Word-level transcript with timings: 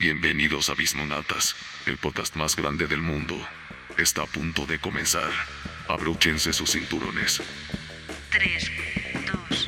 Bienvenidos 0.00 0.70
a 0.70 0.74
Bismonatas, 0.74 1.54
el 1.84 1.98
podcast 1.98 2.34
más 2.34 2.56
grande 2.56 2.86
del 2.86 3.02
mundo. 3.02 3.36
Está 3.98 4.22
a 4.22 4.26
punto 4.26 4.64
de 4.64 4.80
comenzar. 4.80 5.28
Abróchense 5.88 6.54
sus 6.54 6.70
cinturones. 6.70 7.42
3, 8.30 8.70
2, 9.50 9.66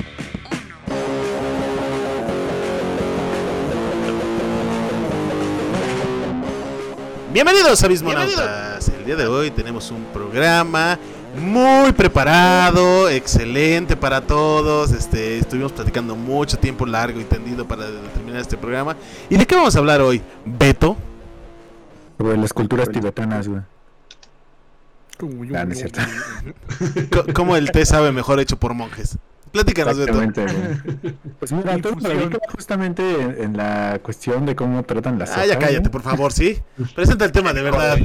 1. 7.29 7.31
Bienvenidos 7.31 7.83
a 7.83 7.87
Bismonautas. 7.87 8.87
El 8.87 9.05
día 9.05 9.15
de 9.15 9.27
hoy 9.27 9.51
tenemos 9.51 9.91
un 9.91 10.03
programa 10.05 10.97
muy 11.35 11.91
preparado, 11.93 13.09
excelente 13.09 13.95
para 13.95 14.21
todos. 14.21 14.91
Este, 14.91 15.39
estuvimos 15.39 15.71
platicando 15.71 16.15
mucho 16.15 16.57
tiempo 16.57 16.85
largo 16.85 17.19
y 17.19 17.23
tendido 17.23 17.67
para 17.67 17.85
terminar 18.13 18.41
este 18.41 18.57
programa. 18.57 18.95
¿Y 19.29 19.37
de 19.37 19.45
qué 19.45 19.55
vamos 19.55 19.75
a 19.75 19.79
hablar 19.79 20.01
hoy? 20.01 20.21
Beto. 20.45 20.95
Sobre 22.17 22.37
las 22.37 22.53
culturas 22.53 22.89
tibetanas, 22.89 23.47
güey. 23.47 23.61
Ah, 25.55 25.65
no 25.65 25.71
es 25.71 25.79
cierto. 25.79 26.01
¿Cómo 27.33 27.55
el 27.55 27.71
té 27.71 27.85
sabe 27.85 28.11
mejor 28.11 28.39
hecho 28.39 28.57
por 28.57 28.73
monjes? 28.73 29.17
Platícanos, 29.51 29.97
Beto. 29.97 30.21
Exactamente, 30.21 30.91
güey. 31.01 31.15
Pues 31.39 31.51
mira, 31.51 31.77
radica 31.77 32.39
justamente 32.51 33.21
en, 33.21 33.35
en 33.39 33.57
la 33.57 33.99
cuestión 34.01 34.45
de 34.45 34.55
cómo 34.55 34.81
tratan 34.83 35.19
las 35.19 35.37
Ah, 35.37 35.45
ya 35.45 35.59
cállate, 35.59 35.89
por 35.89 36.01
favor, 36.01 36.31
¿sí? 36.31 36.59
Presenta 36.95 37.25
el 37.25 37.31
tema 37.31 37.53
de 37.53 37.61
verdad. 37.61 37.97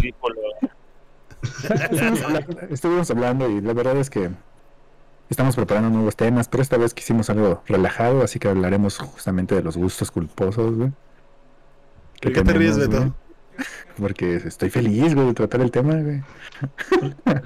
Estuvimos 1.43 2.23
hablando, 2.25 2.61
estuvimos 2.71 3.11
hablando 3.11 3.51
y 3.51 3.61
la 3.61 3.73
verdad 3.73 3.97
es 3.99 4.11
que 4.11 4.31
estamos 5.31 5.57
preparando 5.57 5.91
nuevos 5.91 6.17
temas, 6.17 6.49
pero 6.49 6.63
esta 6.63 6.77
vez 6.77 6.95
quisimos 6.95 7.31
algo 7.31 7.63
relajado, 7.67 8.23
así 8.23 8.39
que 8.39 8.49
hablaremos 8.49 8.99
justamente 8.99 9.55
de 9.55 9.63
los 9.63 9.77
gustos 9.77 10.11
culposos, 10.11 10.77
güey. 10.77 10.93
¿Por 12.21 12.33
qué 12.33 12.43
te 12.43 12.53
ríes, 12.53 12.79
Beto? 12.79 12.99
güey. 12.99 13.13
Porque 13.99 14.37
estoy 14.37 14.71
feliz, 14.71 15.15
güey, 15.15 15.29
de 15.29 15.35
tratar 15.35 15.61
el 15.61 15.71
tema, 15.71 15.95
güey. 15.95 16.23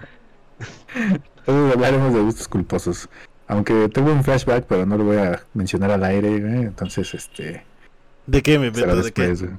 Entonces 0.94 1.74
hablaremos 1.74 2.14
de 2.14 2.20
gustos 2.20 2.48
culposos. 2.48 3.08
Aunque 3.48 3.88
tuve 3.88 4.12
un 4.12 4.22
flashback, 4.22 4.64
pero 4.64 4.86
no 4.86 4.96
lo 4.96 5.04
voy 5.04 5.16
a 5.16 5.42
mencionar 5.54 5.90
al 5.90 6.04
aire, 6.04 6.40
güey. 6.40 6.62
Entonces, 6.62 7.12
este... 7.14 7.64
¿De 8.26 8.42
qué, 8.42 8.58
me 8.58 8.70
Beto? 8.70 9.02
¿De 9.02 9.12
qué? 9.12 9.34
güey. 9.34 9.50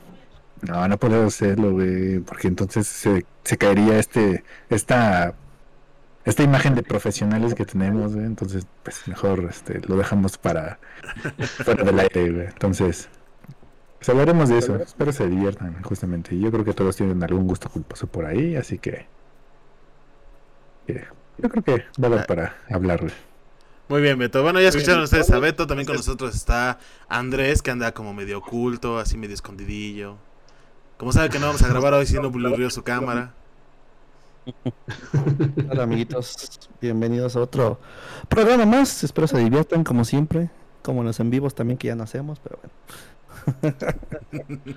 No, 0.67 0.87
no 0.87 0.97
puedo 0.97 1.25
hacerlo, 1.25 1.71
güey, 1.71 2.19
porque 2.19 2.47
entonces 2.47 2.87
se, 2.87 3.25
se 3.43 3.57
caería 3.57 3.99
este, 3.99 4.43
esta, 4.69 5.35
esta 6.25 6.43
imagen 6.43 6.75
de 6.75 6.83
profesionales 6.83 7.53
que 7.53 7.65
tenemos, 7.65 8.13
güey. 8.13 8.25
Entonces, 8.25 8.65
pues 8.83 9.07
mejor, 9.07 9.47
este, 9.49 9.81
lo 9.87 9.97
dejamos 9.97 10.37
para 10.37 10.79
fuera 11.63 11.83
del 11.83 11.99
aire, 11.99 12.31
güey. 12.31 12.47
Entonces, 12.47 13.09
pues 13.97 14.09
hablaremos 14.09 14.49
de 14.49 14.57
eso. 14.57 14.75
Espero 14.77 15.11
se 15.11 15.27
diviertan, 15.27 15.81
justamente. 15.83 16.35
Y 16.35 16.39
Yo 16.39 16.51
creo 16.51 16.63
que 16.63 16.73
todos 16.73 16.95
tienen 16.95 17.21
algún 17.23 17.47
gusto 17.47 17.69
culposo 17.69 18.07
por 18.07 18.25
ahí, 18.25 18.55
así 18.55 18.77
que, 18.77 19.07
yo 20.87 21.49
creo 21.49 21.63
que 21.63 21.85
va 22.01 22.07
a 22.07 22.11
dar 22.11 22.27
para 22.27 22.57
hablar. 22.69 23.01
Muy 23.89 24.01
bien, 24.01 24.17
Beto. 24.17 24.41
Bueno, 24.43 24.61
ya 24.61 24.69
escucharon 24.69 25.03
ustedes 25.03 25.29
a 25.31 25.39
Beto. 25.39 25.67
También 25.67 25.85
con 25.85 25.95
nosotros 25.95 26.35
está 26.35 26.79
Andrés, 27.09 27.61
que 27.61 27.71
anda 27.71 27.93
como 27.93 28.13
medio 28.13 28.39
oculto, 28.39 28.97
así 28.97 29.17
medio 29.17 29.33
escondidillo. 29.33 30.17
Como 31.03 31.11
sabe 31.11 31.27
que 31.29 31.37
no 31.37 31.47
vamos 31.47 31.61
a 31.61 31.67
grabar 31.67 31.93
hoy, 31.95 32.05
si 32.05 32.13
no 32.13 32.31
blurrió 32.31 32.69
su 32.69 32.81
cámara. 32.81 33.33
Hola 35.69 35.83
amiguitos, 35.83 36.61
bienvenidos 36.79 37.35
a 37.35 37.41
otro 37.41 37.77
programa 38.29 38.65
más. 38.65 39.03
Espero 39.03 39.27
se 39.27 39.37
diviertan 39.37 39.83
como 39.83 40.05
siempre, 40.05 40.49
como 40.81 41.01
en 41.01 41.07
los 41.07 41.19
en 41.19 41.29
vivos 41.29 41.55
también 41.55 41.77
que 41.77 41.87
ya 41.89 41.95
no 41.95 42.03
hacemos, 42.03 42.39
pero 42.39 42.57
bueno. 42.61 43.75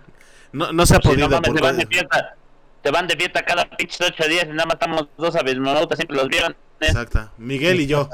No, 0.52 0.72
no 0.72 0.84
se 0.84 0.96
ha 0.96 1.00
Si 1.00 1.06
no 1.06 1.12
podido. 1.12 1.28
mames, 1.28 1.48
por- 1.50 1.54
te 1.60 1.62
van 1.62 1.76
de 1.78 1.86
fiesta. 1.86 2.34
Te 2.82 2.90
van 2.90 3.06
de 3.06 3.16
fiesta 3.16 3.44
cada 3.44 3.70
pinche 3.70 4.04
ocho 4.04 4.28
días 4.28 4.46
y 4.46 4.48
nada 4.48 4.64
más 4.66 4.74
estamos 4.74 5.08
dos 5.16 5.36
abismonautas, 5.36 5.96
siempre 5.96 6.16
los 6.16 6.26
vieron. 6.26 6.50
¿eh? 6.80 6.86
Exacto. 6.88 7.30
Miguel 7.38 7.80
y 7.82 7.86
yo. 7.86 8.10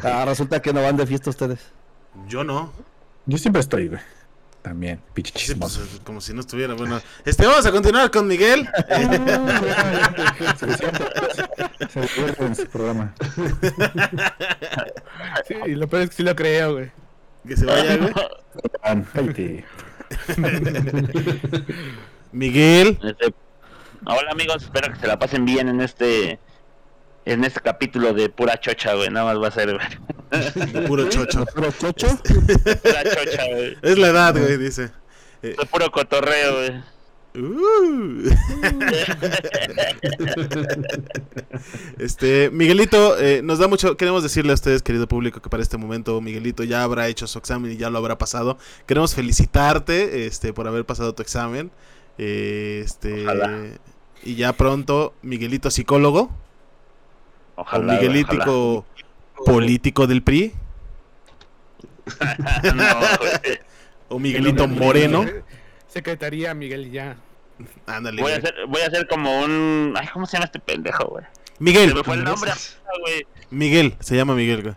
Ah, 0.00 0.24
resulta 0.26 0.62
que 0.62 0.72
no 0.72 0.80
van 0.80 0.96
de 0.96 1.08
fiesta 1.08 1.28
ustedes. 1.28 1.72
Yo 2.28 2.44
no. 2.44 2.72
Yo 3.26 3.36
siempre 3.36 3.58
estoy, 3.58 3.88
güey. 3.88 4.00
También, 4.62 5.00
Sí, 5.34 5.54
pues, 5.56 5.80
como 6.04 6.20
si 6.20 6.32
no 6.32 6.40
estuviera. 6.40 6.74
Bueno, 6.74 7.00
este, 7.24 7.44
vamos 7.46 7.66
a 7.66 7.72
continuar 7.72 8.12
con 8.12 8.28
Miguel. 8.28 8.68
Suficiente. 10.58 11.04
Se 11.88 12.44
en 12.44 12.54
su 12.54 12.66
programa. 12.66 13.12
Sí, 15.48 15.54
y 15.66 15.74
lo 15.74 15.88
peor 15.88 16.04
es 16.04 16.10
que 16.10 16.16
sí 16.16 16.22
lo 16.22 16.36
creo, 16.36 16.74
güey. 16.74 16.92
Que 17.46 17.56
se 17.56 17.66
vaya, 17.66 17.96
güey. 17.96 18.12
Miguel. 22.30 23.00
Este, 23.02 23.34
hola 24.06 24.30
amigos, 24.30 24.62
espero 24.62 24.92
que 24.92 25.00
se 25.00 25.08
la 25.08 25.18
pasen 25.18 25.44
bien 25.44 25.68
en 25.68 25.80
este 25.80 26.38
en 27.24 27.44
este 27.44 27.60
capítulo 27.60 28.12
de 28.12 28.28
pura 28.28 28.58
chocha, 28.58 28.94
güey. 28.94 29.10
Nada 29.10 29.26
más 29.26 29.42
va 29.42 29.48
a 29.48 29.50
ser 29.50 29.74
güey, 29.74 30.86
Puro 30.86 31.08
chocho. 31.08 31.44
¿Pero 31.54 31.70
chocho? 31.72 32.08
pura 32.82 33.04
chocha, 33.04 33.44
güey. 33.52 33.76
Es 33.82 33.98
la 33.98 34.08
edad, 34.08 34.36
güey, 34.36 34.56
dice. 34.56 34.90
De 35.42 35.56
puro 35.70 35.90
cotorreo, 35.90 36.54
güey. 36.56 36.92
Uh. 37.34 38.28
este, 41.98 42.50
Miguelito, 42.50 43.18
eh, 43.18 43.40
nos 43.42 43.58
da 43.58 43.68
mucho, 43.68 43.96
queremos 43.96 44.22
decirle 44.22 44.50
a 44.52 44.54
ustedes, 44.54 44.82
querido 44.82 45.08
público, 45.08 45.40
que 45.40 45.48
para 45.48 45.62
este 45.62 45.78
momento 45.78 46.20
Miguelito 46.20 46.62
ya 46.62 46.82
habrá 46.82 47.08
hecho 47.08 47.26
su 47.26 47.38
examen 47.38 47.72
y 47.72 47.78
ya 47.78 47.88
lo 47.88 47.96
habrá 47.98 48.18
pasado. 48.18 48.58
Queremos 48.86 49.14
felicitarte, 49.14 50.26
este, 50.26 50.52
por 50.52 50.68
haber 50.68 50.84
pasado 50.84 51.14
tu 51.14 51.22
examen. 51.22 51.70
Eh, 52.18 52.82
este, 52.84 53.22
Ojalá. 53.22 53.64
y 54.22 54.34
ya 54.34 54.52
pronto, 54.52 55.14
Miguelito 55.22 55.70
psicólogo 55.70 56.30
Ojalá. 57.56 57.84
güey, 57.84 57.96
Miguelítico 58.08 58.84
político 59.44 60.06
del 60.06 60.22
PRI. 60.22 60.52
No, 62.74 62.84
güey. 63.18 63.58
o 64.08 64.18
Miguelito 64.18 64.66
Moreno. 64.68 65.24
Secretaría 65.88 66.54
Miguel 66.54 66.90
ya. 66.90 67.16
Ándale. 67.86 68.20
Voy 68.22 68.32
a 68.32 68.36
hacer, 68.36 68.54
voy 68.68 68.80
a 68.82 68.86
hacer 68.86 69.06
como 69.06 69.40
un. 69.42 69.94
Ay, 69.96 70.08
¿cómo 70.12 70.26
se 70.26 70.32
llama 70.32 70.46
este 70.46 70.58
pendejo, 70.58 71.04
güey? 71.06 71.24
Se 71.24 71.64
Miguel, 71.64 71.94
me 71.94 72.02
fue 72.02 72.16
el 72.16 72.24
nombre, 72.24 72.50
güey. 73.02 73.26
Miguel, 73.50 73.94
se 74.00 74.16
llama 74.16 74.34
Miguel, 74.34 74.62
güey. 74.62 74.74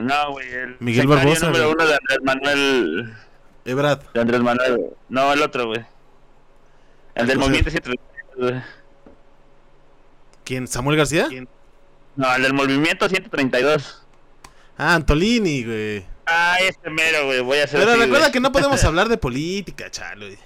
No, 0.00 0.30
güey. 0.32 0.48
El 0.48 0.76
Miguel 0.78 1.02
secretario 1.02 1.30
Barbosa, 1.30 1.46
número 1.46 1.64
güey. 1.64 1.74
uno 1.74 1.86
de 1.86 1.94
Andrés 1.94 2.18
Manuel. 2.22 3.14
Ebrad. 3.64 4.00
De 4.14 4.20
Andrés 4.20 4.40
Manuel. 4.42 4.80
No, 5.08 5.32
el 5.32 5.42
otro, 5.42 5.66
güey. 5.66 5.84
El 7.16 7.26
del 7.26 7.38
movimiento 7.38 7.70
132, 7.70 8.50
güey. 8.50 8.62
¿Quién? 10.46 10.66
¿Samuel 10.68 10.96
García? 10.96 11.28
No, 12.14 12.34
el 12.34 12.42
del 12.42 12.54
movimiento 12.54 13.08
132. 13.08 14.02
Ah, 14.78 14.94
Antolini, 14.94 15.64
güey. 15.64 16.06
Ah, 16.24 16.56
este 16.60 16.88
mero, 16.88 17.26
güey. 17.26 17.40
Voy 17.40 17.58
a 17.58 17.64
hacer 17.64 17.80
Pero 17.80 17.90
así, 17.92 18.00
recuerda 18.00 18.26
güey. 18.26 18.32
que 18.32 18.40
no 18.40 18.52
podemos 18.52 18.82
hablar 18.84 19.08
de 19.08 19.18
política, 19.18 19.90
chalo. 19.90 20.26
güey. 20.26 20.38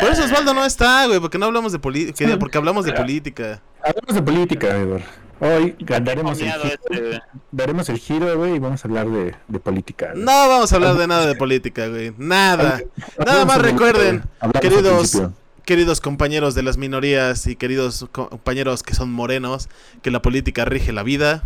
Por 0.00 0.10
eso 0.10 0.24
Osvaldo 0.24 0.52
no 0.52 0.64
está, 0.66 1.06
güey, 1.06 1.20
porque 1.20 1.38
no 1.38 1.46
hablamos 1.46 1.72
de 1.72 1.78
política, 1.78 2.36
porque 2.38 2.58
hablamos 2.58 2.84
de 2.84 2.92
política. 2.92 3.62
Hablamos 3.82 4.14
de 4.14 4.22
política, 4.22 4.76
Edward. 4.76 5.02
Hoy 5.42 5.74
daremos 6.02 6.38
el, 6.38 6.52
giro, 6.52 6.64
este, 6.64 7.22
daremos 7.50 7.88
el 7.88 7.96
giro, 7.96 8.36
güey, 8.36 8.56
y 8.56 8.58
vamos 8.58 8.84
a 8.84 8.88
hablar 8.88 9.08
de, 9.08 9.34
de 9.48 9.58
política. 9.58 10.10
güey. 10.12 10.22
No 10.22 10.48
vamos 10.48 10.70
a 10.70 10.76
hablar 10.76 10.96
de 10.96 11.06
nada 11.06 11.24
de 11.24 11.34
política, 11.34 11.86
güey. 11.88 12.12
Nada. 12.18 12.82
Nada 13.24 13.46
más 13.46 13.62
recuerden, 13.62 14.22
queridos, 14.60 14.98
principio. 14.98 15.32
Queridos 15.64 16.00
compañeros 16.00 16.54
de 16.54 16.62
las 16.62 16.76
minorías 16.76 17.46
y 17.46 17.56
queridos 17.56 18.06
co- 18.12 18.28
compañeros 18.30 18.82
que 18.82 18.94
son 18.94 19.10
morenos, 19.12 19.68
que 20.02 20.10
la 20.10 20.22
política 20.22 20.64
rige 20.64 20.92
la 20.92 21.02
vida. 21.02 21.42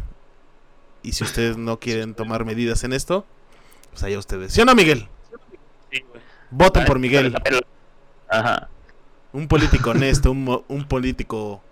Y 1.02 1.12
si 1.12 1.24
ustedes 1.24 1.56
no 1.56 1.78
quieren 1.80 2.14
tomar 2.14 2.44
medidas 2.44 2.82
en 2.84 2.92
esto, 2.92 3.26
pues 3.90 4.02
allá 4.04 4.18
ustedes. 4.18 4.52
¿Sí 4.52 4.60
o 4.60 4.64
no, 4.64 4.74
Miguel? 4.74 5.08
Sí, 5.92 6.00
güey. 6.08 6.22
Voten 6.50 6.84
por 6.86 6.98
Miguel. 6.98 7.34
Ajá. 8.28 8.68
Un 9.32 9.48
político 9.48 9.90
honesto, 9.90 10.30
un, 10.30 10.64
un 10.66 10.84
político 10.88 11.62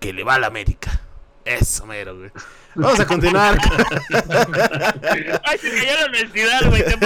que 0.00 0.12
le 0.12 0.24
va 0.24 0.34
a 0.34 0.38
la 0.40 0.48
América. 0.48 1.00
Eso, 1.44 1.86
mero, 1.86 2.16
güey. 2.16 2.30
Vamos 2.74 3.00
a 3.00 3.06
continuar. 3.06 3.58
Ay, 5.44 5.58
se 5.58 5.70
cayó 5.70 5.94
la 6.00 6.04
honestidad, 6.06 6.68
güey. 6.68 6.84
Te. 6.84 6.96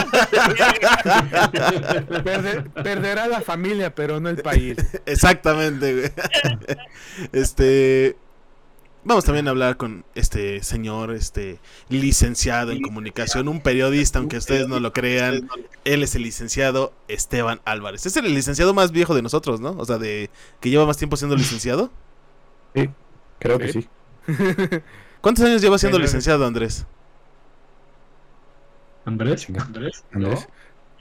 Perder- 2.23 2.71
perderá 2.83 3.27
la 3.29 3.41
familia, 3.41 3.94
pero 3.94 4.21
no 4.21 4.29
el 4.29 4.37
país. 4.38 4.77
Exactamente, 5.06 5.94
güey. 5.94 6.11
Este. 7.33 8.17
Vamos 9.05 9.25
también 9.25 9.47
a 9.47 9.50
hablar 9.50 9.77
con 9.77 10.05
este 10.17 10.65
señor, 10.65 11.12
este 11.12 11.61
licenciado 11.89 12.73
en 12.73 12.82
comunicación, 12.82 13.47
un 13.47 13.61
periodista, 13.61 14.19
aunque 14.19 14.37
ustedes 14.37 14.67
no 14.67 14.81
lo 14.81 14.93
crean. 14.93 15.49
Él 15.85 16.03
es 16.03 16.17
el 16.17 16.23
licenciado 16.25 16.93
Esteban 17.06 17.61
Álvarez. 17.65 18.05
Es 18.05 18.17
el 18.17 18.25
licenciado 18.35 18.75
más 18.75 18.91
viejo 18.91 19.15
de 19.15 19.23
nosotros, 19.23 19.61
¿no? 19.61 19.77
O 19.79 19.85
sea, 19.85 19.99
de 19.99 20.29
que 20.61 20.71
lleva 20.71 20.87
más 20.87 20.97
tiempo 20.97 21.17
siendo 21.17 21.37
licenciado. 21.37 21.93
Sí, 22.75 22.91
creo 23.39 23.59
que 23.61 23.73
sí. 23.73 23.89
¿Cuántos 25.20 25.44
años 25.44 25.61
lleva 25.62 25.78
siendo 25.78 25.99
licenciado, 25.99 26.46
Andrés? 26.46 26.87
Andrés. 29.05 29.46
Andrés, 29.58 30.05
Andrés. 30.12 30.49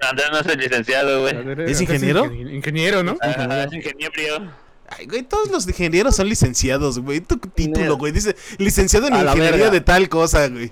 Andrés 0.01 0.27
no 0.31 0.39
es 0.39 0.45
el 0.47 0.59
licenciado, 0.59 1.21
güey. 1.21 1.35
¿Es 1.71 1.81
ingeniero? 1.81 2.25
ingen- 2.25 2.53
Ingeniero, 2.55 3.03
¿no? 3.03 3.17
Ah, 3.21 3.65
es 3.67 3.73
ingeniero. 3.73 4.51
Ay, 4.87 5.07
güey, 5.07 5.23
todos 5.23 5.49
los 5.49 5.67
ingenieros 5.67 6.15
son 6.15 6.29
licenciados, 6.29 6.99
güey. 6.99 7.19
Tu 7.21 7.37
título, 7.37 7.97
güey, 7.97 8.11
dice 8.11 8.35
licenciado 8.59 9.07
en 9.07 9.15
ingeniería 9.15 9.65
de 9.71 9.81
tal 9.81 10.07
cosa, 10.09 10.47
güey. 10.47 10.71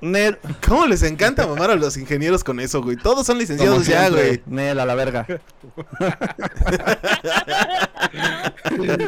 Ned. 0.00 0.36
¿Cómo 0.66 0.86
les 0.86 1.02
encanta 1.02 1.46
mamar 1.46 1.70
a 1.70 1.74
los 1.76 1.96
ingenieros 1.96 2.44
con 2.44 2.60
eso, 2.60 2.82
güey? 2.82 2.96
Todos 2.96 3.26
son 3.26 3.38
licenciados 3.38 3.78
como 3.78 3.88
ya, 3.90 4.08
güey. 4.10 4.42
Ned, 4.46 4.78
a 4.78 4.84
la 4.84 4.94
verga. 4.94 5.26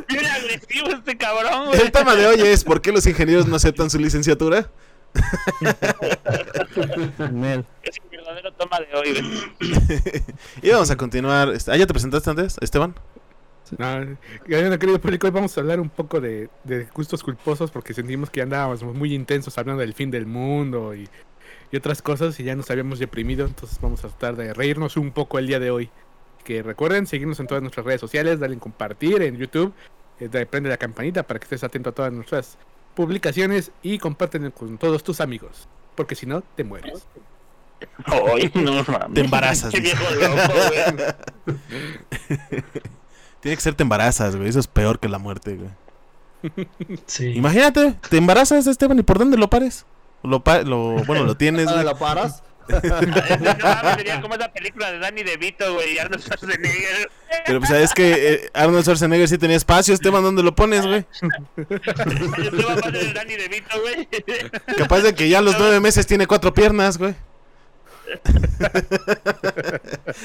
Bien 0.08 0.26
agresivo 0.26 0.88
este 0.88 1.17
cabrón, 1.17 1.67
güey. 1.69 1.81
El 1.81 1.93
tema 1.93 2.14
de 2.14 2.26
hoy 2.26 2.40
es 2.40 2.64
¿por 2.64 2.81
qué 2.81 2.93
los 2.93 3.06
ingenieros 3.06 3.46
no 3.46 3.56
aceptan 3.56 3.90
su 3.90 3.99
licenciatura? 3.99 4.70
Ned. 7.32 7.64
Es 7.82 7.96
el 7.96 8.08
verdadero 8.11 8.52
toma 8.52 8.79
de 8.81 8.94
hoy, 8.99 9.12
güey. 9.12 10.23
y 10.62 10.70
vamos 10.70 10.90
a 10.90 10.96
continuar. 10.96 11.49
este- 11.50 11.73
Ah, 11.73 11.76
¿ya 11.76 11.87
te 11.87 11.93
presentaste 11.93 12.31
antes, 12.31 12.56
Esteban? 12.61 12.94
No, 13.76 14.17
bueno, 14.49 14.79
querido 14.79 15.00
público, 15.00 15.26
hoy 15.26 15.32
vamos 15.32 15.56
a 15.56 15.61
hablar 15.61 15.81
un 15.81 15.88
poco 15.91 16.20
de, 16.20 16.49
de 16.65 16.85
gustos 16.94 17.23
culposos 17.23 17.70
porque 17.70 17.93
sentimos 17.94 18.31
que 18.31 18.41
andábamos 18.43 18.82
muy 18.82 19.15
intensos 19.15 19.59
hablando 19.59 19.81
del 19.81 19.94
fin 19.94 20.11
del 20.11 20.26
mundo 20.26 20.94
y, 20.94 21.09
y 21.70 21.76
otras 21.76 22.00
cosas 22.00 22.38
y 22.41 22.44
ya 22.44 22.55
nos 22.55 22.70
habíamos 22.70 22.99
deprimido, 22.99 23.47
entonces 23.47 23.79
vamos 23.81 24.05
a 24.05 24.09
tratar 24.09 24.37
de 24.37 24.55
reírnos 24.55 24.97
un 24.97 25.11
poco 25.12 25.38
el 25.38 25.47
día 25.47 25.59
de 25.61 25.70
hoy. 25.70 25.91
Que 26.44 26.62
recuerden 26.62 27.06
seguirnos 27.06 27.41
en 27.41 27.47
todas 27.47 27.62
nuestras 27.62 27.85
redes 27.85 28.00
sociales, 28.00 28.41
darle 28.41 28.55
en 28.55 28.61
compartir 28.61 29.20
en 29.23 29.37
YouTube, 29.37 29.75
eh, 30.21 30.29
de- 30.29 30.47
prende 30.47 30.71
la 30.71 30.79
campanita 30.79 31.23
para 31.25 31.38
que 31.38 31.44
estés 31.44 31.62
atento 31.64 31.91
a 31.91 31.93
todas 31.93 32.12
nuestras 32.12 32.56
publicaciones 32.94 33.71
y 33.82 33.99
compártenlo 33.99 34.50
con 34.53 34.79
todos 34.79 35.05
tus 35.05 35.21
amigos, 35.21 35.69
porque 35.94 36.14
si 36.14 36.25
no, 36.26 36.41
te 36.41 36.64
mueres. 36.64 37.06
Ay, 38.06 38.50
no 38.55 38.82
mames. 38.85 39.14
Te 39.14 39.21
embarazas, 39.21 39.71
Qué 39.75 39.81
viejo 39.81 40.03
loco, 40.14 40.53
güey. 41.47 41.59
Tiene 43.40 43.56
que 43.56 43.62
ser 43.62 43.75
te 43.75 43.82
embarazas, 43.82 44.37
güey. 44.37 44.49
Eso 44.49 44.58
es 44.61 44.67
peor 44.67 44.99
que 44.99 45.08
la 45.08 45.19
muerte, 45.19 45.56
güey. 45.56 45.70
Sí. 47.06 47.32
Imagínate, 47.35 47.94
te 48.08 48.17
embarazas, 48.17 48.67
Esteban, 48.67 48.99
¿y 48.99 49.02
por 49.02 49.19
dónde 49.19 49.37
lo 49.37 49.50
pares? 49.50 49.85
Lo, 50.23 50.43
pa- 50.44 50.62
lo 50.62 51.02
bueno, 51.05 51.25
lo 51.25 51.37
tienes, 51.37 51.67
Ah, 51.69 51.73
güey. 51.75 51.85
¿La 51.85 51.94
paras? 51.99 52.43
No 52.69 53.94
sería 53.96 54.20
como 54.20 54.35
esa 54.35 54.52
película 54.52 54.93
de 54.93 54.99
Danny 54.99 55.23
DeVito, 55.23 55.73
güey, 55.73 55.94
y 55.94 55.99
Arnold 55.99 56.23
Schwarzenegger. 56.23 57.11
Pero 57.46 57.61
pues 57.61 57.70
sabes 57.70 57.94
que 57.94 58.32
eh, 58.35 58.50
Arnold 58.52 58.82
Schwarzenegger 58.82 59.26
sí 59.26 59.38
tenía 59.38 59.56
espacio, 59.56 59.94
Esteban, 59.94 60.23
¿dónde 60.23 60.43
lo 60.43 60.55
pones, 60.55 60.85
güey? 60.87 61.06
Yo 61.56 62.76
Danny 63.14 63.37
DeVito, 63.37 63.81
güey. 63.81 64.06
Capaz 64.76 65.00
de 65.00 65.14
que 65.14 65.29
ya 65.31 65.38
a 65.38 65.43
los 65.43 65.58
nueve 65.58 65.81
meses 65.81 66.06
tiene 66.06 66.26
cuatro 66.26 66.52
piernas, 66.52 66.99
güey. 66.99 67.14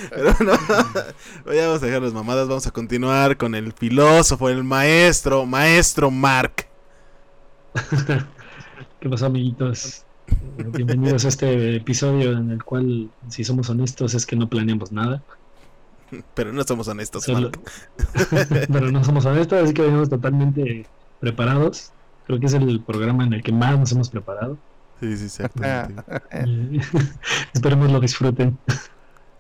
Pero 0.09 0.35
no, 0.39 0.53
ya 1.53 1.68
vamos 1.68 1.83
a 1.83 1.85
dejar 1.85 2.01
las 2.01 2.13
mamadas, 2.13 2.47
vamos 2.47 2.65
a 2.68 2.71
continuar 2.71 3.38
con 3.38 3.56
el 3.56 3.74
filósofo, 3.74 4.50
el 4.50 4.63
maestro, 4.63 5.45
maestro 5.45 6.09
Mark. 6.12 6.68
¿Qué 9.00 9.09
pasó, 9.09 9.25
amiguitos? 9.27 10.03
Bienvenidos 10.57 11.25
a 11.25 11.27
este 11.27 11.75
episodio 11.75 12.31
en 12.31 12.51
el 12.51 12.63
cual, 12.63 13.09
si 13.30 13.44
somos 13.44 13.69
honestos, 13.69 14.13
es 14.13 14.25
que 14.25 14.36
no 14.36 14.47
planeamos 14.50 14.91
nada. 14.91 15.21
Pero 16.36 16.53
no 16.53 16.63
somos 16.63 16.88
honestos, 16.88 17.24
Solo- 17.24 17.51
Mark. 17.51 17.59
Pero 18.71 18.91
no 18.91 19.03
somos 19.03 19.25
honestos, 19.25 19.63
así 19.63 19.74
que 19.74 19.81
venimos 19.81 20.09
totalmente 20.09 20.86
preparados. 21.19 21.91
Creo 22.25 22.39
que 22.39 22.45
es 22.45 22.53
el 22.53 22.79
programa 22.81 23.25
en 23.25 23.33
el 23.33 23.44
que 23.44 23.51
más 23.51 23.77
nos 23.77 23.91
hemos 23.91 24.09
preparado. 24.09 24.57
Sí, 25.03 25.17
sí, 25.17 25.25
exactamente. 25.25 26.01
Y 26.45 26.79
esperemos 27.53 27.91
lo 27.91 28.00
disfruten. 28.00 28.57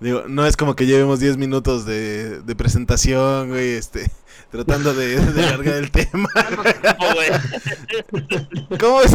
Digo, 0.01 0.25
no 0.27 0.45
es 0.45 0.57
como 0.57 0.75
que 0.75 0.85
llevemos 0.85 1.21
10 1.21 1.37
minutos 1.37 1.85
de, 1.85 2.41
de 2.41 2.55
presentación, 2.55 3.47
güey, 3.47 3.75
este, 3.75 4.11
tratando 4.51 4.93
de, 4.93 5.15
de 5.15 5.45
alargar 5.45 5.75
el 5.75 5.89
tema. 5.89 6.27
¿Cómo 8.77 9.01
es? 9.03 9.13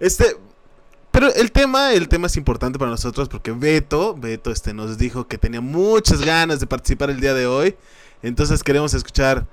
Este, 0.00 0.36
pero 1.12 1.32
el 1.32 1.52
tema, 1.52 1.92
el 1.92 2.08
tema 2.08 2.26
es 2.26 2.36
importante 2.36 2.76
para 2.76 2.90
nosotros 2.90 3.28
porque 3.28 3.52
Beto, 3.52 4.16
Beto, 4.16 4.50
este, 4.50 4.74
nos 4.74 4.98
dijo 4.98 5.28
que 5.28 5.38
tenía 5.38 5.60
muchas 5.60 6.22
ganas 6.22 6.58
de 6.58 6.66
participar 6.66 7.08
el 7.08 7.20
día 7.20 7.34
de 7.34 7.46
hoy. 7.46 7.76
Entonces 8.24 8.64
queremos 8.64 8.94
escuchar 8.94 9.46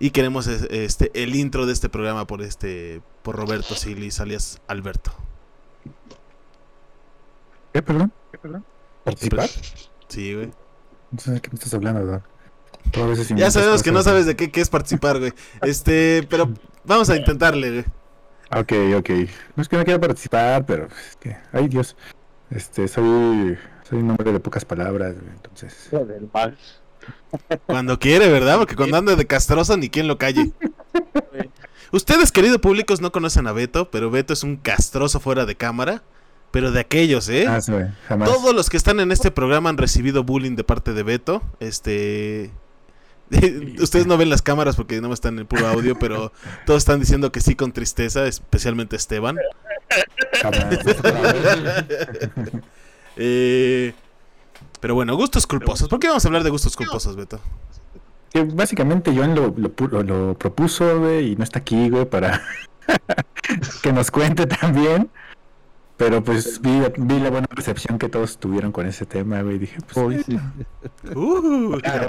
y 0.00 0.10
queremos 0.10 0.46
es- 0.46 0.66
este 0.70 1.10
el 1.14 1.34
intro 1.34 1.66
de 1.66 1.72
este 1.72 1.88
programa 1.88 2.26
por 2.26 2.42
este, 2.42 3.00
por 3.22 3.36
Roberto 3.36 3.74
Silis, 3.74 4.20
alias 4.20 4.60
Alberto. 4.68 5.12
¿Qué, 7.72 7.82
perdón? 7.82 8.12
¿Qué, 8.32 8.38
perdón? 8.38 8.64
¿Participar? 9.04 9.48
Sí, 10.08 10.34
güey. 10.34 10.50
No 11.10 11.18
sé 11.18 11.32
de 11.32 11.40
qué 11.40 11.48
me 11.50 11.54
estás 11.54 11.74
hablando, 11.74 12.00
¿verdad? 12.04 12.22
Ya 13.40 13.50
sabemos 13.50 13.82
que 13.82 13.92
no 13.92 14.02
sabes 14.02 14.26
de 14.26 14.36
qué, 14.36 14.50
qué 14.50 14.60
es 14.60 14.70
participar, 14.70 15.18
güey. 15.18 15.32
Este, 15.62 16.26
pero 16.28 16.52
vamos 16.84 17.10
a 17.10 17.16
intentarle, 17.16 17.70
güey. 17.70 17.84
Ok, 18.50 18.72
ok. 18.98 19.10
No 19.56 19.62
es 19.62 19.68
que 19.68 19.76
no 19.76 19.84
quiera 19.84 20.00
participar, 20.00 20.64
pero 20.64 20.86
es 20.86 21.16
que, 21.16 21.36
ay 21.52 21.68
Dios, 21.68 21.96
este, 22.50 22.88
soy, 22.88 23.58
soy 23.88 23.98
un 23.98 24.10
hombre 24.10 24.32
de 24.32 24.40
pocas 24.40 24.64
palabras, 24.64 25.14
güey, 25.20 25.30
entonces. 25.32 25.88
Cuando 27.66 27.98
quiere, 27.98 28.28
¿verdad? 28.28 28.58
Porque 28.58 28.76
cuando 28.76 28.96
anda 28.96 29.16
de 29.16 29.26
castroso 29.26 29.76
ni 29.76 29.90
quien 29.90 30.08
lo 30.08 30.18
calle. 30.18 30.52
Ustedes, 31.92 32.32
queridos 32.32 32.58
públicos, 32.58 33.00
no 33.00 33.12
conocen 33.12 33.46
a 33.46 33.52
Beto, 33.52 33.90
pero 33.90 34.10
Beto 34.10 34.32
es 34.32 34.42
un 34.42 34.56
castroso 34.56 35.20
fuera 35.20 35.46
de 35.46 35.56
cámara. 35.56 36.02
Pero 36.50 36.72
de 36.72 36.80
aquellos, 36.80 37.28
¿eh? 37.28 37.46
Ah, 37.46 37.60
sí, 37.60 37.72
güey, 37.72 37.86
jamás. 38.08 38.28
Todos 38.30 38.54
los 38.54 38.70
que 38.70 38.78
están 38.78 39.00
en 39.00 39.12
este 39.12 39.30
programa 39.30 39.68
han 39.68 39.76
recibido 39.76 40.24
bullying 40.24 40.56
de 40.56 40.64
parte 40.64 40.94
de 40.94 41.02
Beto. 41.02 41.42
Este. 41.60 42.50
Ustedes 43.78 44.06
no 44.06 44.16
ven 44.16 44.30
las 44.30 44.40
cámaras 44.40 44.74
porque 44.74 45.00
no 45.02 45.12
están 45.12 45.34
en 45.34 45.40
el 45.40 45.46
puro 45.46 45.68
audio, 45.68 45.98
pero 45.98 46.32
todos 46.64 46.78
están 46.78 47.00
diciendo 47.00 47.30
que 47.32 47.40
sí 47.40 47.54
con 47.54 47.72
tristeza, 47.72 48.26
especialmente 48.26 48.96
Esteban. 48.96 49.36
Jamás. 50.40 50.78
Eh, 53.20 53.94
pero 54.80 54.94
bueno, 54.94 55.14
gustos 55.16 55.46
culposos. 55.46 55.88
¿Por 55.88 55.98
qué 55.98 56.08
vamos 56.08 56.24
a 56.24 56.28
hablar 56.28 56.42
de 56.44 56.50
gustos 56.50 56.76
culposos, 56.76 57.16
Beto? 57.16 57.40
Que 58.30 58.44
básicamente 58.44 59.14
Joan 59.14 59.34
lo, 59.34 59.54
lo, 59.56 59.72
lo- 59.88 60.02
lo 60.02 60.34
propuso, 60.38 60.98
güey, 61.00 61.32
y 61.32 61.36
no 61.36 61.44
está 61.44 61.60
aquí, 61.60 61.88
güey, 61.88 62.04
para 62.04 62.42
que 63.82 63.92
nos 63.92 64.10
cuente 64.10 64.46
también. 64.46 65.10
Pero 65.96 66.22
pues 66.22 66.60
vi, 66.60 66.80
vi 66.96 67.18
la 67.18 67.28
buena 67.30 67.48
recepción 67.50 67.98
que 67.98 68.08
todos 68.08 68.38
tuvieron 68.38 68.70
con 68.70 68.86
ese 68.86 69.04
tema, 69.04 69.42
güey, 69.42 69.56
y 69.56 69.58
dije, 69.58 69.78
pues, 69.80 69.96
Uy, 69.96 70.22
sí. 70.22 70.38
Uh, 71.12 71.76
claro, 71.82 72.06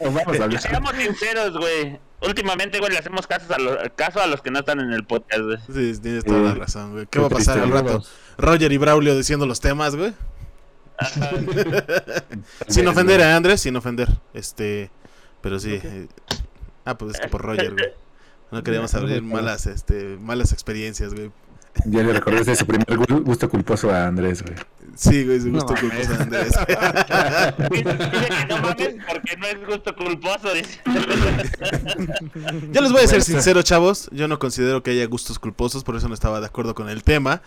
vamos 0.00 0.40
a 0.40 0.44
hablar. 0.44 0.60
Seamos 0.60 0.92
sinceros, 0.96 1.56
güey. 1.56 2.00
Últimamente, 2.22 2.80
güey, 2.80 2.90
le 2.90 2.98
hacemos 2.98 3.28
caso 3.28 3.54
a, 3.54 3.58
los, 3.58 3.76
caso 3.94 4.20
a 4.20 4.26
los 4.26 4.42
que 4.42 4.50
no 4.50 4.58
están 4.58 4.80
en 4.80 4.92
el 4.92 5.04
podcast, 5.04 5.40
güey. 5.42 5.58
sí, 5.94 6.00
tienes 6.02 6.24
toda 6.24 6.40
la 6.40 6.54
razón, 6.54 6.92
güey. 6.92 7.04
¿Qué 7.04 7.10
Qué 7.12 7.18
va 7.20 7.26
a 7.28 7.30
pasar 7.30 7.60
al 7.60 7.70
rato? 7.70 8.02
Roger 8.38 8.72
y 8.72 8.76
Braulio 8.78 9.16
diciendo 9.16 9.46
los 9.46 9.60
temas, 9.60 9.94
güey. 9.94 10.12
Sin 12.68 12.86
ofender 12.88 13.22
a 13.22 13.36
Andrés, 13.36 13.60
sin 13.60 13.76
ofender. 13.76 14.08
Este, 14.34 14.90
pero 15.40 15.58
sí. 15.58 15.80
eh, 15.82 16.08
ah, 16.84 16.96
pues 16.98 17.14
es 17.14 17.20
que 17.20 17.28
por 17.28 17.42
Roger, 17.42 17.72
güey. 17.72 17.88
No 18.50 18.62
queríamos 18.64 18.94
abrir 18.94 19.22
malas, 19.22 19.66
este, 19.66 20.16
malas 20.20 20.52
experiencias, 20.52 21.14
güey. 21.14 21.30
Ya 21.84 22.02
le 22.02 22.12
recordaste 22.12 22.56
su 22.56 22.66
primer 22.66 22.84
gu- 22.88 23.22
gusto 23.22 23.48
culposo 23.48 23.90
a 23.92 24.06
Andrés, 24.08 24.42
güey. 24.42 24.56
Sí, 24.96 25.24
güey, 25.24 25.40
su 25.40 25.52
gusto 25.52 25.72
No, 25.72 25.80
culposo 25.80 26.12
de 26.14 26.22
Andrés. 26.22 26.48
Dice 27.70 27.84
que 27.84 28.46
no 28.48 28.58
mames 28.58 28.96
porque 29.08 29.36
no 29.38 29.46
es 29.46 29.66
gusto 29.66 29.94
culposo, 29.94 30.52
dice. 30.52 30.80
Yo 32.72 32.80
les 32.80 32.90
voy 32.92 33.02
a 33.02 33.06
ser 33.06 33.22
sincero, 33.22 33.62
chavos. 33.62 34.08
Yo 34.12 34.26
no 34.26 34.40
considero 34.40 34.82
que 34.82 34.90
haya 34.90 35.06
gustos 35.06 35.38
culposos, 35.38 35.84
por 35.84 35.94
eso 35.94 36.08
no 36.08 36.14
estaba 36.14 36.40
de 36.40 36.46
acuerdo 36.46 36.74
con 36.74 36.88
el 36.88 37.04
tema. 37.04 37.40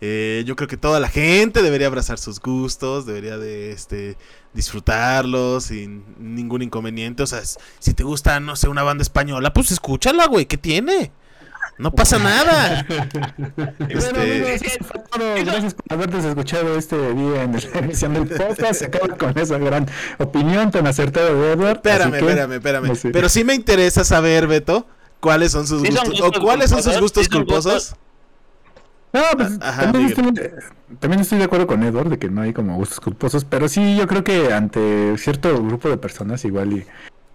Eh, 0.00 0.44
yo 0.46 0.54
creo 0.54 0.68
que 0.68 0.76
toda 0.76 1.00
la 1.00 1.08
gente 1.08 1.60
debería 1.62 1.88
abrazar 1.88 2.18
sus 2.18 2.38
gustos, 2.40 3.04
debería 3.04 3.36
de 3.36 3.72
este 3.72 4.16
disfrutarlos 4.54 5.64
sin 5.64 6.04
ningún 6.18 6.62
inconveniente. 6.62 7.22
O 7.22 7.26
sea, 7.26 7.40
si 7.80 7.94
te 7.94 8.04
gusta, 8.04 8.38
no 8.40 8.54
sé, 8.56 8.68
una 8.68 8.82
banda 8.82 9.02
española, 9.02 9.52
pues 9.52 9.70
escúchala, 9.72 10.26
güey, 10.26 10.46
¿qué 10.46 10.56
tiene? 10.56 11.10
No 11.78 11.92
pasa 11.92 12.18
nada. 12.20 12.86
Este, 13.88 14.54
Es 14.54 14.62
que- 14.62 14.78
Gracias 15.44 15.74
por 15.74 15.84
habernos 15.92 16.24
escuchado 16.24 16.76
este 16.76 16.96
día 17.14 17.42
en 17.42 17.52
la 17.52 17.58
emisión 17.78 18.14
del 18.14 18.26
podcast. 18.28 18.74
Se 18.80 18.84
acaba 18.86 19.08
con 19.16 19.36
esa 19.38 19.58
gran 19.58 19.86
opinión 20.18 20.70
tan 20.70 20.86
acertada 20.86 21.32
de 21.32 21.52
Edward. 21.52 21.76
espérame, 21.76 22.10
que- 22.12 22.18
espérame, 22.18 22.52
espérame. 22.54 23.12
Pero 23.12 23.28
sí 23.28 23.44
me 23.44 23.54
interesa 23.54 24.04
saber, 24.04 24.46
Beto, 24.46 24.86
cuáles 25.20 25.52
son 25.52 25.66
sus 25.66 25.82
Sí 25.82 25.92
son 25.92 26.08
gustos, 26.08 26.30
o 26.36 26.40
cuáles 26.40 26.70
son 26.70 26.82
sus 26.82 26.98
gustos 27.00 27.24
sí 27.26 27.30
son 27.32 27.44
culposos. 27.44 27.72
gustos. 27.74 27.98
No, 29.12 29.22
pues 29.36 29.58
Ajá, 29.60 29.84
también, 29.84 30.06
estoy, 30.06 30.50
también 30.98 31.20
estoy 31.20 31.38
de 31.38 31.44
acuerdo 31.44 31.66
con 31.66 31.82
Edward 31.82 32.10
de 32.10 32.18
que 32.18 32.28
no 32.28 32.42
hay 32.42 32.52
como 32.52 32.76
gustos 32.76 33.00
culposos, 33.00 33.44
pero 33.44 33.68
sí 33.68 33.96
yo 33.96 34.06
creo 34.06 34.22
que 34.22 34.52
ante 34.52 35.16
cierto 35.16 35.62
grupo 35.62 35.88
de 35.88 35.96
personas 35.96 36.44
igual 36.44 36.72
y 36.74 36.86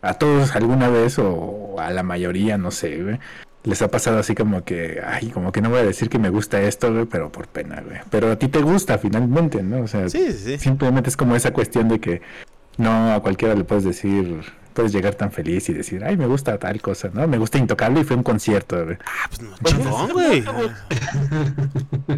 a 0.01 0.13
todos 0.15 0.55
alguna 0.55 0.89
vez 0.89 1.17
o 1.17 1.75
a 1.79 1.89
la 1.89 2.03
mayoría, 2.03 2.57
no 2.57 2.71
sé, 2.71 3.01
güey, 3.01 3.19
les 3.63 3.81
ha 3.81 3.89
pasado 3.89 4.19
así 4.19 4.35
como 4.35 4.63
que, 4.63 5.01
ay, 5.05 5.29
como 5.29 5.51
que 5.51 5.61
no 5.61 5.69
voy 5.69 5.79
a 5.79 5.83
decir 5.83 6.09
que 6.09 6.19
me 6.19 6.29
gusta 6.29 6.61
esto, 6.61 6.93
güey, 6.93 7.05
pero 7.05 7.31
por 7.31 7.47
pena, 7.47 7.81
güey. 7.81 7.99
Pero 8.09 8.31
a 8.31 8.35
ti 8.37 8.49
te 8.49 8.61
gusta 8.61 8.97
finalmente, 8.97 9.63
¿no? 9.63 9.83
O 9.83 9.87
sea, 9.87 10.09
sí, 10.09 10.31
sí. 10.33 10.57
simplemente 10.57 11.09
es 11.09 11.17
como 11.17 11.35
esa 11.35 11.51
cuestión 11.51 11.87
de 11.87 11.99
que 11.99 12.21
no 12.77 13.13
a 13.13 13.21
cualquiera 13.21 13.55
le 13.55 13.63
puedes 13.63 13.85
decir, 13.85 14.43
puedes 14.73 14.91
llegar 14.91 15.15
tan 15.15 15.31
feliz 15.31 15.69
y 15.69 15.73
decir, 15.73 16.03
ay, 16.03 16.17
me 16.17 16.25
gusta 16.27 16.57
tal 16.57 16.81
cosa, 16.81 17.09
¿no? 17.13 17.27
Me 17.27 17.37
gusta 17.37 17.57
Intocable 17.57 18.01
y 18.01 18.03
fue 18.03 18.15
un 18.15 18.23
concierto, 18.23 18.83
güey. 18.83 18.97
Ah, 19.05 19.29
pues 19.29 19.41
no, 19.41 19.55
chingón, 19.63 20.11
güey. 20.11 20.43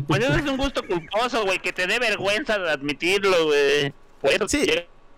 Pues 0.07 0.23
eso 0.23 0.33
es 0.35 0.49
un 0.49 0.57
gusto 0.57 0.81
culposo, 0.85 1.43
güey, 1.45 1.59
que 1.59 1.73
te 1.73 1.87
dé 1.87 1.99
vergüenza 1.99 2.57
de 2.57 2.71
admitirlo, 2.71 3.45
güey. 3.45 3.93
Por 4.21 4.31
eso 4.31 4.47
Sí. 4.47 4.65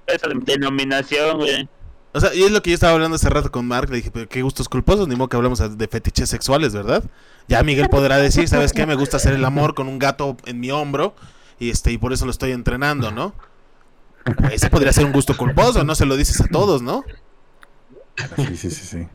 esa 0.08 0.28
denominación, 0.46 1.38
güey. 1.38 1.70
O 2.14 2.20
sea, 2.20 2.34
y 2.34 2.44
es 2.44 2.52
lo 2.52 2.62
que 2.64 2.72
yo 2.72 2.74
estaba 2.74 2.94
hablando 2.94 3.16
hace 3.16 3.30
rato 3.30 3.52
con 3.52 3.68
Mark. 3.68 3.90
Le 3.90 3.98
dije, 3.98 4.10
pero 4.12 4.28
qué 4.28 4.42
gustos 4.42 4.68
culposos, 4.70 5.08
ni 5.08 5.16
modo 5.16 5.30
que 5.30 5.38
hablamos 5.38 5.78
de 5.78 5.88
fetiches 5.88 6.30
sexuales, 6.30 6.74
¿verdad? 6.74 7.04
Ya 7.48 7.62
Miguel 7.64 7.90
podrá 7.90 8.18
decir, 8.18 8.48
¿sabes 8.48 8.74
qué? 8.74 8.86
Me 8.86 8.96
gusta 8.96 9.18
hacer 9.18 9.34
el 9.34 9.46
amor 9.46 9.76
con 9.76 9.88
un 9.88 10.00
gato 10.00 10.36
en 10.46 10.60
mi 10.60 10.72
hombro. 10.72 11.16
Y 11.60 11.70
este, 11.70 11.92
y 11.92 11.98
por 11.98 12.14
eso 12.14 12.26
lo 12.26 12.32
estoy 12.32 12.52
entrenando, 12.54 13.12
¿no? 13.12 13.34
Ese 14.52 14.70
podría 14.70 14.92
ser 14.94 15.06
un 15.06 15.12
gusto 15.14 15.38
culposo, 15.38 15.84
no 15.84 15.96
se 15.96 16.06
lo 16.06 16.18
dices 16.18 16.42
a 16.42 16.48
todos, 16.48 16.82
¿no? 16.82 17.04
Sí, 18.36 18.58
sí, 18.58 18.72
sí, 18.72 18.86
sí. 18.86 19.08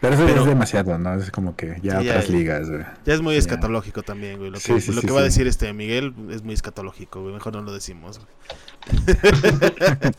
Pero 0.00 0.14
eso 0.14 0.26
Pero- 0.26 0.40
es 0.42 0.46
demasiado, 0.46 0.98
¿no? 0.98 1.14
Es 1.14 1.30
como 1.30 1.56
que 1.56 1.78
ya 1.82 1.98
Sí, 2.00 2.04
ya- 2.06 2.12
otras 2.12 2.28
ligas, 2.30 2.68
güey. 2.68 2.82
Ya 3.06 3.14
es 3.14 3.20
muy 3.22 3.34
escatológico 3.36 4.02
también, 4.02 4.38
güey. 4.38 4.50
Lo 4.50 4.58
que, 4.58 4.64
Sí, 4.64 4.80
sí, 4.80 4.92
lo 4.92 5.00
sí, 5.00 5.06
que 5.06 5.12
va 5.12 5.20
a 5.20 5.24
decir 5.24 5.46
este 5.46 5.72
Miguel 5.72 6.12
es 6.30 6.42
muy 6.42 6.54
escatológico, 6.54 7.22
güey. 7.22 7.32
Mejor 7.34 7.54
no 7.54 7.62
lo 7.62 7.72
decimos. 7.72 8.18
güey. 8.20 9.16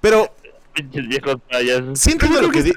Pero 0.00 0.32
Pinches 0.74 1.08
viejos 1.08 1.36
payasos. 1.50 1.98
sí 1.98 2.12
entiendo 2.12 2.42
lo 2.42 2.50
que 2.50 2.62
di- 2.62 2.74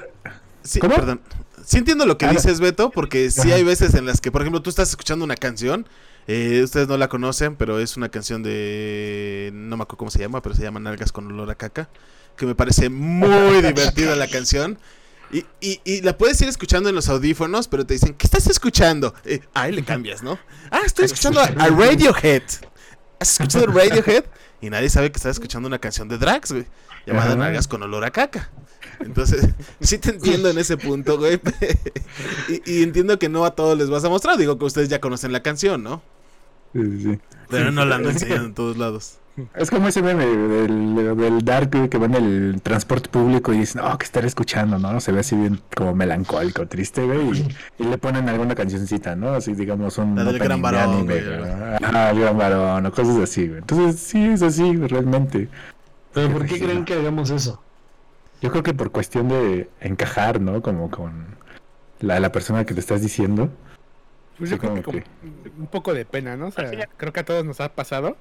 sí, 0.62 0.78
¿Cómo? 0.80 0.94
perdón. 0.94 1.20
Sí 1.64 1.76
entiendo 1.78 2.06
lo 2.06 2.16
que 2.16 2.26
Ah, 2.26 2.30
dices, 2.30 2.60
Beto, 2.60 2.90
porque 2.90 3.30
sí 3.30 3.42
Ajá. 3.48 3.54
hay 3.56 3.64
veces 3.64 3.94
en 3.94 4.06
las 4.06 4.20
que, 4.20 4.32
por 4.32 4.40
ejemplo, 4.40 4.62
tú 4.62 4.70
estás 4.70 4.88
escuchando 4.88 5.24
una 5.24 5.36
canción, 5.36 5.86
eh, 6.26 6.62
ustedes 6.64 6.88
no 6.88 6.96
la 6.96 7.08
conocen, 7.08 7.56
pero 7.56 7.78
es 7.78 7.96
una 7.98 8.08
canción 8.08 8.42
de... 8.42 9.50
no 9.52 9.76
me 9.76 9.82
acuerdo 9.82 9.98
cómo 9.98 10.10
se 10.10 10.18
llama, 10.20 10.40
pero 10.40 10.54
se 10.54 10.62
llama 10.62 10.80
Nalgas 10.80 11.12
con 11.12 11.26
olor 11.26 11.50
a 11.50 11.56
caca, 11.56 11.88
que 12.38 12.46
me 12.46 12.54
parece 12.54 12.88
muy 12.88 13.60
divertida 13.60 14.16
la 14.16 14.28
canción. 14.28 14.78
Y, 15.30 15.44
y, 15.60 15.80
y 15.84 16.00
la 16.00 16.16
puedes 16.16 16.40
ir 16.40 16.48
escuchando 16.48 16.88
en 16.88 16.94
los 16.94 17.10
audífonos, 17.10 17.68
pero 17.68 17.84
te 17.84 17.92
dicen, 17.92 18.14
¿qué 18.14 18.26
estás 18.26 18.46
escuchando? 18.46 19.14
Eh, 19.26 19.40
ahí 19.52 19.72
le 19.72 19.84
cambias, 19.84 20.22
¿no? 20.22 20.38
Ah, 20.70 20.80
estoy 20.86 21.04
escuchando 21.04 21.40
a, 21.40 21.44
a 21.44 21.68
Radiohead. 21.68 22.44
¿Has 23.20 23.32
escuchado 23.32 23.66
Radiohead? 23.66 24.24
Y 24.62 24.70
nadie 24.70 24.88
sabe 24.88 25.12
que 25.12 25.16
estás 25.16 25.32
escuchando 25.32 25.66
una 25.66 25.78
canción 25.78 26.08
de 26.08 26.16
Drax, 26.16 26.52
güey, 26.52 26.66
llamada. 27.04 27.36
Nalgas 27.36 27.68
con 27.68 27.82
olor 27.82 28.04
a 28.04 28.10
caca. 28.10 28.50
Entonces, 29.00 29.48
sí 29.80 29.98
te 29.98 30.10
entiendo 30.10 30.48
en 30.48 30.56
ese 30.56 30.78
punto, 30.78 31.18
güey. 31.18 31.40
y, 32.48 32.78
y 32.78 32.82
entiendo 32.82 33.18
que 33.18 33.28
no 33.28 33.44
a 33.44 33.50
todos 33.54 33.76
les 33.76 33.90
vas 33.90 34.04
a 34.04 34.08
mostrar. 34.08 34.38
Digo 34.38 34.58
que 34.58 34.64
ustedes 34.64 34.88
ya 34.88 35.00
conocen 35.00 35.32
la 35.32 35.42
canción, 35.42 35.82
¿no? 35.82 36.02
Sí, 36.72 36.80
sí, 36.82 37.02
sí. 37.02 37.18
Pero 37.50 37.70
no 37.70 37.84
la 37.84 37.96
andan 37.96 38.12
enseñando 38.12 38.46
en 38.46 38.54
todos 38.54 38.78
lados. 38.78 39.18
Es 39.54 39.70
como 39.70 39.88
ese 39.88 40.02
meme 40.02 40.26
del, 40.26 41.16
del 41.16 41.44
Dark 41.44 41.70
que 41.88 41.98
va 41.98 42.06
en 42.06 42.14
el 42.14 42.60
transporte 42.62 43.08
público 43.08 43.52
y 43.52 43.58
dicen, 43.58 43.82
oh, 43.82 43.96
que 43.98 44.04
estar 44.04 44.24
escuchando, 44.24 44.78
¿no? 44.78 45.00
Se 45.00 45.12
ve 45.12 45.20
así 45.20 45.36
bien 45.36 45.60
como 45.76 45.94
melancólico, 45.94 46.66
triste, 46.66 47.04
güey. 47.06 47.40
Y, 47.78 47.82
y 47.82 47.84
le 47.84 47.98
ponen 47.98 48.28
alguna 48.28 48.54
cancioncita, 48.54 49.16
¿no? 49.16 49.30
Así, 49.30 49.54
digamos, 49.54 49.98
un. 49.98 50.14
La 50.16 50.24
del 50.24 50.38
Gran 50.38 50.60
Varón, 50.62 50.94
anime, 50.94 51.20
güey. 51.20 51.38
¿no? 51.38 51.76
Ah, 51.82 52.10
el 52.10 52.20
gran 52.20 52.36
varón, 52.38 52.86
o 52.86 52.92
cosas 52.92 53.16
así, 53.18 53.46
güey. 53.46 53.58
Entonces, 53.60 54.00
sí, 54.00 54.24
es 54.24 54.42
así, 54.42 54.76
realmente. 54.76 55.48
Pero 56.12 56.32
¿por 56.32 56.46
qué 56.46 56.54
Sí. 56.54 56.60
creen 56.60 56.84
que 56.84 56.94
hagamos 56.94 57.30
eso? 57.30 57.62
Yo 58.40 58.50
creo 58.50 58.62
que 58.62 58.74
por 58.74 58.90
cuestión 58.90 59.28
de 59.28 59.68
encajar, 59.80 60.40
¿no? 60.40 60.62
Como 60.62 60.90
con 60.90 61.26
la, 62.00 62.20
la 62.20 62.30
persona 62.32 62.64
que 62.64 62.74
te 62.74 62.80
estás 62.80 63.02
diciendo. 63.02 63.50
Pues 64.38 64.50
yo 64.50 64.58
creo 64.58 64.74
que 64.74 64.82
como 64.82 64.98
como 65.00 65.06
un 65.58 65.66
poco 65.66 65.92
de 65.94 66.04
pena, 66.04 66.36
¿no? 66.36 66.46
O 66.46 66.50
sea, 66.52 66.70
creo 66.96 67.12
que 67.12 67.20
a 67.20 67.24
todos 67.24 67.44
nos 67.44 67.60
ha 67.60 67.70
pasado. 67.70 68.16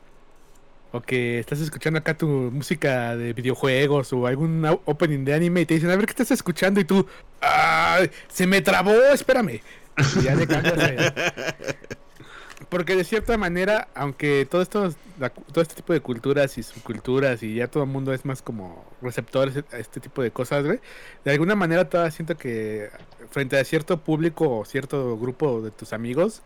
O 0.91 1.01
que 1.01 1.39
estás 1.39 1.59
escuchando 1.59 1.99
acá 1.99 2.15
tu 2.17 2.27
música 2.27 3.15
de 3.17 3.33
videojuegos 3.33 4.13
o 4.13 4.25
algún 4.25 4.63
opening 4.85 5.25
de 5.25 5.33
anime 5.33 5.61
y 5.61 5.65
te 5.65 5.73
dicen, 5.75 5.89
a 5.89 5.95
ver 5.95 6.05
qué 6.05 6.11
estás 6.11 6.31
escuchando 6.31 6.79
y 6.79 6.85
tú, 6.85 7.05
¡ah! 7.41 7.99
Se 8.29 8.47
me 8.47 8.61
trabó, 8.61 8.93
espérame. 9.13 9.61
Y 10.17 10.21
ya 10.21 10.35
le 10.35 10.47
cambias. 10.47 10.77
de- 10.77 11.13
Porque 12.69 12.95
de 12.95 13.03
cierta 13.03 13.37
manera, 13.37 13.87
aunque 13.93 14.47
todo 14.49 14.61
esto, 14.63 14.91
la 15.19 15.29
todo 15.29 15.61
este 15.61 15.75
tipo 15.75 15.93
de 15.93 15.99
culturas 16.01 16.57
y 16.57 16.63
subculturas 16.63 17.43
y 17.43 17.53
ya 17.55 17.67
todo 17.67 17.83
el 17.83 17.89
mundo 17.89 18.13
es 18.13 18.25
más 18.25 18.41
como 18.41 18.83
receptores 19.01 19.63
a 19.71 19.77
este 19.77 19.99
tipo 19.99 20.23
de 20.23 20.31
cosas, 20.31 20.65
güey, 20.65 20.79
de 21.23 21.31
alguna 21.31 21.55
manera 21.55 21.87
todavía 21.87 22.09
siento 22.11 22.35
que 22.35 22.89
frente 23.29 23.59
a 23.59 23.63
cierto 23.63 23.99
público 24.01 24.57
o 24.57 24.65
cierto 24.65 25.17
grupo 25.19 25.61
de 25.61 25.69
tus 25.69 25.93
amigos, 25.93 26.41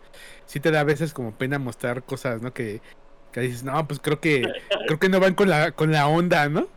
sí 0.46 0.60
te 0.60 0.70
da 0.70 0.80
a 0.80 0.84
veces 0.84 1.14
como 1.14 1.32
pena 1.32 1.58
mostrar 1.58 2.02
cosas, 2.02 2.42
¿no? 2.42 2.52
Que, 2.52 2.82
que 3.32 3.40
dices, 3.40 3.64
no, 3.64 3.86
pues 3.88 3.98
creo 4.00 4.20
que 4.20 4.42
creo 4.86 4.98
que 4.98 5.08
no 5.08 5.18
van 5.20 5.34
con 5.34 5.48
la 5.48 5.72
con 5.72 5.90
la 5.92 6.06
onda, 6.06 6.48
¿no? 6.48 6.68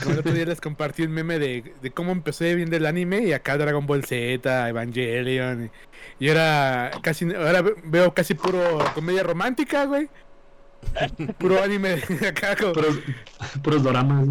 Como 0.00 0.12
el 0.14 0.20
otro 0.20 0.32
día 0.32 0.46
les 0.46 0.60
compartí 0.60 1.02
un 1.02 1.12
meme 1.12 1.38
de, 1.38 1.74
de 1.82 1.90
cómo 1.90 2.12
empecé 2.12 2.54
viendo 2.54 2.76
el 2.76 2.86
anime 2.86 3.20
y 3.24 3.34
acá 3.34 3.58
Dragon 3.58 3.86
Ball 3.86 4.04
Z, 4.04 4.68
Evangelion. 4.70 5.70
Y, 6.18 6.24
y 6.24 6.28
ahora 6.30 6.92
casi 7.02 7.26
ahora 7.34 7.60
ve- 7.60 7.74
veo 7.84 8.14
casi 8.14 8.32
puro 8.34 8.78
comedia 8.94 9.22
romántica, 9.22 9.84
güey. 9.84 10.08
Puro 11.38 11.62
anime 11.62 11.96
de 12.08 12.28
acá. 12.28 12.56
como- 12.56 12.72
Puros, 12.72 12.98
puros 13.62 13.82
doramas. 13.82 14.28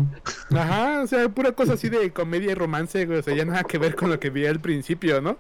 Ajá, 0.50 1.02
o 1.04 1.08
sea, 1.08 1.30
pura 1.30 1.52
cosa 1.52 1.74
así 1.74 1.90
de 1.90 2.12
comedia 2.12 2.52
y 2.52 2.56
romance, 2.56 3.06
güey. 3.06 3.20
O 3.20 3.24
sea, 3.24 3.36
ya 3.36 3.46
nada 3.46 3.64
que 3.64 3.78
ver 3.78 3.96
con 3.96 4.10
lo 4.10 4.20
que 4.20 4.32
vi 4.32 4.46
al 4.48 4.60
principio, 4.60 5.22
¿no? 5.22 5.38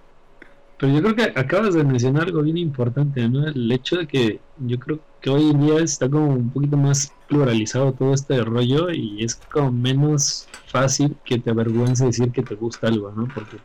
Pero 0.82 0.94
yo 0.94 1.02
creo 1.04 1.16
que 1.16 1.40
acabas 1.40 1.76
de 1.76 1.84
mencionar 1.84 2.24
algo 2.24 2.42
bien 2.42 2.58
importante, 2.58 3.30
¿no? 3.30 3.48
El 3.48 3.72
hecho 3.72 3.98
de 3.98 4.08
que 4.08 4.40
yo 4.58 4.80
creo 4.80 5.00
que 5.22 5.30
hoy 5.30 5.52
en 5.52 5.62
día 5.62 5.78
está 5.80 6.10
como 6.10 6.30
un 6.30 6.50
poquito 6.50 6.76
más 6.76 7.14
pluralizado 7.28 7.94
todo 7.94 8.16
este 8.16 8.44
rollo 8.44 8.90
y 8.90 9.24
es 9.24 9.36
como 9.36 9.72
menos 9.72 10.48
fácil 10.66 11.16
que 11.24 11.38
te 11.38 11.52
avergüence 11.52 12.06
decir 12.06 12.32
que 12.32 12.42
te 12.42 12.56
gusta 12.56 12.88
algo, 12.88 13.12
¿no? 13.12 13.28
Porque 13.32 13.58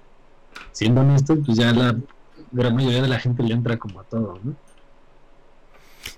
siendo 0.73 1.01
honesto, 1.01 1.37
pues 1.43 1.57
ya 1.57 1.73
la 1.73 1.97
gran 2.53 2.77
mayoría 2.77 3.01
de 3.01 3.09
la 3.09 3.19
gente 3.19 3.43
le 3.43 3.55
entra 3.55 3.79
como 3.79 4.01
a 4.01 4.05
todo, 4.05 4.39
¿no? 4.45 4.55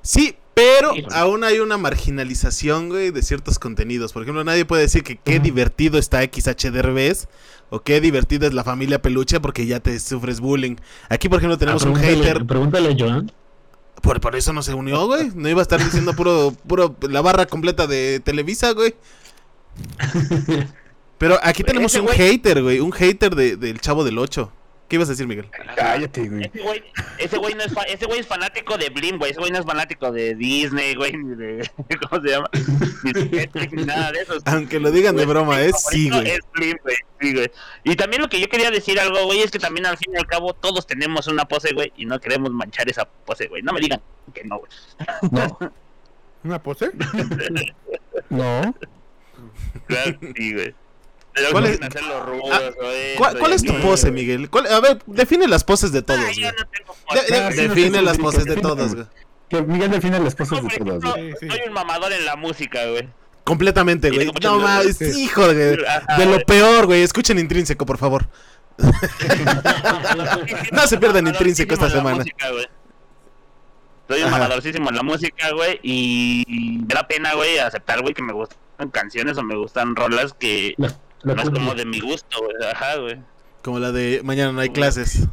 Sí, 0.03 0.35
pero 0.59 0.93
aún 1.13 1.45
hay 1.45 1.61
una 1.61 1.79
marginalización, 1.79 2.89
güey, 2.89 3.11
de 3.13 3.23
ciertos 3.23 3.59
contenidos. 3.59 4.13
Por 4.13 4.23
ejemplo, 4.23 4.43
nadie 4.45 4.65
puede 4.65 4.83
decir 4.83 5.03
que 5.05 5.17
qué 5.17 5.39
divertido 5.39 5.99
está 5.99 6.23
XH 6.23 6.71
Derbez 6.73 7.29
o 7.71 7.81
qué 7.81 8.01
divertida 8.01 8.47
es 8.47 8.55
la 8.55 8.65
familia 8.65 9.01
peluche 9.01 9.39
porque 9.41 9.67
ya 9.67 9.81
te 9.81 9.99
sufres 10.01 10.41
bullying. 10.41 10.77
Aquí, 11.09 11.29
por 11.29 11.39
ejemplo, 11.39 11.57
tenemos 11.59 11.85
Ah, 11.85 11.91
un 11.91 11.97
hater. 11.97 12.45
Pregúntale 12.47 12.91
a 12.93 12.97
Joan. 12.99 13.31
Por, 14.03 14.21
por 14.21 14.37
eso 14.37 14.53
no 14.53 14.63
se 14.63 14.75
unió, 14.75 15.07
güey. 15.07 15.31
No 15.35 15.49
iba 15.49 15.61
a 15.61 15.63
estar 15.63 15.83
diciendo 15.83 16.13
puro, 16.15 16.55
puro 16.67 16.97
la 17.09 17.21
barra 17.21 17.47
completa 17.47 17.87
de 17.87 18.21
Televisa, 18.21 18.73
güey. 18.73 18.95
Pero 21.19 21.39
aquí 21.43 21.65
tenemos 21.65 21.93
Ese 21.93 22.01
un 22.01 22.07
güey- 22.09 22.15
hater, 22.17 22.63
güey. 22.63 22.81
Un 22.81 22.93
hater 22.93 23.35
de- 23.35 23.57
del 23.57 23.81
Chavo 23.81 24.05
del 24.05 24.19
8. 24.19 24.53
¿Qué 24.89 24.97
ibas 24.97 25.09
a 25.09 25.13
decir, 25.13 25.27
Miguel? 25.27 25.51
Cállate, 25.77 26.29
güey. 26.29 26.45
Ese 26.47 26.63
güey, 26.63 26.83
ese 27.19 27.37
güey 27.37 27.55
no 27.55 27.63
es 27.63 27.75
fa- 27.75 27.83
ese 27.83 28.07
güey 28.07 28.21
es 28.21 28.27
fanático 28.27 28.79
de 28.79 28.89
Blim, 28.89 29.19
güey. 29.19 29.33
Ese 29.33 29.41
güey 29.41 29.53
no 29.53 29.59
es 29.59 29.67
fanático 29.67 30.11
de 30.11 30.35
Disney, 30.35 30.95
güey, 30.95 31.13
ni 31.13 31.37
de 31.37 31.71
¿cómo 32.09 32.23
se 32.23 32.31
llama? 32.31 32.49
Ni 33.05 33.13
de 33.13 33.69
ni 33.73 33.85
nada 33.85 34.13
de 34.13 34.21
eso. 34.23 34.39
Aunque 34.47 34.81
lo 34.81 34.91
digan 34.91 35.15
de 35.15 35.25
Güey, 35.27 35.35
broma, 35.35 35.61
es 35.61 35.85
sí, 35.91 36.09
güey. 36.09 36.31
Es 36.31 36.41
Blim, 36.55 36.79
güey. 36.83 36.97
Sí, 37.21 37.35
güey. 37.35 37.51
Y 37.85 37.97
también 37.97 38.23
lo 38.23 38.29
que 38.31 38.41
yo 38.41 38.49
quería 38.49 38.71
decir 38.71 38.99
algo, 38.99 39.23
güey, 39.27 39.41
es 39.43 39.51
que 39.51 39.59
también 39.59 39.85
al 39.85 39.99
fin 39.99 40.15
y 40.15 40.17
al 40.17 40.27
cabo 40.27 40.55
todos 40.55 40.87
tenemos 40.87 41.27
una 41.27 41.45
pose, 41.45 41.75
güey, 41.75 41.93
y 41.97 42.07
no 42.07 42.19
queremos 42.19 42.51
manchar 42.51 42.89
esa 42.89 43.05
pose, 43.05 43.47
güey. 43.49 43.63
No 43.63 43.75
me 43.75 43.81
digan 43.81 44.01
que 44.33 44.45
no, 44.45 44.59
güey. 44.61 44.71
No, 45.31 45.59
¿Una 46.45 46.63
pose? 46.63 46.91
no. 48.31 48.75
Claro 49.87 50.19
que 50.21 50.33
sí, 50.35 50.55
güey. 50.55 50.75
Pero 51.39 51.51
¿Cuál 51.53 51.67
es- 51.67 51.81
rudos, 51.81 52.51
Ah, 52.53 52.61
güey, 52.81 53.15
¿Cuál, 53.17 53.31
eso 53.33 53.39
cuál 53.41 53.53
y 53.53 53.55
es 53.55 53.63
tu 53.65 53.81
pose. 53.81 54.11
Miguel? 54.11 54.51
¿Cuál- 54.51 54.67
a 54.67 54.81
ver, 54.81 54.99
define 55.07 55.47
las 55.49 55.65
poses 55.65 55.93
de 55.93 56.03
todos, 56.03 56.21
Ah, 56.21 56.25
güey. 56.25 56.37
yo 56.41 56.51
no 56.53 56.67
tengo 56.67 56.95
De- 56.95 57.21
pose. 57.21 57.33
de- 57.33 57.39
Ah, 57.41 57.51
sí, 57.53 57.57
define 57.69 58.03
las 58.03 58.19
poses 58.19 58.45
de 58.45 58.57
todos, 58.57 58.95
güey. 58.95 59.07
Que 59.49 59.63
Miguel 59.63 59.91
define 59.91 60.19
las 60.21 60.35
Yo, 60.37 60.45
de 60.61 60.79
todos. 60.79 61.15
Sí, 61.15 61.33
sí. 61.41 61.49
soy 61.49 61.61
un 61.69 61.73
mamador 61.73 62.13
en 62.13 62.25
la 62.27 62.37
música, 62.37 62.85
güey. 62.87 63.09
Completamente, 63.45 64.11
güey. 64.11 64.31
No 64.43 64.59
mames, 64.59 65.01
hijo 65.01 65.49
de, 65.49 65.83
Ajá, 65.89 66.19
de 66.19 66.27
lo 66.27 66.39
peor, 66.45 66.85
güey. 66.85 67.03
Escuchen 67.03 67.39
intrínseco, 67.39 67.87
por 67.87 67.97
favor. 67.97 68.29
No 70.73 70.87
se 70.87 70.99
pierdan 70.99 71.27
intrínseco 71.27 71.75
esta 71.75 71.89
semana. 71.91 72.17
música. 72.19 72.47
Soy 74.09 74.23
un 74.23 74.31
mamadorcísimo 74.31 74.89
en 74.89 74.97
la 74.97 75.03
música, 75.03 75.51
güey, 75.53 75.79
y 75.83 76.79
da 76.87 77.07
pena, 77.07 77.35
güey, 77.35 77.59
aceptar, 77.59 78.01
güey, 78.01 78.15
que 78.15 78.23
me 78.23 78.33
gustan 78.33 78.91
canciones 78.91 79.37
o 79.37 79.43
me 79.43 79.55
gustan 79.57 79.95
rolas 79.97 80.33
que 80.33 80.75
la 81.23 81.35
cumbia. 81.37 81.61
como 81.61 81.75
de 81.75 81.85
mi 81.85 82.01
gusto, 82.01 82.39
güey. 82.41 82.71
Ajá, 82.71 82.97
güey. 82.97 83.19
Como 83.63 83.79
la 83.79 83.93
de 83.93 84.21
mañana 84.25 84.53
no 84.53 84.61
hay 84.61 84.71
clases. 84.71 85.29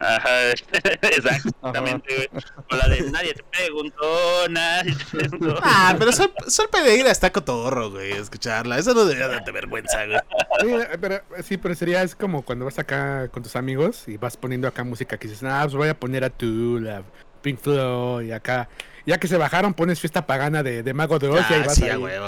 Ajá, 0.00 0.50
exactamente, 1.02 2.14
güey. 2.14 2.28
O 2.70 2.76
la 2.76 2.88
de 2.88 3.10
nadie 3.10 3.34
te 3.34 3.42
preguntó, 3.44 4.48
nadie 4.50 4.94
te 4.96 5.04
preguntó. 5.04 5.58
Ah, 5.62 5.94
pero 5.98 6.12
Sol, 6.12 6.32
Sol 6.48 6.68
Pereira 6.72 7.10
está 7.10 7.30
cotorro, 7.30 7.90
güey, 7.90 8.12
escucharla. 8.12 8.78
Eso 8.78 8.94
no 8.94 9.04
debería 9.04 9.28
darte 9.28 9.52
vergüenza, 9.52 10.04
güey. 10.06 10.18
Sí, 10.60 10.68
eh, 10.68 10.98
pero, 11.00 11.20
sí, 11.42 11.56
pero 11.56 11.74
sería 11.74 12.02
es 12.02 12.14
como 12.16 12.42
cuando 12.42 12.64
vas 12.64 12.78
acá 12.78 13.28
con 13.28 13.42
tus 13.42 13.54
amigos 13.54 14.08
y 14.08 14.16
vas 14.16 14.36
poniendo 14.36 14.66
acá 14.66 14.82
música 14.82 15.18
que 15.18 15.28
dices, 15.28 15.44
ah, 15.44 15.60
pues 15.64 15.74
voy 15.74 15.88
a 15.88 15.98
poner 15.98 16.24
a 16.24 16.30
Tool, 16.30 16.88
a 16.88 17.02
Pink 17.42 17.58
Floyd 17.60 18.26
y 18.28 18.32
acá. 18.32 18.68
Ya 19.04 19.18
que 19.18 19.26
se 19.28 19.36
bajaron, 19.36 19.74
pones 19.74 19.98
fiesta 20.00 20.26
pagana 20.26 20.62
de, 20.62 20.82
de 20.84 20.94
Mago 20.94 21.18
de 21.18 21.28
Oz 21.28 21.44
y 21.50 21.54
ahí 21.54 21.60
Ah, 21.62 21.66
vas 21.66 21.74
sí, 21.74 21.84
ahí. 21.88 21.96
güey. 21.96 22.14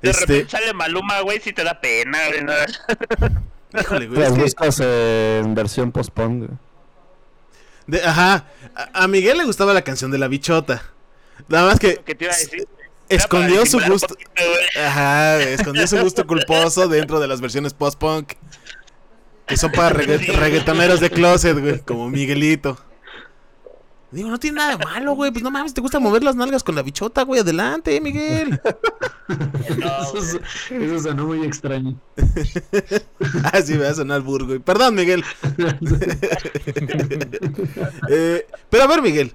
De 0.00 0.10
Este, 0.10 0.26
repente 0.26 0.50
sale 0.50 0.72
Maluma, 0.74 1.20
güey, 1.20 1.40
si 1.40 1.52
te 1.52 1.64
da 1.64 1.80
pena, 1.80 2.18
güey. 2.28 2.42
¿no? 2.44 2.52
híjole, 3.80 4.06
güey. 4.06 4.20
Las 4.20 4.36
buscas 4.36 4.80
en 4.80 5.54
versión 5.54 5.92
post-punk. 5.92 6.50
de- 7.86 8.02
ajá, 8.04 8.46
a, 8.74 9.04
a 9.04 9.08
Miguel 9.08 9.38
le 9.38 9.44
gustaba 9.44 9.74
la 9.74 9.82
canción 9.82 10.10
de 10.10 10.18
la 10.18 10.28
bichota. 10.28 10.82
Nada 11.48 11.66
más 11.68 11.78
que 11.78 11.96
¿Qué 12.04 12.14
te 12.14 12.24
iba 12.24 12.32
a 12.34 12.36
decir? 12.36 12.66
escondió 13.08 13.64
su 13.66 13.80
gusto. 13.80 14.08
poquito. 14.08 14.30
Ajá, 14.80 15.40
escondió 15.42 15.86
su 15.86 15.98
gusto 15.98 16.26
culposo 16.26 16.88
dentro 16.88 17.20
de 17.20 17.26
las 17.28 17.40
versiones 17.40 17.74
post-punk. 17.74 18.32
Que 19.48 19.56
son 19.56 19.72
para 19.72 19.90
regga- 19.94 20.18
reggaetoneros 20.38 21.00
de 21.00 21.10
closet, 21.10 21.58
güey, 21.58 21.80
como 21.80 22.08
Miguelito. 22.10 22.78
Digo, 24.10 24.30
no 24.30 24.38
tiene 24.38 24.56
nada 24.56 24.76
de 24.76 24.84
malo, 24.84 25.12
güey. 25.14 25.30
Pues 25.30 25.42
no 25.44 25.50
mames, 25.50 25.74
te 25.74 25.82
gusta 25.82 25.98
mover 25.98 26.22
las 26.24 26.34
nalgas 26.34 26.64
con 26.64 26.74
la 26.74 26.80
bichota, 26.82 27.24
güey. 27.24 27.40
Adelante, 27.40 28.00
Miguel. 28.00 28.58
Eso, 29.68 30.18
es- 30.18 30.40
eso 30.70 31.00
sonó 31.00 31.26
muy 31.26 31.44
extraño. 31.44 31.98
Ah, 33.52 33.60
sí, 33.62 33.74
me 33.74 33.84
va 33.84 33.90
a 33.90 33.94
sonar 33.94 34.22
burgo. 34.22 34.46
güey. 34.48 34.58
Perdón, 34.60 34.94
Miguel. 34.94 35.22
Eh, 38.10 38.46
pero 38.70 38.84
a 38.84 38.86
ver, 38.86 39.02
Miguel. 39.02 39.34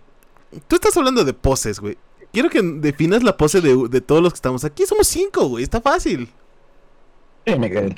Tú 0.67 0.75
estás 0.75 0.96
hablando 0.98 1.24
de 1.24 1.34
poses, 1.34 1.79
güey. 1.79 1.98
Quiero 2.32 2.50
que 2.50 2.62
definas 2.62 3.24
la 3.24 3.38
pose 3.38 3.62
de, 3.62 3.88
de 3.89 4.01
todos 4.01 4.22
los 4.22 4.34
que 4.34 4.38
estamos 4.38 4.63
aquí. 4.63 4.86
Somos 4.86 5.08
cinco, 5.08 5.48
güey. 5.48 5.63
Está 5.63 5.82
fácil. 5.82 6.29
Sí, 7.46 7.55
Miguel. 7.58 7.96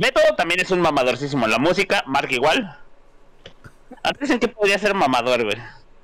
Beto 0.00 0.20
también 0.36 0.60
es 0.60 0.70
un 0.70 0.80
mamadorcísimo 0.80 1.44
en 1.46 1.50
la 1.50 1.58
música, 1.58 2.04
Mark 2.06 2.30
igual. 2.30 2.78
Antes 4.04 4.20
dicen 4.20 4.38
que 4.38 4.46
podría 4.48 4.78
ser 4.78 4.94
mamador, 4.94 5.42
güey. 5.42 5.56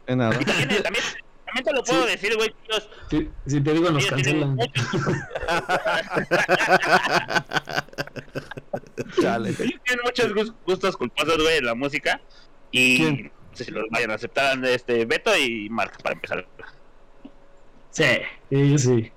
De 0.06 0.16
nada. 0.16 0.34
Y 0.40 0.44
también, 0.44 0.82
también, 0.82 1.04
también 1.46 1.64
te 1.64 1.72
lo 1.72 1.84
puedo 1.84 2.04
decir, 2.06 2.34
güey, 2.36 2.52
tíos. 2.66 2.88
Si, 3.08 3.30
si 3.46 3.60
te 3.60 3.72
digo, 3.72 3.90
nos 3.90 4.04
cancelan. 4.06 4.56
muchos- 4.56 4.84
Chale. 9.20 9.50
ellos 9.50 9.80
tienen 9.84 10.04
muchos 10.04 10.32
gus- 10.34 10.52
gustos 10.66 10.96
culposos, 10.96 11.36
güey, 11.42 11.58
en 11.58 11.66
la 11.66 11.74
música. 11.74 12.20
Y 12.70 12.96
¿Quién? 12.98 13.32
no 13.50 13.56
sé 13.56 13.64
si 13.64 13.70
los 13.70 13.84
vayan 13.90 14.10
a 14.10 14.14
aceptar 14.14 14.62
este 14.64 15.04
Beto 15.04 15.36
y 15.36 15.68
Mark 15.70 15.92
para 16.02 16.14
empezar. 16.14 16.46
Sí, 17.90 18.04
sí, 18.50 18.70
yo 18.72 18.78
sí. 18.78 19.12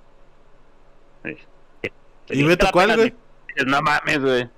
¿Y 2.29 2.43
Beto 2.43 2.67
cuál, 2.71 2.95
güey? 2.95 3.13
No 3.65 3.81
mames, 3.81 4.19
güey. 4.19 4.49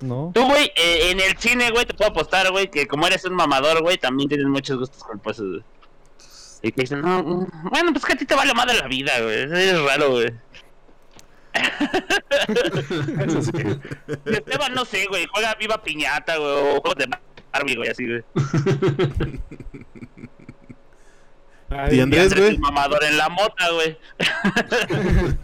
No. 0.00 0.30
Tú, 0.34 0.44
güey, 0.46 0.72
eh, 0.76 1.10
en 1.10 1.20
el 1.20 1.36
cine, 1.36 1.70
güey, 1.70 1.84
te 1.84 1.92
puedo 1.94 2.10
apostar, 2.10 2.50
güey, 2.50 2.70
que 2.70 2.86
como 2.86 3.06
eres 3.06 3.24
un 3.24 3.34
mamador, 3.34 3.82
güey, 3.82 3.98
también 3.98 4.28
tienes 4.28 4.46
muchos 4.46 4.78
gustos 4.78 5.02
culposos, 5.04 5.46
güey. 5.46 5.62
Y 6.62 6.72
que 6.72 6.82
dicen, 6.82 7.02
no, 7.02 7.22
mm, 7.22 7.68
bueno, 7.70 7.92
pues 7.92 8.04
que 8.04 8.12
a 8.14 8.16
ti 8.16 8.24
te 8.24 8.34
vale 8.34 8.54
madre 8.54 8.78
la 8.78 8.86
vida, 8.86 9.12
güey. 9.20 9.42
Eso 9.44 9.56
es 9.56 9.82
raro, 9.82 10.10
güey. 10.10 10.32
Eso 13.26 13.42
sí. 13.42 13.52
Y 14.26 14.32
Esteban, 14.34 14.72
no 14.74 14.84
sé, 14.84 15.06
güey, 15.06 15.26
juega 15.32 15.54
viva 15.56 15.82
piñata, 15.82 16.36
güey, 16.36 16.50
o 16.50 16.80
juegos 16.80 16.96
de 16.96 17.08
Barbie, 17.52 17.76
güey, 17.76 17.90
así, 17.90 18.06
güey. 18.06 18.22
Ay, 21.70 21.96
¿Y 21.96 22.00
Andrés, 22.00 22.34
güey? 22.34 22.58
mamador 22.58 23.04
en 23.04 23.16
la 23.16 23.28
mota, 23.28 23.70
güey. 23.70 23.98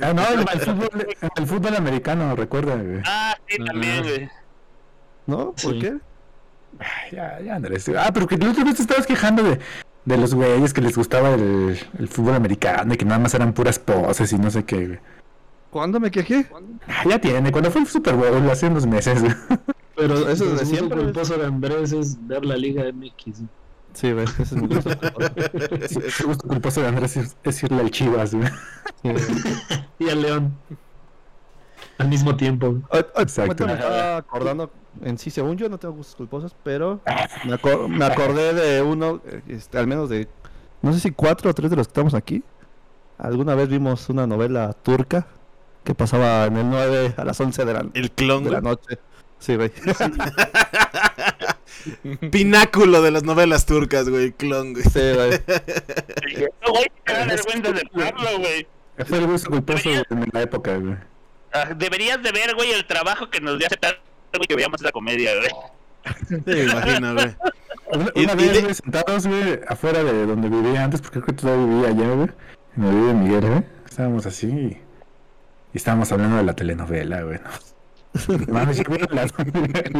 Ah, 0.00 0.12
no, 0.14 0.22
el, 0.28 0.46
fútbol, 0.60 1.06
el 1.36 1.46
fútbol 1.46 1.76
americano, 1.76 2.34
recuerda, 2.36 2.76
güey. 2.76 3.00
Ah, 3.06 3.34
sí, 3.48 3.58
también, 3.64 3.98
Ah. 3.98 4.02
güey. 4.02 4.28
¿No? 5.26 5.36
¿Por 5.52 5.58
Sí. 5.74 5.78
qué? 5.78 5.96
Ay, 6.78 7.10
Ya, 7.12 7.40
ya, 7.40 7.54
Andrés. 7.56 7.90
Ah, 7.96 8.10
pero 8.12 8.26
que 8.26 8.36
la 8.38 8.50
otra 8.50 8.64
vez 8.64 8.76
te 8.76 8.82
estabas 8.82 9.06
quejando 9.06 9.42
de, 9.42 9.58
de 10.04 10.16
los 10.16 10.34
güeyes 10.34 10.72
que 10.72 10.80
les 10.80 10.96
gustaba 10.96 11.34
el, 11.34 11.78
el 11.98 12.08
fútbol 12.08 12.34
americano 12.34 12.94
y 12.94 12.96
que 12.96 13.04
nada 13.04 13.18
más 13.18 13.34
eran 13.34 13.52
puras 13.52 13.78
poses 13.78 14.32
y 14.32 14.38
no 14.38 14.50
sé 14.50 14.64
qué, 14.64 14.86
güey. 14.86 14.98
¿Cuándo 15.70 16.00
me 16.00 16.10
quejé? 16.10 16.46
Ah, 16.88 17.04
ya 17.08 17.20
tiene, 17.20 17.52
cuando 17.52 17.70
fue 17.70 17.82
el 17.82 17.86
Super 17.86 18.14
Bowl 18.14 18.48
hace 18.50 18.66
unos 18.66 18.86
meses, 18.86 19.20
güey. 19.22 19.34
Pero 19.96 20.28
eso 20.28 20.44
es 20.46 20.54
de 20.56 20.60
El 20.62 20.66
siempre. 20.66 20.96
güey. 20.96 21.12
culposo 21.12 21.36
de 21.36 21.46
Andrés 21.46 21.92
es 21.92 22.26
ver 22.26 22.44
la 22.44 22.56
Liga 22.56 22.84
MX. 22.92 23.42
Sí, 23.92 24.12
güey, 24.12 24.24
ese 24.24 24.42
es 24.42 24.52
mi 24.52 24.68
gusto. 24.68 24.90
Ese 25.80 26.24
gusto 26.24 26.46
culposo 26.48 26.80
de 26.80 26.86
Andrés 26.88 27.16
es, 27.16 27.36
es 27.42 27.62
irle 27.64 27.80
al 27.80 27.90
Chivas, 27.90 28.34
güey. 28.34 28.48
Sí, 29.02 29.10
güey. 29.10 29.24
Y 29.98 30.08
al 30.08 30.22
León. 30.22 30.56
Al 31.98 32.08
mismo 32.08 32.36
tiempo. 32.36 32.76
Exacto. 33.16 33.66
Me 33.66 33.72
estaba 33.74 34.16
acordando, 34.18 34.70
en 35.02 35.18
sí, 35.18 35.30
según 35.30 35.56
yo 35.56 35.68
no 35.68 35.78
tengo 35.78 35.94
gustos 35.94 36.14
culposos, 36.16 36.54
pero 36.62 37.00
me, 37.44 37.52
acor- 37.54 37.88
me 37.88 38.04
acordé 38.04 38.54
de 38.54 38.80
uno, 38.82 39.20
este, 39.48 39.76
al 39.78 39.86
menos 39.86 40.08
de, 40.08 40.28
no 40.82 40.92
sé 40.92 41.00
si 41.00 41.10
cuatro 41.10 41.50
o 41.50 41.54
tres 41.54 41.70
de 41.70 41.76
los 41.76 41.86
que 41.88 41.90
estamos 41.92 42.14
aquí. 42.14 42.42
Alguna 43.18 43.54
vez 43.54 43.68
vimos 43.68 44.08
una 44.08 44.26
novela 44.26 44.72
turca 44.82 45.26
que 45.84 45.94
pasaba 45.94 46.46
en 46.46 46.56
el 46.56 46.70
9 46.70 47.14
a 47.18 47.24
las 47.24 47.38
11 47.38 47.64
de 47.66 47.72
la, 47.74 47.84
El 47.92 48.10
clon, 48.12 48.44
de 48.44 48.50
la 48.50 48.60
noche. 48.62 48.98
Sí, 49.38 49.56
güey. 49.56 49.70
Pináculo 52.30 53.02
de 53.02 53.10
las 53.10 53.22
novelas 53.24 53.66
turcas, 53.66 54.08
güey. 54.08 54.24
El 54.26 54.34
clon, 54.34 54.72
güey. 54.72 54.84
Sí, 54.84 55.00
güey. 55.14 55.30
Eso, 55.34 56.72
güey, 56.72 56.86
te 57.04 57.12
da 57.12 57.24
vergüenza 57.26 57.72
de 57.72 57.82
verlo, 57.94 58.38
güey. 58.38 58.66
Fue 59.06 59.18
el 59.18 59.26
gusto 59.26 59.50
culposo 59.50 59.90
en 59.90 60.28
la 60.32 60.42
época, 60.42 60.76
güey. 60.76 60.94
Ah, 61.52 61.70
Deberías 61.76 62.22
de 62.22 62.32
ver, 62.32 62.54
güey, 62.54 62.70
el 62.72 62.86
trabajo 62.86 63.28
que 63.30 63.40
nos 63.40 63.58
dio 63.58 63.66
aceptar, 63.66 64.00
güey, 64.34 64.46
que 64.46 64.54
veamos 64.56 64.80
esa 64.80 64.92
comedia, 64.92 65.30
güey. 65.36 65.50
Sí, 66.28 66.36
me 66.46 66.62
imagino, 66.64 67.14
güey. 67.14 67.34
Una, 67.92 68.10
Y- 68.14 68.24
una 68.24 68.32
y 68.32 68.36
vez, 68.36 68.52
de- 68.52 68.60
güey, 68.62 68.74
sentados, 68.74 69.26
güey, 69.26 69.60
afuera 69.68 70.04
de 70.04 70.26
donde 70.26 70.48
vivía 70.48 70.84
antes, 70.84 71.00
porque 71.00 71.20
creo 71.20 71.26
que 71.36 71.42
todavía 71.42 71.66
vivía 71.66 71.88
allá, 71.88 72.14
güey. 72.14 72.28
En 72.76 72.82
donde 72.84 73.00
vive 73.00 73.14
Miguel, 73.14 73.40
güey. 73.50 73.62
Estábamos 73.88 74.26
así 74.26 74.46
y, 74.46 74.66
y 75.72 75.76
estábamos 75.76 76.12
hablando 76.12 76.36
de 76.36 76.44
la 76.44 76.54
telenovela, 76.54 77.22
güey. 77.22 77.38
¿no? 77.38 77.50
Mames, 78.48 78.76
¿ya 78.78 78.84
vieron 78.84 79.08
la, 79.14 79.26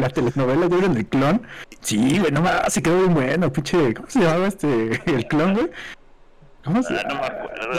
la 0.00 0.08
telenovela? 0.10 0.62
¿Ya 0.62 0.68
vieron 0.76 0.96
el 0.96 1.06
clon? 1.06 1.42
Sí, 1.80 2.18
güey, 2.18 2.32
no 2.32 2.42
mames, 2.42 2.72
se 2.72 2.82
quedó 2.82 2.98
bien 2.98 3.14
bueno, 3.14 3.52
pinche. 3.52 3.94
¿Cómo 3.94 4.08
se 4.10 4.20
llamaba 4.20 4.48
este? 4.48 5.00
El 5.06 5.26
clon, 5.28 5.54
güey. 5.54 5.70
¿Cómo 6.64 6.82
se 6.82 6.94
Ah, 6.94 7.04
no 7.08 7.14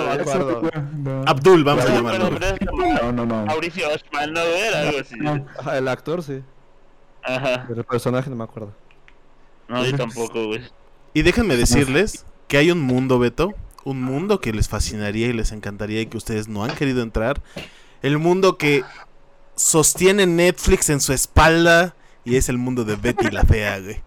me 0.06 0.12
acuerdo, 0.22 0.62
No 1.04 1.22
no. 1.22 1.24
Abdul, 1.28 1.64
vamos 1.64 1.86
a 1.86 1.90
No 1.90 1.92
me 1.92 1.98
llamarlo. 1.98 2.26
acuerdo, 2.28 2.40
güey. 2.40 2.40
pero 2.40 2.56
es 2.56 2.70
como 2.70 2.94
No, 2.94 3.12
no, 3.12 3.26
no. 3.26 3.46
Mauricio 3.46 3.88
Osman, 3.90 4.34
¿no? 4.34 4.40
Era 4.42 4.80
algo 4.82 5.00
así. 5.00 5.16
Ajá, 5.60 5.78
el 5.78 5.88
actor, 5.88 6.24
sí. 6.24 6.42
Ajá. 7.24 7.66
Pero 7.68 7.82
el 7.82 7.86
personaje 7.86 8.30
no 8.30 8.36
me 8.38 8.44
acuerdo. 8.44 8.74
No, 9.68 9.86
yo 9.86 9.96
tampoco, 9.96 10.48
güey. 10.48 10.62
Y 11.14 11.22
déjenme 11.22 11.56
decirles 11.58 12.26
que 12.48 12.58
hay 12.58 12.72
un 12.72 12.80
mundo, 12.82 13.20
Beto. 13.20 13.54
Un 13.84 14.02
mundo 14.02 14.40
que 14.42 14.54
les 14.54 14.70
fascinaría 14.70 15.28
y 15.28 15.34
les 15.34 15.52
encantaría 15.52 16.02
y 16.02 16.06
que 16.08 16.18
ustedes 16.18 16.48
no 16.48 16.64
han 16.64 16.74
querido 16.76 17.02
entrar. 17.04 17.42
El 18.02 18.18
mundo 18.18 18.58
que 18.58 18.84
sostiene 19.62 20.26
Netflix 20.26 20.90
en 20.90 21.00
su 21.00 21.14
espalda 21.14 21.96
y 22.26 22.36
es 22.36 22.50
el 22.50 22.58
mundo 22.58 22.84
de 22.84 22.96
Betty 22.96 23.30
la 23.30 23.44
Fea, 23.44 23.80
güey. 23.80 24.02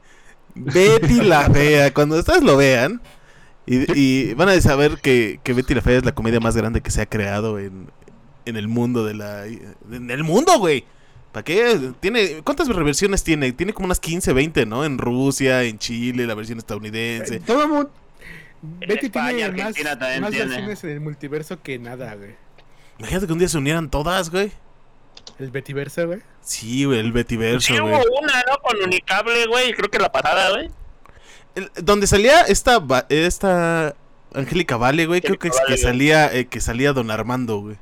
Betty 0.54 1.20
la 1.22 1.48
Fea. 1.48 1.94
Cuando 1.94 2.18
ustedes 2.18 2.42
lo 2.42 2.56
vean 2.56 3.00
y, 3.66 3.98
y 3.98 4.34
van 4.34 4.48
a 4.48 4.60
saber 4.60 4.98
que, 5.00 5.40
que 5.42 5.52
Betty 5.52 5.74
la 5.74 5.80
Fea 5.82 5.98
es 5.98 6.04
la 6.04 6.14
comedia 6.14 6.40
más 6.40 6.56
grande 6.56 6.80
que 6.80 6.90
se 6.90 7.02
ha 7.02 7.06
creado 7.06 7.58
en, 7.58 7.88
en 8.44 8.56
el 8.56 8.68
mundo 8.68 9.04
de 9.04 9.14
la... 9.14 9.46
En 9.46 10.10
el 10.10 10.24
mundo, 10.24 10.58
güey. 10.58 10.84
¿Para 11.32 11.44
qué? 11.44 11.92
Tiene, 12.00 12.42
¿Cuántas 12.42 12.68
reversiones 12.68 13.22
tiene? 13.22 13.52
Tiene 13.52 13.72
como 13.72 13.86
unas 13.86 14.00
15, 14.00 14.32
20, 14.32 14.66
¿no? 14.66 14.84
En 14.84 14.98
Rusia, 14.98 15.62
en 15.62 15.78
Chile, 15.78 16.26
la 16.26 16.34
versión 16.34 16.58
estadounidense. 16.58 17.40
Todo 17.40 17.68
mundo. 17.68 17.90
En 18.80 18.88
Betty 18.88 19.06
España, 19.06 19.52
tiene 19.52 19.64
más, 19.64 20.20
más 20.20 20.30
tiene. 20.30 20.46
versiones 20.46 20.84
en 20.84 20.90
el 20.90 21.00
multiverso 21.00 21.62
que 21.62 21.78
nada, 21.78 22.14
güey. 22.14 22.34
Imagínate 22.98 23.26
que 23.26 23.32
un 23.32 23.38
día 23.38 23.48
se 23.48 23.58
unieran 23.58 23.90
todas, 23.90 24.30
güey. 24.30 24.52
El 25.38 25.50
Bettyverso, 25.50 26.06
güey. 26.06 26.20
Sí, 26.42 26.84
güey, 26.84 26.98
el 27.00 27.06
Sí, 27.06 27.12
Betiverso, 27.12 27.74
hubo 27.74 27.82
güey. 27.82 28.02
una, 28.22 28.42
¿no? 28.50 28.58
Con 28.62 28.76
Unicable, 28.82 29.46
güey. 29.46 29.72
Creo 29.74 29.90
que 29.90 29.98
la 29.98 30.12
pasada, 30.12 30.50
güey. 30.50 30.70
Donde 31.82 32.06
salía 32.06 32.42
esta, 32.42 32.82
esta 33.08 33.94
Angélica 34.34 34.76
Vale, 34.76 35.06
güey, 35.06 35.20
creo 35.20 35.38
que, 35.38 35.48
es 35.48 35.56
que 35.66 35.76
salía, 35.78 36.32
eh, 36.34 36.46
que 36.46 36.60
salía 36.60 36.92
Don 36.92 37.10
Armando, 37.10 37.58
güey. 37.58 37.76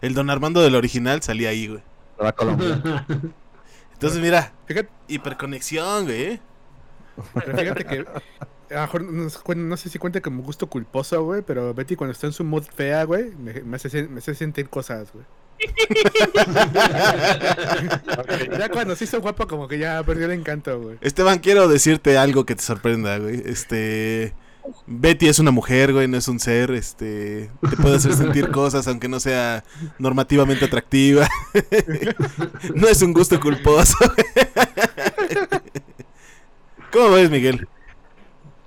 El 0.00 0.14
Don 0.14 0.30
Armando 0.30 0.62
del 0.62 0.74
original 0.74 1.22
salía 1.22 1.50
ahí, 1.50 1.66
güey. 1.68 1.82
La 2.18 2.32
Colombia. 2.32 2.82
Entonces, 3.92 4.20
mira, 4.20 4.52
Fíjate, 4.66 4.88
hiperconexión, 5.08 6.04
güey. 6.04 6.22
¿eh? 6.22 6.40
pero 7.34 7.56
fíjate 7.58 7.84
que. 7.84 8.04
A 8.70 8.74
lo 8.74 8.80
mejor 8.82 9.02
no, 9.02 9.30
sé- 9.30 9.54
no 9.56 9.76
sé 9.76 9.88
si 9.88 9.98
cuenta 9.98 10.20
como 10.20 10.42
gusto 10.42 10.66
culposo, 10.68 11.22
güey, 11.24 11.42
pero 11.42 11.72
Betty 11.74 11.96
cuando 11.96 12.12
está 12.12 12.26
en 12.26 12.32
su 12.34 12.44
mood 12.44 12.64
fea, 12.64 13.04
güey, 13.04 13.34
me, 13.36 13.54
me 13.62 13.76
hace, 13.76 13.88
sen- 13.88 14.08
me 14.08 14.18
hace 14.18 14.34
sentir 14.34 14.68
cosas, 14.68 15.10
güey. 15.12 15.24
Ya 18.58 18.68
cuando 18.68 18.96
se 18.96 19.04
hizo 19.04 19.20
guapo, 19.20 19.46
como 19.46 19.68
que 19.68 19.78
ya 19.78 20.02
perdió 20.02 20.26
el 20.26 20.32
encanto, 20.32 20.80
güey. 20.80 20.98
Esteban, 21.00 21.38
quiero 21.38 21.68
decirte 21.68 22.18
algo 22.18 22.44
que 22.46 22.54
te 22.54 22.62
sorprenda, 22.62 23.18
güey. 23.18 23.42
Este. 23.44 24.34
Betty 24.86 25.28
es 25.28 25.38
una 25.38 25.50
mujer, 25.50 25.92
güey, 25.94 26.08
no 26.08 26.16
es 26.18 26.28
un 26.28 26.40
ser. 26.40 26.70
Este. 26.72 27.50
Te 27.68 27.76
puede 27.76 27.96
hacer 27.96 28.14
sentir 28.14 28.50
cosas, 28.52 28.86
aunque 28.88 29.08
no 29.08 29.20
sea 29.20 29.64
normativamente 29.98 30.64
atractiva. 30.66 31.28
no 32.74 32.88
es 32.88 33.02
un 33.02 33.12
gusto 33.12 33.40
culposo. 33.40 33.96
¿Cómo 36.92 37.10
ves, 37.10 37.30
Miguel? 37.30 37.68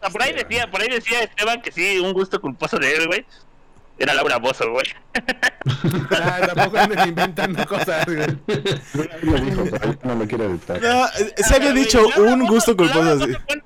Ah, 0.02 0.10
Por 0.10 0.22
ahí 0.24 0.34
decía, 0.34 0.70
por 0.70 0.82
ahí 0.82 0.90
decía 0.90 1.24
Esteban 1.24 1.62
que 1.62 1.72
sí, 1.72 2.00
un 2.00 2.14
gusto 2.14 2.42
culposo 2.42 2.78
de 2.78 2.96
él, 2.96 3.08
güey. 3.08 3.26
Era 4.02 4.16
Laura 4.16 4.38
Bozo, 4.38 4.72
güey. 4.72 4.86
Ya, 6.10 6.48
tampoco 6.48 6.78
inventando 7.06 7.68
cosas, 7.68 8.04
güey. 8.06 8.18
Dijo, 9.46 9.64
no 10.04 10.16
lo 10.16 10.28
quiero 10.28 10.46
editar. 10.46 10.82
No, 10.82 11.06
eh, 11.06 11.34
se 11.38 11.56
había 11.56 11.72
dicho 11.72 12.02
Laura 12.16 12.34
un 12.34 12.48
gusto 12.48 12.76
culposo 12.76 13.04
Laura 13.04 13.26
así. 13.26 13.34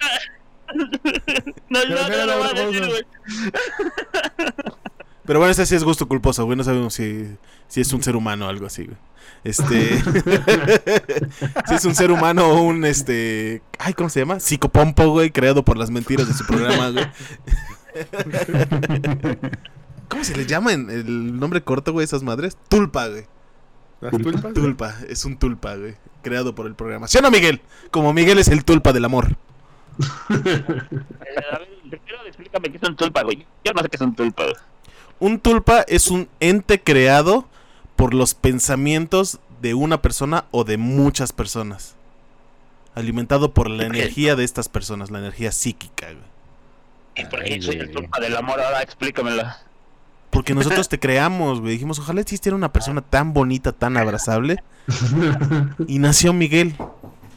No, 1.69 1.79
Pero 1.81 1.95
no, 1.95 2.07
no 2.09 2.13
era 2.13 2.25
no 2.25 2.25
lo 2.25 2.37
voy 2.37 2.49
a 2.49 2.53
decir, 2.53 2.85
güey. 2.85 3.05
Pero 5.25 5.39
bueno, 5.39 5.51
ese 5.51 5.65
sí 5.65 5.75
es 5.75 5.85
gusto 5.85 6.05
culposo, 6.07 6.43
güey. 6.43 6.57
No 6.57 6.65
sabemos 6.65 6.93
si, 6.93 7.37
si 7.69 7.79
es 7.79 7.93
un 7.93 8.03
ser 8.03 8.17
humano 8.17 8.47
o 8.47 8.49
algo 8.49 8.65
así, 8.65 8.83
güey. 8.83 8.97
Este. 9.45 10.01
si 11.67 11.75
es 11.75 11.85
un 11.85 11.95
ser 11.95 12.11
humano 12.11 12.47
o 12.47 12.61
un 12.61 12.83
este. 12.83 13.61
Ay, 13.79 13.93
¿cómo 13.93 14.09
se 14.09 14.19
llama? 14.19 14.41
Psicopompo, 14.41 15.07
güey, 15.11 15.31
creado 15.31 15.63
por 15.63 15.77
las 15.77 15.91
mentiras 15.91 16.27
de 16.27 16.33
su 16.33 16.45
programa, 16.45 16.89
güey. 16.89 17.05
¿Cómo 20.09 20.23
se 20.23 20.35
les 20.35 20.47
llama 20.47 20.73
en 20.73 20.89
el 20.89 21.39
nombre 21.39 21.63
corto, 21.63 21.91
güey, 21.93 22.03
esas 22.03 22.23
madres? 22.23 22.57
Tulpa, 22.69 23.07
güey. 23.07 23.25
Las 24.01 24.11
tulpas. 24.11 24.41
güey. 24.41 24.53
Tulpa, 24.53 24.95
es 25.09 25.25
un 25.25 25.37
tulpa, 25.37 25.75
güey. 25.75 25.95
Creado 26.21 26.53
por 26.55 26.67
el 26.67 26.75
programa. 26.75 27.07
¿Sí 27.07 27.17
o 27.17 27.21
no, 27.21 27.31
Miguel? 27.31 27.61
Como 27.91 28.13
Miguel 28.13 28.37
es 28.39 28.47
el 28.49 28.63
tulpa 28.65 28.93
del 28.93 29.05
amor. 29.05 29.35
Eh, 29.99 30.03
A 31.51 31.59
ver, 31.59 31.67
primero 31.89 32.25
explícame 32.27 32.69
qué 32.71 32.77
es 32.77 32.83
un 32.89 32.95
tulpa, 32.95 33.23
güey. 33.23 33.45
Yo 33.63 33.73
no 33.73 33.81
sé 33.81 33.89
qué 33.89 33.95
es 33.95 34.01
un 34.01 34.15
tulpa, 34.15 34.43
güey. 34.43 34.55
Un 35.19 35.39
tulpa 35.39 35.81
es 35.87 36.07
un 36.09 36.27
ente 36.39 36.81
creado 36.81 37.47
por 37.95 38.13
los 38.13 38.33
pensamientos 38.33 39.39
de 39.61 39.73
una 39.73 40.01
persona 40.01 40.45
o 40.51 40.63
de 40.65 40.77
muchas 40.77 41.31
personas. 41.31 41.95
Alimentado 42.93 43.53
por 43.53 43.69
la 43.69 43.85
energía 43.85 44.35
de 44.35 44.43
estas 44.43 44.67
personas, 44.69 45.11
la 45.11 45.19
energía 45.19 45.51
psíquica, 45.51 46.07
güey. 46.07 46.25
¿Y 47.15 47.25
por 47.29 47.43
qué 47.43 47.61
soy 47.61 47.75
el 47.77 47.91
tulpa 47.91 48.19
del 48.19 48.35
amor? 48.35 48.59
Ahora 48.59 48.81
explícamelo. 48.81 49.43
Porque 50.35 50.53
nosotros 50.55 50.87
te 50.87 50.99
creamos, 50.99 51.61
güey. 51.61 51.73
Dijimos, 51.73 51.97
ojalá 51.97 52.21
existiera 52.21 52.55
una 52.55 52.71
persona 52.71 53.01
tan 53.01 53.33
bonita, 53.33 53.71
tan 53.71 53.97
abrazable. 53.97 54.61
Y 55.87 55.97
nació 55.97 56.31
Miguel 56.33 56.75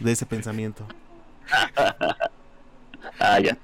de 0.00 0.12
ese 0.12 0.26
pensamiento. 0.26 0.86
Ah, 3.20 3.40
ya. 3.40 3.56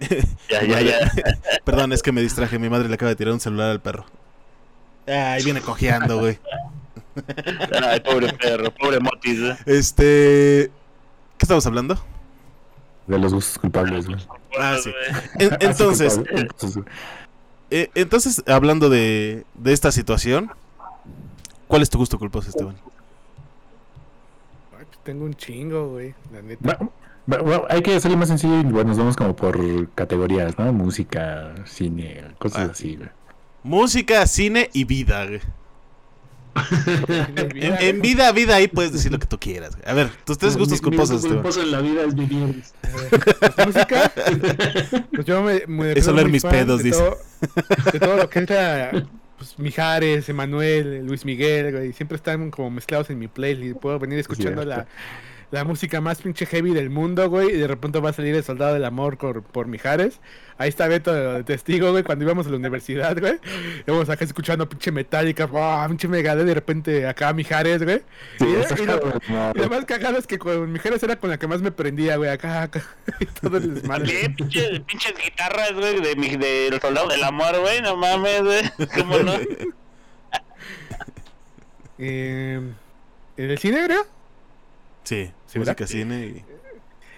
Ya, 0.48 0.62
ya, 0.64 0.80
ya. 0.80 1.12
Perdón, 1.64 1.92
es 1.92 2.02
que 2.02 2.12
me 2.12 2.22
distraje. 2.22 2.58
Mi 2.58 2.68
madre 2.68 2.88
le 2.88 2.94
acaba 2.94 3.10
de 3.10 3.16
tirar 3.16 3.34
un 3.34 3.40
celular 3.40 3.70
al 3.70 3.80
perro. 3.80 4.06
Ay, 5.06 5.44
viene 5.44 5.60
cojeando, 5.60 6.18
güey. 6.18 6.38
Ay, 7.82 8.00
pobre 8.00 8.32
perro, 8.32 8.72
pobre 8.72 8.98
Motis, 9.00 9.40
güey. 9.40 9.54
Este. 9.66 10.70
¿Qué 11.38 11.44
estamos 11.44 11.66
hablando? 11.66 12.02
De 13.06 13.18
los 13.18 13.34
gustos 13.34 13.58
culpables, 13.58 14.06
güey. 14.06 14.18
Ah, 14.58 14.76
sí. 14.82 14.90
Güey. 15.36 15.48
En- 15.50 15.56
entonces. 15.60 16.20
Eh, 17.70 17.90
entonces, 17.94 18.42
hablando 18.46 18.88
de, 18.90 19.44
de 19.54 19.72
esta 19.72 19.90
situación, 19.92 20.50
¿cuál 21.66 21.82
es 21.82 21.90
tu 21.90 21.98
gusto 21.98 22.18
culposo, 22.18 22.48
Esteban? 22.50 22.76
Ay, 24.78 24.84
pues 24.86 24.98
tengo 25.02 25.24
un 25.24 25.34
chingo, 25.34 25.88
güey. 25.90 26.14
La 26.32 26.42
neta. 26.42 26.78
Hay 27.70 27.82
que 27.82 27.94
hacerlo 27.96 28.16
más 28.18 28.28
sencillo 28.28 28.60
y 28.60 28.64
bueno, 28.64 28.88
nos 28.90 28.98
vamos 28.98 29.16
como 29.16 29.34
por 29.34 29.88
categorías, 29.94 30.58
¿no? 30.58 30.72
Música, 30.72 31.54
cine, 31.64 32.22
cosas 32.38 32.68
Ah. 32.68 32.72
así, 32.72 32.96
güey. 32.96 33.08
Música, 33.62 34.26
cine 34.26 34.68
y 34.74 34.84
vida, 34.84 35.24
güey. 35.26 35.40
En, 37.56 38.00
vida, 38.00 38.30
vida, 38.32 38.56
ahí 38.56 38.68
puedes 38.68 38.92
decir 38.92 39.10
lo 39.12 39.18
que 39.18 39.26
tú 39.26 39.38
quieras. 39.38 39.76
A 39.86 39.92
ver, 39.94 40.10
tus 40.24 40.38
tres 40.38 40.56
gustos 40.56 40.80
Mi- 40.82 40.90
mi 40.90 40.96
culposos, 40.96 41.22
gusto 41.22 41.26
Esteban. 41.28 41.42
culposo 41.42 41.62
en 41.62 41.70
la 41.70 41.80
vida 41.80 42.02
es 42.04 42.14
vivir. 42.14 42.62
música, 43.66 44.12
pues 45.12 45.26
yo 45.26 45.42
me, 45.42 45.62
me 45.66 45.92
Es 45.92 46.06
oler 46.08 46.28
mis 46.28 46.42
pedos, 46.42 46.78
de 46.78 46.84
dice. 46.84 46.98
todo- 47.00 47.18
de 47.92 48.00
todo 48.00 48.16
lo 48.16 48.30
que 48.30 48.38
entra, 48.38 48.90
pues, 49.36 49.58
Mijares, 49.58 50.28
Emanuel, 50.28 51.04
Luis 51.06 51.24
Miguel, 51.24 51.72
güey. 51.72 51.92
Siempre 51.92 52.16
están 52.16 52.50
como 52.50 52.70
mezclados 52.70 53.10
en 53.10 53.18
mi 53.18 53.28
playlist. 53.28 53.78
Puedo 53.80 53.98
venir 53.98 54.18
escuchando 54.18 54.62
Cierto. 54.62 54.68
la, 54.82 54.86
la 55.50 55.64
música 55.64 56.00
más 56.00 56.22
pinche 56.22 56.46
heavy 56.46 56.72
del 56.72 56.90
mundo, 56.90 57.28
güey. 57.28 57.50
Y 57.50 57.58
de 57.58 57.66
repente 57.66 58.00
va 58.00 58.10
a 58.10 58.12
salir 58.12 58.34
el 58.34 58.44
soldado 58.44 58.74
del 58.74 58.84
amor 58.84 59.18
por, 59.18 59.42
por 59.42 59.66
Mijares. 59.66 60.20
Ahí 60.56 60.68
está 60.68 60.86
Beto 60.86 61.12
de 61.12 61.42
testigo, 61.42 61.90
güey, 61.90 62.04
cuando 62.04 62.24
íbamos 62.24 62.46
a 62.46 62.50
la 62.50 62.56
universidad, 62.56 63.18
güey. 63.18 63.38
Íbamos 63.86 64.08
acá 64.08 64.24
escuchando 64.24 64.68
pinche 64.68 64.92
Metallica, 64.92 65.46
¡buah! 65.46 65.88
pinche 65.88 66.06
Megadeth, 66.06 66.46
de 66.46 66.54
repente 66.54 67.06
acá 67.06 67.32
Mijares, 67.32 67.82
güey. 67.82 68.02
Sí, 68.38 68.46
y, 68.46 68.82
y 68.82 68.86
lo, 68.86 69.00
y 69.54 69.68
más 69.68 69.84
cagado 69.84 70.18
es 70.18 70.26
que 70.26 70.38
con 70.38 70.72
Mijares 70.72 71.02
era 71.02 71.16
con 71.16 71.30
la 71.30 71.38
que 71.38 71.46
más 71.46 71.60
me 71.60 71.72
prendía, 71.72 72.16
güey, 72.16 72.30
acá, 72.30 72.62
acá. 72.62 72.82
Y 73.20 73.26
todo 73.26 73.56
el 73.56 73.74
desmadre. 73.74 74.06
¿Qué? 74.06 74.30
Pinches, 74.30 74.80
pinches 74.80 75.14
guitarras, 75.22 75.72
güey, 75.72 76.00
de 76.00 76.16
mi, 76.16 76.36
del 76.36 76.80
soldado 76.80 77.08
del 77.08 77.24
amor, 77.24 77.58
güey. 77.60 77.82
No 77.82 77.96
mames, 77.96 78.42
güey. 78.42 78.62
¿Cómo 78.96 79.18
no? 79.18 79.32
Eh, 81.96 82.60
¿En 83.36 83.50
el 83.50 83.58
cine, 83.58 83.84
creo? 83.84 84.04
Sí, 85.04 85.30
¿Sí, 85.46 85.58
música, 85.58 85.86
cine 85.86 86.44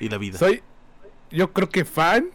y, 0.00 0.04
y 0.04 0.08
la 0.08 0.18
vida. 0.18 0.38
Soy, 0.38 0.62
yo 1.30 1.52
creo 1.52 1.68
que 1.68 1.84
fan 1.84 2.30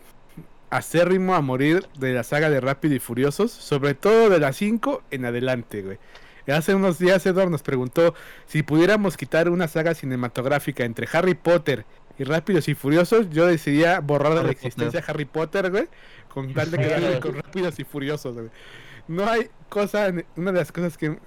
acérrimo 0.70 1.36
a 1.36 1.42
morir 1.42 1.86
de 2.00 2.14
la 2.14 2.24
saga 2.24 2.50
de 2.50 2.60
Rápido 2.62 2.96
y 2.96 3.00
Furiosos, 3.00 3.52
sobre 3.52 3.94
todo 3.94 4.30
de 4.30 4.40
las 4.40 4.56
5 4.56 5.04
en 5.12 5.26
adelante, 5.26 5.82
güey. 5.82 6.00
Hace 6.48 6.74
unos 6.74 6.98
días 6.98 7.26
Edward 7.26 7.50
nos 7.50 7.62
preguntó 7.62 8.16
si 8.46 8.64
pudiéramos 8.64 9.16
quitar 9.16 9.48
una 9.50 9.68
saga 9.68 9.94
cinematográfica 9.94 10.84
entre 10.84 11.08
Harry 11.14 11.36
Potter 11.36 11.86
y 12.18 12.24
Rápidos 12.24 12.68
y 12.68 12.76
Furiosos, 12.76 13.30
yo 13.30 13.46
decidía 13.46 14.00
borrar 14.00 14.34
de 14.36 14.44
la 14.44 14.52
existencia 14.52 15.02
a 15.02 15.12
Harry 15.12 15.26
Potter, 15.26 15.70
güey, 15.70 15.88
con 16.30 16.54
tal 16.54 16.72
de 16.72 16.78
quedarme 16.78 17.20
con 17.22 17.36
Rápidos 17.36 17.80
y 17.80 17.84
Furiosos, 17.84 18.34
güey. 18.34 18.50
No 19.08 19.30
hay 19.30 19.50
cosa, 19.70 20.12
una 20.36 20.52
de 20.52 20.60
las 20.60 20.72
cosas 20.72 20.98
que 20.98 21.18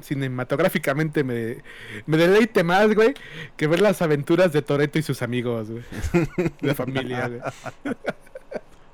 cinematográficamente 0.00 1.24
me, 1.24 1.58
me 2.06 2.16
deleite 2.16 2.64
más, 2.64 2.94
güey, 2.94 3.14
que 3.56 3.66
ver 3.66 3.80
las 3.80 4.02
aventuras 4.02 4.52
de 4.52 4.62
Toreto 4.62 4.98
y 4.98 5.02
sus 5.02 5.22
amigos, 5.22 5.68
güey. 5.70 5.84
La 6.60 6.74
familia, 6.74 7.28
güey. 7.28 7.40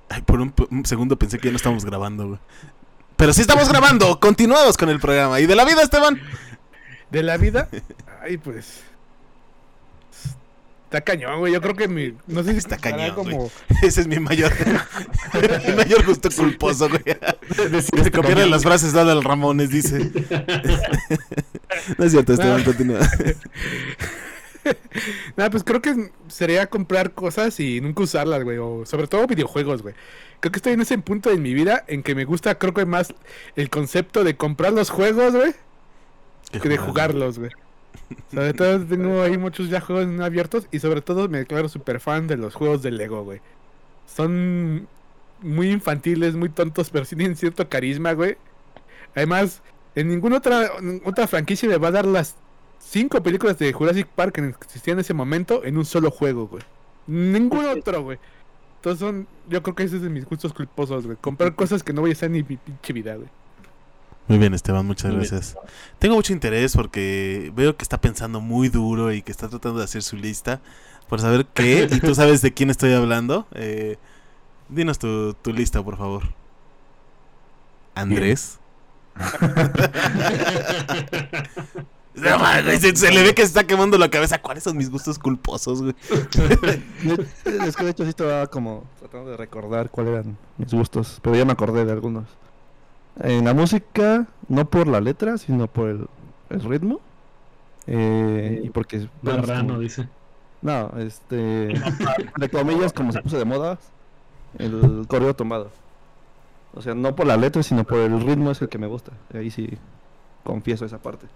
Ay, 0.09 0.23
por 0.23 0.41
un, 0.41 0.53
un 0.71 0.85
segundo 0.85 1.17
pensé 1.17 1.39
que 1.39 1.49
ya 1.49 1.53
no 1.53 1.57
estábamos 1.57 1.85
grabando, 1.85 2.29
güey. 2.29 2.39
Pero 3.17 3.33
sí 3.33 3.41
estamos 3.41 3.69
grabando. 3.69 4.19
Continuamos 4.19 4.77
con 4.77 4.89
el 4.89 4.99
programa. 4.99 5.39
¿Y 5.41 5.47
de 5.47 5.55
la 5.55 5.65
vida, 5.65 5.83
Esteban? 5.83 6.21
De 7.11 7.23
la 7.23 7.37
vida, 7.37 7.69
ay, 8.23 8.37
pues. 8.39 8.83
Está 10.93 11.01
cañón, 11.01 11.39
güey. 11.39 11.55
Yo 11.55 11.63
creo 11.63 11.75
que 11.75 11.89
mi. 11.89 12.13
No 12.27 12.45
sé 12.45 12.53
si 12.53 12.59
Está 12.59 12.77
cañón, 12.77 13.15
como. 13.15 13.51
Ese 13.83 14.03
es 14.03 14.07
mi 14.07 14.21
mayor, 14.21 14.53
mi 15.67 15.73
mayor 15.73 16.05
gusto 16.05 16.29
culposo, 16.31 16.87
güey. 16.91 17.03
Se 17.57 17.79
este 17.79 18.11
copiaron 18.11 18.35
cañón. 18.35 18.51
las 18.51 18.63
frases 18.63 18.93
de 18.93 19.01
Adal 19.01 19.25
Ramones, 19.25 19.71
dice. 19.71 20.11
No 21.97 22.05
es 22.05 22.13
cierto, 22.13 22.35
Esteban, 22.35 22.59
No. 22.59 22.65
continúa. 22.67 22.99
Nada, 25.39 25.49
pues 25.49 25.65
creo 25.65 25.81
que 25.81 26.11
sería 26.29 26.67
comprar 26.67 27.13
cosas 27.13 27.59
y 27.59 27.81
nunca 27.81 28.03
usarlas, 28.03 28.45
güey. 28.45 28.59
O 28.59 28.85
sobre 28.85 29.07
todo 29.07 29.27
videojuegos, 29.27 29.81
güey. 29.81 29.95
Creo 30.41 30.53
que 30.53 30.59
estoy 30.59 30.75
en 30.75 30.83
ese 30.83 30.99
punto 30.99 31.31
en 31.31 31.41
mi 31.41 31.55
vida 31.55 31.85
en 31.89 32.03
que 32.03 32.15
me 32.15 32.27
gusta, 32.27 32.59
creo 32.59 32.75
que 32.75 32.85
más 32.85 33.15
el 33.57 33.71
concepto 33.71 34.25
de 34.25 34.37
comprar 34.37 34.75
los 34.75 34.91
juegos, 34.91 35.33
güey, 35.33 35.55
que 36.61 36.69
de 36.69 36.77
jugarlos, 36.77 37.39
güey. 37.39 37.51
Sobre 38.31 38.53
todo 38.55 38.85
tengo 38.85 39.23
ahí 39.23 39.39
muchos 39.39 39.69
ya 39.69 39.81
juegos 39.81 40.07
no 40.07 40.25
abiertos 40.25 40.67
y 40.71 40.79
sobre 40.79 41.01
todo 41.03 41.29
me 41.29 41.39
declaro 41.39 41.69
súper 41.69 42.01
fan 42.01 42.27
de 42.27 42.37
los 42.37 42.55
juegos 42.55 42.83
de 42.83 42.91
Lego, 42.91 43.25
güey. 43.25 43.41
Son 44.07 44.89
muy 45.41 45.71
infantiles, 45.71 46.35
muy 46.35 46.49
tontos, 46.49 46.91
pero 46.91 47.05
sí 47.05 47.17
tienen 47.17 47.37
cierto 47.37 47.69
carisma, 47.69 48.13
güey. 48.13 48.37
Además, 49.15 49.63
en 49.95 50.09
ninguna 50.09 50.39
otra, 50.39 50.71
otra 51.05 51.27
franquicia 51.27 51.69
me 51.69 51.77
va 51.77 51.89
a 51.89 51.93
dar 51.93 52.07
las 52.07 52.37
cinco 52.79 53.23
películas 53.23 53.59
de 53.59 53.73
Jurassic 53.73 54.07
Park 54.09 54.35
que 54.35 54.47
existían 54.47 54.97
en 54.97 55.01
ese 55.01 55.15
momento 55.15 55.65
en 55.65 55.77
un 55.77 55.85
solo 55.85 56.11
juego, 56.11 56.49
güey. 56.49 56.63
Ningún 57.07 57.67
otro, 57.67 58.03
güey. 58.03 58.19
Entonces 58.77 59.01
son, 59.01 59.29
yo 59.49 59.63
creo 59.63 59.75
que 59.75 59.85
ese 59.85 59.97
es 59.97 60.03
de 60.03 60.11
mis 60.11 60.25
gustos 60.25 60.53
culposos, 60.53 61.07
güey. 61.07 61.17
Comprar 61.21 61.55
cosas 61.55 61.83
que 61.83 61.93
no 61.93 62.01
voy 62.01 62.11
a 62.11 62.15
hacer 62.15 62.31
ni 62.31 62.43
mi 62.43 62.57
pinche 62.57 62.93
vida, 62.93 63.17
güey. 63.17 63.29
Muy 64.29 64.39
bien, 64.39 64.55
Esteban, 64.55 64.87
muchas 64.87 65.11
Muy 65.11 65.21
bien. 65.21 65.31
gracias. 65.31 65.57
Tengo 65.99 66.15
mucho 66.15 66.33
interés 66.33 66.75
porque 66.75 67.53
veo 67.55 67.77
que 67.77 67.83
está 67.83 68.01
pensando 68.01 68.41
muy 68.41 68.69
duro 68.69 69.13
y 69.13 69.23
que 69.23 69.33
está 69.33 69.49
tratando 69.49 69.79
de 69.79 69.85
hacer 69.85 70.03
su 70.03 70.17
lista 70.17 70.61
por 71.09 71.21
saber 71.21 71.47
qué. 71.47 71.89
Y 71.91 72.01
tú 72.01 72.15
sabes 72.15 72.41
de 72.43 72.55
quién 72.55 72.71
estoy 72.71 72.93
hablando. 72.93 73.47
Eh, 73.55 73.99
dinos 74.69 74.99
tu, 74.99 75.35
tu 75.35 75.53
lista, 75.53 75.83
por 75.83 75.97
favor. 75.99 76.23
Andrés. 77.95 78.59
No, 82.15 82.39
se, 82.79 82.95
se 82.95 83.11
le 83.11 83.23
ve 83.23 83.35
que 83.35 83.41
se 83.41 83.49
está 83.49 83.65
quemando 83.65 83.97
la 83.97 84.11
cabeza. 84.11 84.41
¿Cuáles 84.41 84.63
son 84.63 84.77
mis 84.77 84.91
gustos 84.91 85.19
culposos, 85.19 85.81
güey? 85.81 85.95
Es 87.67 87.75
que 87.75 87.85
de 87.85 87.91
hecho 87.91 88.05
sí 88.05 88.11
estaba 88.11 88.47
como 88.49 88.85
tratando 88.99 89.31
de 89.31 89.37
recordar 89.39 89.89
cuáles 89.91 90.13
eran 90.13 90.37
mis 90.59 90.73
gustos, 90.75 91.19
pero 91.23 91.37
ya 91.37 91.47
me 91.47 91.53
acordé 91.53 91.87
de 91.87 91.93
algunos. 91.93 92.25
En 93.21 93.45
la 93.45 93.55
música, 93.55 94.27
no 94.49 94.65
por 94.69 94.89
la 94.89 95.01
letra, 95.01 95.39
sino 95.39 95.67
por 95.69 95.89
el, 95.91 96.07
el 96.51 96.63
ritmo. 96.63 97.01
Eh, 97.87 98.63
y 98.65 98.71
porque... 98.71 99.09
Marrano, 99.23 99.69
como- 99.69 99.81
dice. 99.81 100.09
No, 100.63 100.93
este... 100.99 101.75
De 102.37 102.49
comillas, 102.51 102.93
como 102.93 103.13
se 103.13 103.21
puso 103.21 103.37
de 103.37 103.45
moda, 103.45 103.79
el 104.59 105.05
corrido 105.09 105.35
tumbado. 105.35 105.71
O 106.75 106.81
sea, 106.81 106.95
no 106.95 107.15
por 107.17 107.27
la 107.27 107.37
letra, 107.37 107.63
sino 107.63 107.85
por 107.85 107.99
el 107.99 108.21
ritmo 108.21 108.51
es 108.53 108.63
el 108.63 108.69
que 108.69 108.79
me 108.79 108.87
gusta. 108.87 109.13
Ahí 109.35 109.51
sí 109.51 109.69
confieso 110.45 110.85
esa 110.85 110.99
parte. 110.99 111.27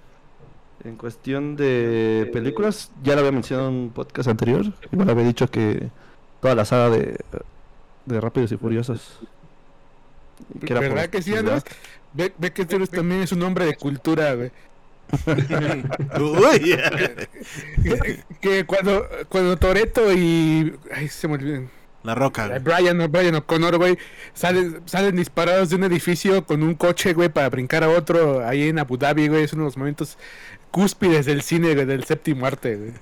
En 0.84 0.96
cuestión 0.96 1.56
de 1.56 2.30
películas, 2.32 2.92
ya 3.02 3.14
lo 3.14 3.20
había 3.20 3.32
mencionado 3.32 3.68
en 3.68 3.74
un 3.74 3.90
podcast 3.90 4.28
anterior. 4.28 4.64
Igual 4.92 5.10
había 5.10 5.24
dicho 5.24 5.48
que 5.48 5.90
toda 6.40 6.54
la 6.54 6.64
saga 6.64 6.90
de, 6.90 7.18
de 8.06 8.20
Rápidos 8.20 8.52
y 8.52 8.56
Furiosos. 8.56 9.18
Que 10.61 10.72
era 10.72 10.81
por- 10.81 10.90
¿Verdad 10.90 11.09
que 11.11 11.22
sí, 11.22 11.35
Andrés? 11.35 11.64
Ve, 12.14 12.33
ve 12.38 12.53
que 12.53 12.64
tú 12.64 12.77
eres- 12.77 12.90
también 12.90 13.22
es 13.22 13.33
un 13.33 13.42
hombre 13.42 13.66
de 13.66 13.77
cultura, 13.77 14.35
güey. 14.35 14.51
Uy, 16.20 16.77
Que, 17.83 18.20
que 18.40 18.64
cuando, 18.66 19.07
cuando 19.29 19.57
Toreto 19.57 20.12
y. 20.12 20.75
Ay, 20.94 21.09
se 21.09 21.29
me 21.29 21.35
olvidó. 21.35 21.62
la 22.03 22.14
roca, 22.14 22.49
güey. 22.49 22.59
Brian, 22.61 23.11
Brian 23.11 23.35
O'Connor, 23.37 23.77
güey, 23.79 23.99
salen, 24.35 24.81
salen 24.87 25.16
disparados 25.16 25.70
de 25.70 25.77
un 25.77 25.85
edificio 25.85 26.44
con 26.44 26.62
un 26.62 26.75
coche, 26.75 27.12
güey, 27.14 27.29
para 27.29 27.49
brincar 27.51 27.85
a 27.85 27.88
otro 27.88 28.46
ahí 28.46 28.68
en 28.68 28.79
Abu 28.79 28.96
Dhabi, 28.96 29.29
güey. 29.29 29.44
Es 29.44 29.53
uno 29.53 29.62
de 29.62 29.68
los 29.68 29.77
momentos 29.77 30.18
cúspides 30.70 31.27
del 31.27 31.42
cine, 31.42 31.75
güey, 31.75 31.87
del 31.87 32.05
séptimo 32.05 32.46
arte, 32.46 32.77
güey. 32.77 32.92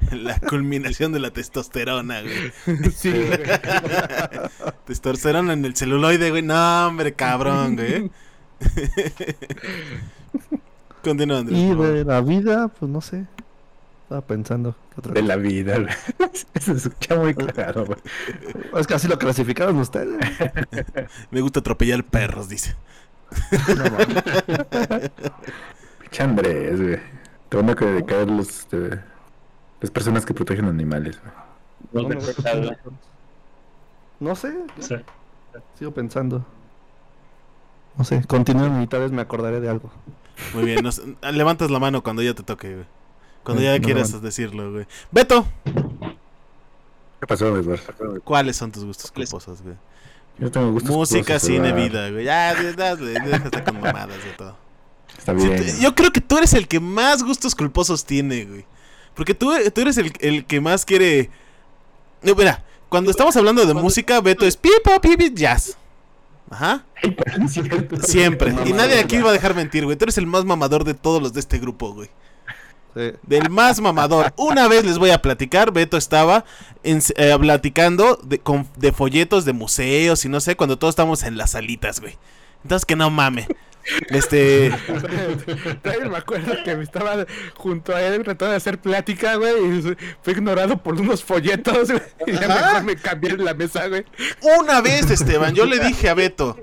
La 0.12 0.38
culminación 0.38 1.12
de 1.12 1.20
la 1.20 1.30
testosterona, 1.30 2.22
güey. 2.22 2.52
Sí, 2.94 3.10
güey. 3.10 3.40
Testosterona 4.86 5.52
en 5.52 5.64
el 5.64 5.76
celuloide, 5.76 6.30
güey. 6.30 6.42
No, 6.42 6.86
hombre, 6.86 7.14
cabrón, 7.14 7.76
güey. 7.76 8.10
Continúa, 11.02 11.38
Andrés. 11.38 11.58
Y 11.58 11.74
de 11.74 12.04
la 12.04 12.20
vida, 12.20 12.68
pues 12.68 12.90
no 12.90 13.00
sé. 13.00 13.26
Estaba 14.04 14.22
pensando. 14.22 14.74
¿qué 14.94 15.00
otra 15.00 15.12
De 15.12 15.22
la 15.22 15.36
vida, 15.36 15.78
güey. 15.78 15.94
Se 16.60 16.72
escucha 16.72 17.16
muy 17.16 17.34
claro, 17.34 17.84
güey. 17.84 17.98
Es 18.76 18.86
que 18.86 18.94
así 18.94 19.08
lo 19.08 19.18
clasificaron 19.18 19.76
ustedes. 19.76 20.18
Me 21.30 21.40
gusta 21.40 21.60
atropellar 21.60 22.04
perros, 22.04 22.48
dice. 22.48 22.74
No, 23.76 23.84
Andrés, 26.24 26.80
güey. 26.80 26.98
Te 27.48 27.56
van 27.56 27.70
a 27.70 27.74
dedicar 27.74 28.28
los, 28.28 28.48
este, 28.60 29.00
las 29.80 29.90
personas 29.90 30.24
que 30.26 30.34
protegen 30.34 30.64
animales, 30.66 31.20
güey. 31.20 32.04
No 32.08 32.08
No 32.08 32.14
gusta. 32.16 32.76
No 34.20 34.34
sé, 34.34 34.54
sigo 35.78 35.92
pensando. 35.92 36.44
No 37.96 38.04
sé, 38.04 38.24
continúen 38.26 38.82
y 38.82 38.86
tal 38.86 39.00
vez 39.00 39.12
me 39.12 39.22
acordaré 39.22 39.60
de 39.60 39.68
algo. 39.68 39.90
Muy 40.54 40.64
bien. 40.64 40.82
nos- 40.84 41.02
levantas 41.32 41.70
la 41.70 41.78
mano 41.78 42.02
cuando 42.02 42.22
ya 42.22 42.34
te 42.34 42.42
toque, 42.42 42.74
güey. 42.74 42.86
Cuando 43.44 43.62
ya 43.62 43.78
No, 43.78 43.84
quieras 43.84 44.12
no. 44.12 44.20
decirlo, 44.20 44.72
güey. 44.72 44.86
Beto, 45.10 45.46
¿Qué 47.20 47.26
pasó, 47.26 47.56
Eduardo? 47.56 48.20
¿cuáles 48.22 48.56
son 48.56 48.70
tus 48.70 48.84
gustos 48.84 49.10
culposos, 49.10 49.62
güey? 49.62 49.74
Yo 50.38 50.50
tengo 50.52 50.70
gustos 50.70 50.90
Música, 50.94 51.24
culposos, 51.34 51.42
cine, 51.48 51.72
¿verdad? 51.72 51.76
vida, 51.76 52.10
güey. 52.10 52.24
Ya, 52.24 52.54
ya, 52.62 52.72
dale, 52.72 53.10
déjate 53.20 53.64
con 53.64 53.80
mamadas 53.80 54.22
de 54.24 54.30
todo. 54.36 54.56
Está 55.16 55.32
bien. 55.32 55.60
yo 55.80 55.94
creo 55.96 56.12
que 56.12 56.20
tú 56.20 56.38
eres 56.38 56.52
el 56.54 56.68
que 56.68 56.78
más 56.78 57.24
gustos 57.24 57.54
culposos 57.56 58.04
tiene, 58.04 58.44
güey. 58.44 58.64
Porque 59.18 59.34
tú, 59.34 59.52
tú 59.74 59.80
eres 59.82 59.98
el, 59.98 60.12
el 60.20 60.46
que 60.46 60.60
más 60.62 60.86
quiere. 60.86 61.28
No, 62.22 62.34
mira, 62.34 62.64
cuando 62.88 63.10
estamos 63.10 63.36
hablando 63.36 63.66
de 63.66 63.74
música, 63.74 64.20
Beto 64.22 64.46
es 64.46 64.56
pipo, 64.56 64.98
pipi, 65.02 65.34
jazz. 65.34 65.76
Ajá. 66.50 66.84
Siempre. 68.02 68.54
Y 68.64 68.72
nadie 68.72 68.98
aquí 69.00 69.18
va 69.18 69.30
a 69.30 69.32
dejar 69.32 69.54
mentir, 69.54 69.84
güey. 69.84 69.96
Tú 69.96 70.04
eres 70.06 70.16
el 70.18 70.26
más 70.26 70.44
mamador 70.44 70.84
de 70.84 70.94
todos 70.94 71.20
los 71.22 71.32
de 71.34 71.40
este 71.40 71.58
grupo, 71.58 71.92
güey. 71.92 72.08
Sí. 72.94 73.12
Del 73.22 73.50
más 73.50 73.80
mamador. 73.80 74.32
Una 74.36 74.66
vez 74.66 74.84
les 74.84 74.98
voy 74.98 75.10
a 75.10 75.20
platicar, 75.20 75.72
Beto 75.72 75.96
estaba 75.96 76.44
en- 76.82 77.02
eh, 77.16 77.36
platicando 77.38 78.16
de, 78.22 78.38
con- 78.38 78.66
de 78.76 78.92
folletos 78.92 79.44
de 79.44 79.52
museos 79.52 80.24
y 80.24 80.28
no 80.28 80.40
sé, 80.40 80.56
cuando 80.56 80.78
todos 80.78 80.92
estábamos 80.92 81.22
en 81.22 81.36
las 81.36 81.50
salitas, 81.50 82.00
güey. 82.00 82.16
Entonces 82.62 82.86
que 82.86 82.96
no 82.96 83.10
mame. 83.10 83.46
Este. 84.08 84.70
Todavía 85.82 86.08
me 86.08 86.16
acuerdo 86.16 86.52
que 86.64 86.76
me 86.76 86.82
estaba 86.82 87.26
junto 87.54 87.94
a 87.94 88.02
él 88.02 88.22
tratando 88.24 88.50
de 88.50 88.56
hacer 88.56 88.78
plática, 88.78 89.36
güey, 89.36 89.78
y 89.78 89.96
fue 90.22 90.32
ignorado 90.34 90.78
por 90.78 91.00
unos 91.00 91.24
folletos, 91.24 91.90
güey. 91.90 92.02
Y 92.26 92.32
ya 92.32 92.48
mejor 92.48 92.82
me 92.84 92.96
cambié 92.96 93.30
en 93.30 93.44
la 93.44 93.54
mesa, 93.54 93.86
güey. 93.88 94.04
Una 94.58 94.80
vez, 94.80 95.10
Esteban, 95.10 95.54
yo 95.54 95.64
le 95.64 95.78
dije 95.78 96.08
a 96.08 96.14
Beto. 96.14 96.58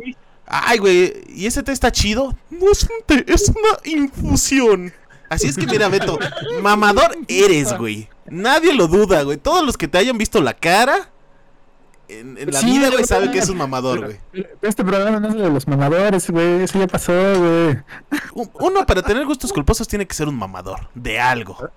Ay, 0.45 0.77
güey, 0.77 1.13
¿y 1.29 1.47
ese 1.47 1.63
té 1.63 1.71
está 1.71 1.91
chido? 1.91 2.35
No 2.51 2.71
es 2.71 2.83
un 2.83 3.05
té, 3.05 3.25
es 3.27 3.49
una 3.49 3.79
infusión. 3.83 4.93
Así 5.29 5.47
es 5.47 5.57
que 5.57 5.65
mira, 5.65 5.87
Beto, 5.89 6.19
mamador 6.61 7.17
eres, 7.27 7.75
güey. 7.77 8.07
Nadie 8.27 8.73
lo 8.73 8.87
duda, 8.87 9.23
güey. 9.23 9.37
Todos 9.37 9.65
los 9.65 9.77
que 9.77 9.87
te 9.87 9.97
hayan 9.97 10.17
visto 10.17 10.41
la 10.41 10.53
cara 10.53 11.09
en, 12.07 12.37
en 12.37 12.51
la 12.51 12.59
Sí, 12.59 12.65
vida, 12.67 12.89
güey, 12.89 13.03
verdad. 13.09 13.31
que 13.31 13.39
es 13.39 13.49
un 13.49 13.57
mamador, 13.57 14.05
güey. 14.05 14.45
Este 14.61 14.83
programa 14.83 15.19
no 15.19 15.27
es 15.29 15.35
de 15.35 15.49
los 15.49 15.67
mamadores, 15.67 16.29
güey. 16.29 16.61
Eso 16.63 16.79
ya 16.79 16.87
pasó, 16.87 17.13
güey. 17.13 17.77
Un- 18.33 18.49
Uno 18.59 18.85
para 18.85 19.01
tener 19.01 19.25
gustos 19.25 19.51
culposos 19.53 19.87
tiene 19.87 20.05
que 20.05 20.13
ser 20.13 20.27
un 20.27 20.35
mamador 20.37 20.89
de 20.93 21.19
algo. 21.19 21.69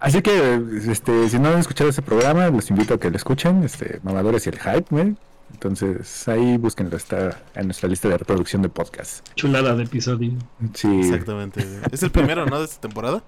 Así 0.00 0.22
que, 0.22 0.60
este, 0.90 1.28
si 1.28 1.38
no 1.38 1.50
han 1.50 1.58
escuchado 1.58 1.90
ese 1.90 2.00
programa, 2.02 2.48
los 2.48 2.70
invito 2.70 2.94
a 2.94 2.98
que 2.98 3.10
lo 3.10 3.16
escuchen. 3.16 3.62
Este, 3.62 4.00
Mamadores 4.02 4.46
y 4.46 4.50
el 4.50 4.58
Hype, 4.58 4.86
güey. 4.90 5.16
Entonces, 5.52 6.26
ahí 6.28 6.56
búsquenlo. 6.56 6.96
Está 6.96 7.42
en 7.54 7.66
nuestra 7.66 7.88
lista 7.88 8.08
de 8.08 8.16
reproducción 8.18 8.62
de 8.62 8.68
podcast. 8.70 9.26
chulada 9.34 9.74
de 9.74 9.84
episodio. 9.84 10.32
Sí. 10.74 10.88
Exactamente. 11.00 11.64
Es 11.92 12.02
el 12.02 12.10
primero, 12.10 12.46
¿no? 12.46 12.58
De 12.58 12.64
esta 12.64 12.80
temporada. 12.80 13.22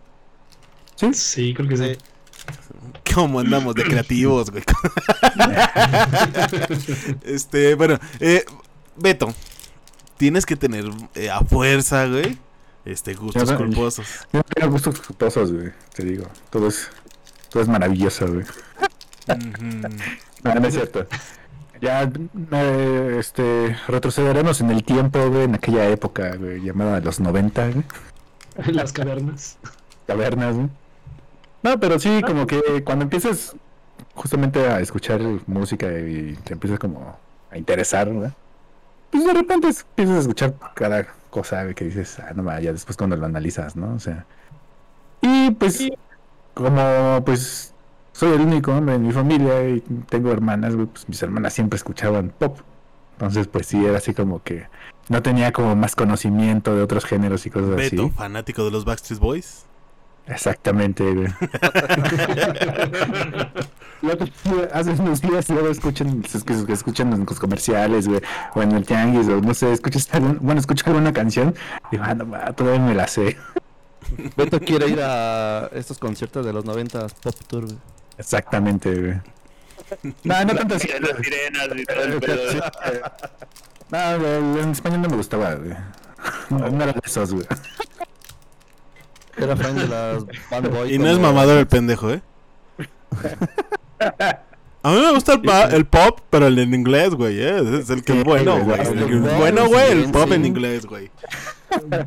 Sí, 1.13 1.55
creo 1.55 1.69
que 1.69 1.77
sí. 1.77 1.97
¿Cómo 3.15 3.41
andamos 3.41 3.75
de 3.75 3.85
creativos, 3.85 4.51
güey? 4.51 4.63
este, 7.25 7.75
bueno, 7.75 7.99
eh, 8.21 8.45
Beto, 8.97 9.33
tienes 10.17 10.47
que 10.47 10.57
tener 10.57 10.85
eh, 11.15 11.31
a 11.31 11.41
fuerza, 11.41 12.07
güey, 12.07 12.39
este, 12.85 13.15
gustos 13.15 13.53
culposos. 13.53 14.07
Yo 14.33 14.41
no 14.41 14.45
tengo 14.45 14.73
gustos 14.73 15.01
culposos, 15.01 15.53
güey. 15.53 15.73
Te 15.95 16.05
digo. 16.05 16.27
Todo 16.51 16.69
es, 16.69 16.89
todo 17.51 17.63
es 17.63 17.69
maravilloso, 17.69 18.27
güey. 18.27 18.45
No, 20.45 20.55
no 20.55 20.67
es 20.67 20.75
cierto. 20.75 21.07
Ya, 21.81 22.03
eh, 22.03 23.17
este, 23.19 23.77
retrocederemos 23.87 24.61
en 24.61 24.71
el 24.71 24.85
tiempo, 24.85 25.29
güey, 25.29 25.45
en 25.45 25.55
aquella 25.55 25.89
época, 25.89 26.35
güey, 26.37 26.61
llamada 26.61 27.01
los 27.01 27.21
90, 27.21 27.71
güey. 27.71 27.85
Las 28.75 28.93
cavernas. 28.93 29.59
Cavernas, 30.07 30.57
güey. 30.57 30.69
No, 31.62 31.79
pero 31.81 31.99
sí, 31.99 32.23
como 32.27 32.47
que 32.47 32.83
cuando 32.85 33.05
empiezas 33.05 33.55
justamente 34.14 34.66
a 34.66 34.81
escuchar 34.81 35.21
música 35.47 35.87
y 35.87 36.37
te 36.44 36.55
empiezas 36.55 36.79
como 36.79 37.16
a 37.51 37.59
interesar, 37.59 38.12
¿verdad? 38.12 38.33
Pues 39.11 39.25
de 39.25 39.33
repente 39.33 39.68
empiezas 39.68 40.16
a 40.16 40.21
escuchar 40.21 40.55
cada 40.75 41.07
cosa 41.31 41.73
que 41.75 41.85
dices, 41.85 42.18
ah, 42.21 42.33
no, 42.35 42.44
ya 42.61 42.73
después 42.73 42.97
cuando 42.97 43.16
lo 43.16 43.27
analizas, 43.27 43.77
¿no? 43.77 43.94
O 43.94 43.99
sea. 43.99 44.27
Y 45.21 45.51
pues, 45.53 45.88
como 46.55 47.23
pues 47.25 47.75
soy 48.12 48.33
el 48.33 48.40
único 48.40 48.73
hombre 48.73 48.97
en 48.97 49.07
mi 49.07 49.12
familia 49.12 49.68
y 49.68 49.81
tengo 50.09 50.33
hermanas, 50.33 50.75
pues 50.92 51.09
mis 51.09 51.23
hermanas 51.23 51.55
siempre 51.55 51.77
escuchaban 51.77 52.33
pop. 52.37 52.59
Entonces, 53.12 53.49
pues 53.49 53.66
sí, 53.66 53.85
era 53.85 53.99
así 53.99 54.14
como 54.14 54.42
que 54.42 54.66
no 55.09 55.23
tenía 55.23 55.53
como 55.53 55.75
más 55.75 55.97
conocimiento 55.97 56.75
de 56.77 56.83
otros 56.83 57.05
géneros 57.05 57.47
y 57.47 57.51
cosas 57.51 57.71
Beto, 57.71 58.05
así. 58.05 58.11
fanático 58.11 58.64
de 58.64 58.71
los 58.71 58.85
Backstreet 58.85 59.21
Boys. 59.21 59.64
Exactamente, 60.29 61.14
güey. 61.14 61.29
Hace 64.73 64.91
unos 64.93 65.21
días 65.21 65.49
luego 65.49 65.69
escuchan, 65.71 66.23
es 66.33 66.45
que- 66.45 66.64
que 66.67 66.73
escuchan 66.73 67.12
en 67.12 67.27
los 67.29 67.41
comerciales, 67.41 68.07
güey, 68.07 68.21
o 68.55 68.62
en 68.62 68.71
el 68.73 68.87
tianguis, 68.87 69.27
o 69.29 69.41
no 69.41 69.53
sé, 69.55 69.73
escuchas 69.73 70.09
algún, 70.12 70.38
bueno, 70.41 70.61
escucho 70.61 70.85
alguna 70.87 71.12
canción, 71.12 71.55
digo, 71.91 72.05
ah, 72.07 72.14
no, 72.14 72.55
todavía 72.55 72.81
me 72.81 72.95
la 72.95 73.09
sé. 73.09 73.37
Beto 74.37 74.61
quiere 74.61 74.88
ir 74.88 75.01
a 75.03 75.69
estos 75.73 75.99
conciertos 75.99 76.47
de 76.47 76.53
los 76.53 76.64
90 76.64 77.09
Pop 77.23 77.35
Tour. 77.49 77.64
güey. 77.64 77.77
Exactamente, 78.17 78.95
güey. 78.95 79.14
No, 80.25 80.45
no 80.45 80.55
tanto 80.55 80.75
así. 80.77 80.88
Las 81.01 81.17
sirenas 81.21 81.69
y 81.77 81.85
todo 81.85 82.03
el 82.05 82.21
pedo. 82.21 82.51
Sí, 82.53 82.61
No, 83.91 84.19
güey, 84.19 84.62
en 84.62 84.71
español 84.71 85.03
no 85.03 85.09
me 85.09 85.17
gustaba, 85.17 85.55
güey. 85.55 85.75
No, 86.51 86.59
no 86.71 86.85
era 86.85 86.93
de 86.93 87.01
esos, 87.05 87.33
güey. 87.33 87.47
Era 89.40 89.57
fan 89.57 89.77
de 89.77 89.88
las 89.88 90.24
Band 90.51 90.68
Boy. 90.70 90.94
Y 90.94 90.98
no 90.98 91.09
es 91.09 91.18
mamador 91.18 91.59
el 91.59 91.66
pendejo, 91.66 92.11
¿eh? 92.11 92.20
A 94.83 94.90
mí 94.92 95.01
me 95.01 95.12
gusta 95.12 95.35
el, 95.35 95.42
pa- 95.42 95.64
el 95.66 95.85
pop, 95.87 96.20
pero 96.31 96.46
el 96.46 96.59
en 96.59 96.72
inglés, 96.72 97.14
güey, 97.14 97.40
¿eh? 97.40 97.79
Es 97.81 97.90
el 97.90 98.03
que 98.05 98.18
es 98.18 98.24
bueno, 98.24 98.59
güey, 98.64 98.81
el 98.81 99.07
que 99.07 99.14
es 99.16 99.38
bueno, 99.38 99.66
güey, 99.68 99.90
el 99.92 100.11
pop 100.11 100.31
en 100.33 100.44
inglés, 100.46 100.87
güey. 100.87 101.11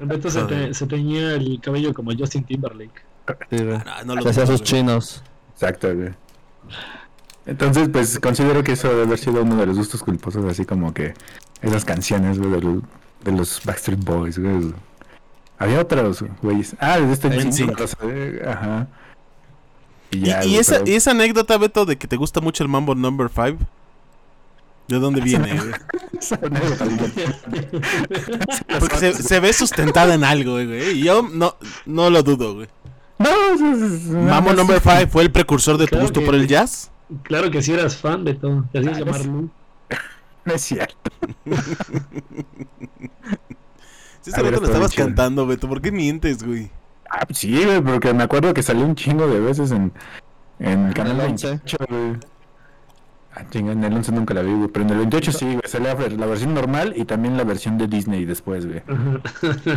Beto 0.01 0.29
se, 0.29 0.43
te- 0.43 0.73
se 0.73 0.87
teñía 0.87 1.33
el 1.33 1.59
cabello 1.61 1.93
como 1.93 2.11
Justin 2.17 2.43
Timberlake. 2.43 3.03
Sí, 3.49 3.57
güey. 3.63 3.77
Ah, 3.85 4.01
no 4.05 4.15
lo 4.15 4.27
hacía 4.29 4.45
sus 4.47 4.63
chinos. 4.63 5.21
Exacto, 5.53 5.93
güey. 5.93 6.09
Entonces, 7.45 7.89
pues 7.91 8.19
considero 8.19 8.63
que 8.63 8.71
eso 8.73 8.87
debe 8.87 9.03
haber 9.03 9.17
sido 9.17 9.41
uno 9.43 9.55
de 9.57 9.65
los 9.65 9.77
gustos 9.77 10.01
culposos, 10.01 10.45
así 10.45 10.63
como 10.65 10.93
que 10.93 11.13
esas 11.61 11.83
canciones, 11.85 12.39
güey, 12.39 12.51
de, 12.51 12.61
los- 12.61 12.83
de 13.23 13.31
los 13.33 13.61
Backstreet 13.65 14.03
Boys, 14.03 14.39
güey. 14.39 14.73
Había 15.61 15.81
otros, 15.81 16.23
güeyes. 16.41 16.75
Ah, 16.79 16.99
de 16.99 17.13
este. 17.13 17.29
NSYNC, 17.29 17.79
Ajá. 18.47 18.87
Y, 20.09 20.21
ya, 20.21 20.41
esa, 20.41 20.81
y 20.85 20.93
esa 20.95 21.11
anécdota, 21.11 21.57
Beto, 21.57 21.85
de 21.85 21.97
que 21.97 22.07
te 22.07 22.17
gusta 22.17 22.41
mucho 22.41 22.63
el 22.63 22.69
Mambo 22.69 22.95
Number 22.95 23.29
5, 23.29 23.57
¿de 24.89 24.99
dónde 24.99 25.21
viene, 25.21 25.55
güey? 25.57 25.71
esa 26.19 26.35
anécdota, 26.43 26.85
güey. 26.85 27.11
Porque 28.79 28.97
se, 28.97 29.13
se 29.13 29.39
ve 29.39 29.53
sustentada 29.53 30.13
en 30.15 30.23
algo, 30.25 30.53
güey. 30.53 30.99
Y 30.99 31.03
yo 31.03 31.21
no, 31.31 31.55
no 31.85 32.09
lo 32.09 32.23
dudo, 32.23 32.55
güey. 32.55 32.67
No, 33.19 33.29
es- 33.53 33.61
Mambo 34.07 34.49
no, 34.49 34.57
Number 34.57 34.81
5 34.81 35.07
fue 35.09 35.23
el 35.23 35.31
precursor 35.31 35.77
de 35.77 35.87
tu 35.87 35.97
gusto 35.99 36.19
que- 36.19 36.25
por 36.25 36.35
el 36.35 36.47
jazz. 36.47 36.91
Claro 37.23 37.51
que 37.51 37.61
sí 37.61 37.71
eras 37.73 37.95
fan 37.95 38.23
de 38.25 38.33
todo. 38.33 38.65
Te 38.71 38.79
hacías 38.79 38.97
Ah, 38.97 38.99
llamar. 38.99 39.21
No 40.43 40.53
es 40.55 40.61
cierto. 40.63 41.11
Sí, 44.21 44.29
ese 44.31 44.41
Beto 44.41 44.59
lo 44.59 44.67
estabas 44.67 44.91
chido. 44.91 45.07
cantando, 45.07 45.47
Beto. 45.47 45.67
¿Por 45.67 45.81
qué 45.81 45.91
mientes, 45.91 46.43
güey? 46.43 46.69
Ah, 47.09 47.25
pues 47.25 47.39
sí, 47.39 47.63
güey, 47.63 47.81
porque 47.81 48.13
me 48.13 48.23
acuerdo 48.23 48.53
que 48.53 48.63
salió 48.63 48.85
un 48.85 48.95
chingo 48.95 49.27
de 49.27 49.39
veces 49.39 49.71
en, 49.71 49.91
en 50.59 50.87
el 50.87 50.93
canal 50.93 51.19
el 51.19 51.31
11. 51.31 51.47
28, 51.47 51.77
güey. 51.89 52.17
Ah, 53.33 53.45
chinga, 53.49 53.71
en 53.71 53.83
el 53.83 53.93
11 53.93 54.11
nunca 54.11 54.33
la 54.33 54.41
vi, 54.41 54.53
güey, 54.53 54.67
pero 54.67 54.83
en 54.85 54.91
el 54.91 54.97
28 54.97 55.31
sí, 55.31 55.45
güey, 55.45 55.61
salía 55.65 55.95
la 55.95 56.25
versión 56.25 56.53
normal 56.53 56.93
y 56.97 57.05
también 57.05 57.37
la 57.37 57.45
versión 57.45 57.77
de 57.77 57.87
Disney 57.87 58.25
después, 58.25 58.65
güey. 58.67 58.81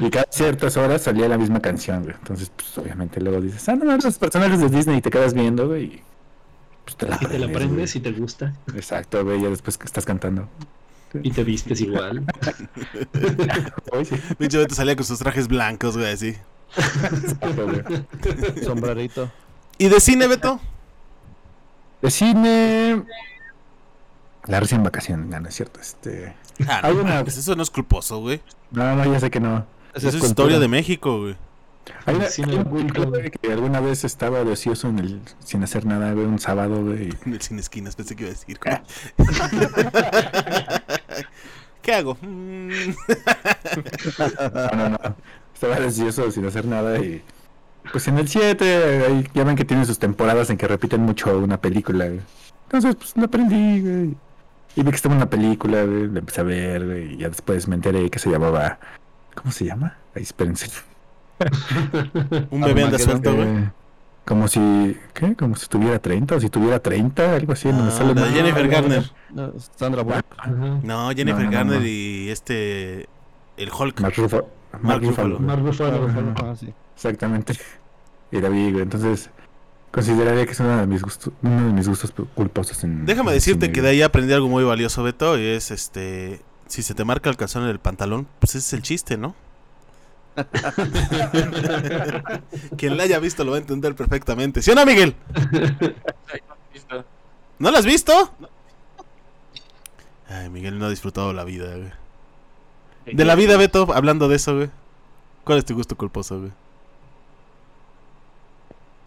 Y 0.02 0.10
cada 0.10 0.26
ciertas 0.28 0.76
horas 0.76 1.02
salía 1.02 1.28
la 1.28 1.38
misma 1.38 1.60
canción, 1.60 2.02
güey. 2.02 2.16
Entonces, 2.16 2.50
pues 2.54 2.76
obviamente 2.78 3.20
luego 3.20 3.40
dices, 3.40 3.68
ah, 3.68 3.76
no, 3.76 3.84
no, 3.84 3.96
los 3.96 4.18
personajes 4.18 4.60
de 4.60 4.68
Disney 4.68 4.98
y 4.98 5.00
te 5.00 5.10
quedas 5.10 5.34
viendo, 5.34 5.68
güey. 5.68 5.84
Y 5.84 6.02
pues 6.84 6.96
te 6.96 7.06
la 7.06 7.16
Y 7.20 7.26
te 7.26 7.38
la 7.38 7.46
aprendes, 7.46 7.94
y 7.94 8.00
te 8.00 8.10
gusta. 8.12 8.52
Exacto, 8.74 9.24
güey, 9.24 9.40
ya 9.40 9.48
después 9.50 9.78
que 9.78 9.86
estás 9.86 10.04
cantando. 10.04 10.48
Y 11.22 11.30
te 11.30 11.44
vistes 11.44 11.80
igual. 11.80 12.24
Pinche 14.38 14.58
Beto 14.58 14.74
salía 14.74 14.96
con 14.96 15.04
sus 15.04 15.18
trajes 15.18 15.48
blancos, 15.48 15.96
güey, 15.96 16.12
así. 16.12 16.34
Sombrerito. 18.64 19.30
¿Y 19.78 19.88
de 19.88 20.00
cine, 20.00 20.26
Beto? 20.26 20.60
De 22.02 22.10
cine. 22.10 23.02
La 24.46 24.60
recién 24.60 24.82
vacación, 24.82 25.30
no, 25.30 25.40
no 25.40 25.48
es 25.48 25.54
cierto. 25.54 25.80
Este. 25.80 26.34
Ah, 26.66 26.80
Hay 26.82 26.94
no, 26.94 27.02
una- 27.02 27.14
mames, 27.14 27.36
eso 27.36 27.54
no 27.56 27.62
es 27.62 27.70
culposo, 27.70 28.18
güey. 28.20 28.40
No, 28.70 28.94
no, 28.96 29.10
ya 29.12 29.20
sé 29.20 29.30
que 29.30 29.40
no. 29.40 29.66
Eso 29.94 30.08
es 30.08 30.14
cultura. 30.14 30.28
historia 30.28 30.58
de 30.58 30.68
México, 30.68 31.20
güey. 31.20 31.36
Hay 32.06 32.14
una, 32.16 32.26
Cine 32.26 32.52
hay 32.52 32.58
un 32.58 32.66
oculto, 32.66 32.94
culto, 32.94 33.10
güey. 33.10 33.30
que 33.30 33.52
alguna 33.52 33.80
vez 33.80 34.04
estaba 34.04 34.42
de 34.42 34.50
ocioso 34.52 34.88
en 34.88 34.98
el, 34.98 35.20
sin 35.44 35.62
hacer 35.62 35.84
nada, 35.84 36.12
güey, 36.12 36.26
un 36.26 36.38
sábado, 36.38 36.82
güey. 36.82 37.10
En 37.26 37.34
el 37.34 37.40
cine 37.42 37.60
esquinas, 37.60 37.94
pensé 37.94 38.16
que 38.16 38.24
iba 38.24 38.30
a 38.32 38.34
decir. 38.34 38.58
¿Qué 41.82 41.94
hago? 41.94 42.16
Mm. 42.20 42.68
No, 44.54 44.70
no, 44.76 44.88
no. 44.88 44.98
Estaba 45.52 45.80
de 45.80 45.86
ocioso 45.86 46.30
sin 46.30 46.46
hacer 46.46 46.64
nada 46.66 46.98
y. 46.98 47.22
Pues 47.92 48.08
en 48.08 48.18
el 48.18 48.26
7, 48.28 49.04
ahí 49.06 49.28
ya 49.34 49.44
ven 49.44 49.56
que 49.56 49.64
tienen 49.66 49.84
sus 49.84 49.98
temporadas 49.98 50.48
en 50.48 50.56
que 50.56 50.66
repiten 50.66 51.02
mucho 51.02 51.38
una 51.38 51.60
película, 51.60 52.06
güey. 52.06 52.20
Entonces, 52.64 52.96
pues 52.96 53.16
lo 53.16 53.24
aprendí, 53.24 53.80
güey. 53.80 54.16
Y 54.76 54.82
vi 54.82 54.90
que 54.90 54.96
estaba 54.96 55.14
en 55.14 55.18
una 55.18 55.30
película, 55.30 55.84
güey, 55.84 56.08
la 56.08 56.20
empecé 56.20 56.40
a 56.40 56.44
ver, 56.44 56.84
güey, 56.84 57.14
y 57.14 57.16
ya 57.18 57.28
después 57.28 57.68
me 57.68 57.74
enteré 57.74 58.10
que 58.10 58.18
se 58.18 58.30
llamaba. 58.30 58.78
¿Cómo 59.34 59.52
se 59.52 59.66
llama? 59.66 59.98
Ahí, 60.14 60.22
espérense. 60.22 60.68
Un 62.50 62.62
bebé 62.62 62.84
anda 62.84 62.98
suelto, 62.98 63.34
güey. 63.34 63.68
Como 64.24 64.48
si. 64.48 64.96
¿Qué? 65.12 65.34
Como 65.36 65.54
si 65.56 65.66
tuviera 65.66 65.98
30 65.98 66.36
o 66.36 66.40
si 66.40 66.48
tuviera 66.48 66.78
30, 66.78 67.34
algo 67.34 67.52
así. 67.52 67.68
no 67.68 67.82
me 67.82 67.88
Ah, 67.88 67.90
sale 67.90 68.14
mal. 68.14 68.30
Jennifer 68.32 68.68
Garner. 68.68 69.10
No, 69.30 69.52
Sandra 69.76 70.02
Bullock. 70.02 70.24
Ajá. 70.38 70.52
No, 70.82 71.10
Jennifer 71.10 71.44
No, 71.44 71.44
no, 71.44 71.50
no, 71.50 71.50
Garner 71.50 71.80
no. 71.80 71.86
y 71.86 72.28
este. 72.30 73.08
El 73.56 73.70
Hulk. 73.70 74.00
Mark 74.00 74.14
Ruffalo. 74.16 74.48
Mark 74.80 75.02
Ruffalo. 75.02 75.38
Mark 75.38 75.62
Ruffalo. 75.62 76.34
Ah, 76.42 76.54
sí. 76.58 76.72
Exactamente. 76.94 77.54
Y 78.32 78.40
güey. 78.40 78.80
Entonces, 78.82 79.30
consideraría 79.92 80.44
que 80.44 80.52
es 80.52 80.58
uno 80.60 80.76
de 80.78 80.86
mis 80.88 81.02
gustos, 81.02 81.32
uno 81.42 81.66
de 81.66 81.72
mis 81.72 81.88
gustos 81.88 82.12
culposos 82.34 82.82
en. 82.82 83.06
Déjame 83.06 83.30
en 83.30 83.36
decirte 83.36 83.70
que 83.70 83.80
de 83.80 83.90
ahí 83.90 84.02
aprendí 84.02 84.32
algo 84.32 84.48
muy 84.48 84.64
valioso, 84.64 85.04
Beto, 85.04 85.38
y 85.38 85.46
es 85.46 85.70
este. 85.70 86.40
Si 86.66 86.82
se 86.82 86.94
te 86.94 87.04
marca 87.04 87.30
el 87.30 87.36
calzón 87.36 87.62
en 87.62 87.68
el 87.68 87.78
pantalón, 87.78 88.26
pues 88.40 88.56
ese 88.56 88.58
es 88.66 88.72
el 88.72 88.82
chiste, 88.82 89.16
¿no? 89.16 89.36
Quien 92.76 92.96
la 92.96 93.04
haya 93.04 93.18
visto 93.18 93.44
lo 93.44 93.52
va 93.52 93.58
a 93.58 93.60
entender 93.60 93.94
perfectamente. 93.94 94.62
¿Sí 94.62 94.70
o 94.70 94.74
no, 94.74 94.84
Miguel? 94.84 95.14
¿No 97.58 97.70
lo 97.70 97.78
has 97.78 97.86
visto? 97.86 98.32
Ay, 100.28 100.50
Miguel 100.50 100.78
no 100.78 100.86
ha 100.86 100.90
disfrutado 100.90 101.32
la 101.32 101.44
vida, 101.44 101.76
güey. 101.76 101.92
De 103.14 103.24
la 103.24 103.34
vida, 103.34 103.56
Beto, 103.56 103.86
hablando 103.94 104.28
de 104.28 104.36
eso, 104.36 104.56
güey. 104.56 104.70
¿Cuál 105.44 105.58
es 105.58 105.64
tu 105.64 105.74
gusto 105.74 105.96
culposo, 105.96 106.40
güey? 106.40 106.52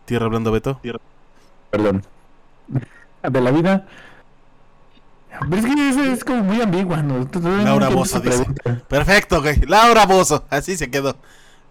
Tierra 0.06 0.28
hablando, 0.28 0.52
Beto. 0.52 0.80
Perdón. 1.72 2.04
De 3.24 3.42
la 3.42 3.52
vida. 3.52 3.88
Pero 5.50 5.56
es 5.56 5.66
que 5.66 5.90
es, 5.90 5.98
es 5.98 6.24
como 6.24 6.44
muy 6.44 6.62
ambigua, 6.62 7.02
¿no? 7.04 7.28
Laura 7.64 7.90
Bozo 7.90 8.20
dice. 8.20 8.38
pregunta. 8.38 8.82
Perfecto, 8.88 9.42
güey. 9.42 9.60
Laura 9.62 10.06
Bozo. 10.06 10.46
Así 10.50 10.78
se 10.78 10.90
quedó. 10.90 11.16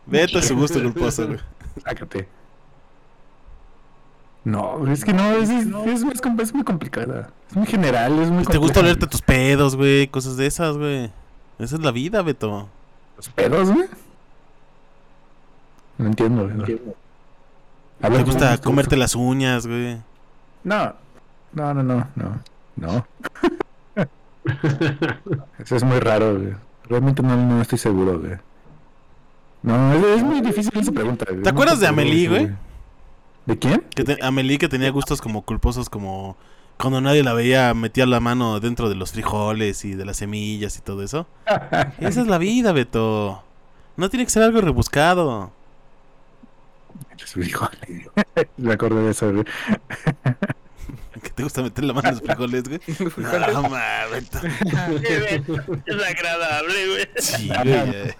Beto 0.07 0.39
es 0.39 0.47
su 0.49 0.57
gusto 0.57 0.81
culposo, 0.83 1.27
güey. 1.27 1.41
Sácate. 1.85 2.29
No, 4.45 4.89
es 4.93 5.05
que 5.05 5.13
no, 5.13 5.33
es, 5.33 5.51
es, 5.51 5.67
es, 5.67 6.03
es 6.05 6.21
com- 6.21 6.41
es 6.41 6.55
muy 6.55 6.63
complicada. 6.63 7.31
Es 7.51 7.57
muy 7.57 7.67
general, 7.67 8.13
es 8.21 8.29
muy 8.31 8.45
Pues 8.45 8.53
te 8.53 8.59
gusta 8.59 8.81
olerte 8.81 9.07
tus 9.09 9.21
pedos, 9.21 9.75
güey. 9.75 10.07
Cosas 10.07 10.37
de 10.37 10.47
esas, 10.47 10.77
güey. 10.77 11.11
Esa 11.59 11.75
es 11.77 11.81
la 11.83 11.91
vida, 11.91 12.23
Beto. 12.23 12.69
¿Los 13.17 13.29
pedos, 13.31 13.71
güey? 13.73 13.89
No 15.99 16.07
entiendo, 16.07 16.49
güey. 16.49 16.81
A 18.03 18.11
Te 18.11 18.23
gusta 18.23 18.39
¿cómo 18.41 18.53
es 18.55 18.61
tu 18.61 18.65
comerte 18.71 18.97
las 18.97 19.15
uñas, 19.17 19.67
güey. 19.67 19.99
No, 20.63 20.95
no, 21.53 21.75
no, 21.75 21.83
no, 21.83 22.07
no. 22.15 22.41
No. 22.77 23.07
Eso 25.59 25.77
es 25.77 25.85
muy 25.85 25.99
raro, 26.01 26.37
güey. 26.39 26.55
Realmente 26.89 27.23
no, 27.23 27.37
no 27.37 27.61
estoy 27.63 27.79
seguro, 27.79 28.19
güey. 28.21 28.33
No, 29.63 29.93
es, 29.95 30.05
es 30.19 30.23
muy 30.23 30.41
difícil 30.41 30.73
esa 30.79 30.93
pregunta. 30.93 31.25
güey. 31.29 31.43
¿Te 31.43 31.49
acuerdas 31.49 31.81
de 31.81 31.87
Amelie, 31.89 32.29
güey? 32.29 32.51
¿De 33.47 33.59
quién? 33.59 33.85
Que 33.95 34.05
te- 34.05 34.19
Amelie 34.25 34.59
que 34.59 34.69
tenía 34.69 34.91
gustos 34.91 35.21
como 35.21 35.43
culposos, 35.43 35.89
como 35.91 36.37
cuando 36.79 37.01
nadie 37.01 37.23
la 37.23 37.33
veía, 37.33 37.73
metía 37.75 38.07
la 38.07 38.21
mano 38.21 38.61
dentro 38.61 38.89
de 38.89 38.95
los 38.95 39.13
frijoles 39.13 39.85
y 39.85 39.95
de 39.95 40.05
las 40.05 40.19
semillas 40.19 40.77
y 40.77 40.81
todo 40.83 41.03
eso. 41.03 41.27
Esa 42.01 42.21
es 42.21 42.27
la 42.27 42.39
vida, 42.39 42.73
Beto. 42.73 43.43
No 43.97 44.11
tiene 44.11 44.25
que 44.25 44.31
ser 44.31 44.43
algo 44.43 44.61
rebuscado. 44.61 45.51
Híjole. 47.37 48.11
Me 48.57 48.73
acordé 48.75 49.03
de 49.03 49.11
eso, 49.11 49.33
te 51.37 51.43
gusta 51.45 51.63
meter 51.63 51.85
la 51.85 51.93
mano 51.93 52.09
en 52.09 52.15
los 52.17 52.23
frijoles, 52.25 52.65
güey. 52.69 52.81
No, 53.53 53.63
ma, 53.69 54.07
Beto. 54.11 54.39
Es 55.87 56.03
agradable, 56.05 56.87
güey. 56.89 57.09
Sí, 57.19 57.49
güey. 57.49 58.15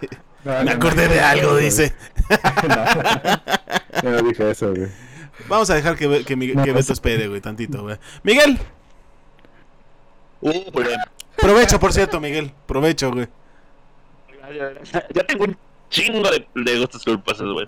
No, 0.45 0.63
Me 0.63 0.71
acordé 0.71 1.09
de 1.09 1.21
algo, 1.21 1.51
no, 1.53 1.57
dice. 1.57 1.93
No 4.03 4.23
dije 4.23 4.51
eso, 4.51 4.73
güey. 4.75 4.89
Vamos 5.49 5.69
a 5.71 5.75
dejar 5.75 5.97
que, 5.97 6.07
Miguel- 6.09 6.25
que 6.25 6.37
pues- 6.73 6.75
Beto 6.87 6.93
espere, 6.93 7.27
güey, 7.29 7.41
tantito, 7.41 7.83
güey. 7.83 7.97
Miguel, 8.23 8.59
Uh, 10.43 10.71
güey. 10.71 10.87
provecho, 11.37 11.81
por 11.81 11.93
cierto, 11.93 12.21
Miguel. 12.21 12.53
Provecho, 12.67 13.11
güey. 13.11 13.27
Ya 15.15 15.25
tengo 15.27 15.45
un 15.45 15.57
chingo 15.91 16.31
de, 16.31 16.47
de 16.55 16.79
gustos 16.79 17.03
culposos, 17.05 17.53
güey. 17.53 17.67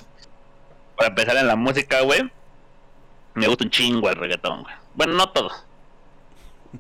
Para 0.97 1.09
empezar 1.09 1.37
en 1.39 1.47
la 1.49 1.57
música, 1.57 2.03
güey. 2.03 2.31
Me 3.35 3.47
gusta 3.49 3.65
un 3.65 3.71
chingo 3.71 4.09
el 4.11 4.17
reggaetón, 4.17 4.63
güey. 4.63 4.75
Bueno, 4.99 5.13
no 5.15 5.29
todo. 5.31 5.53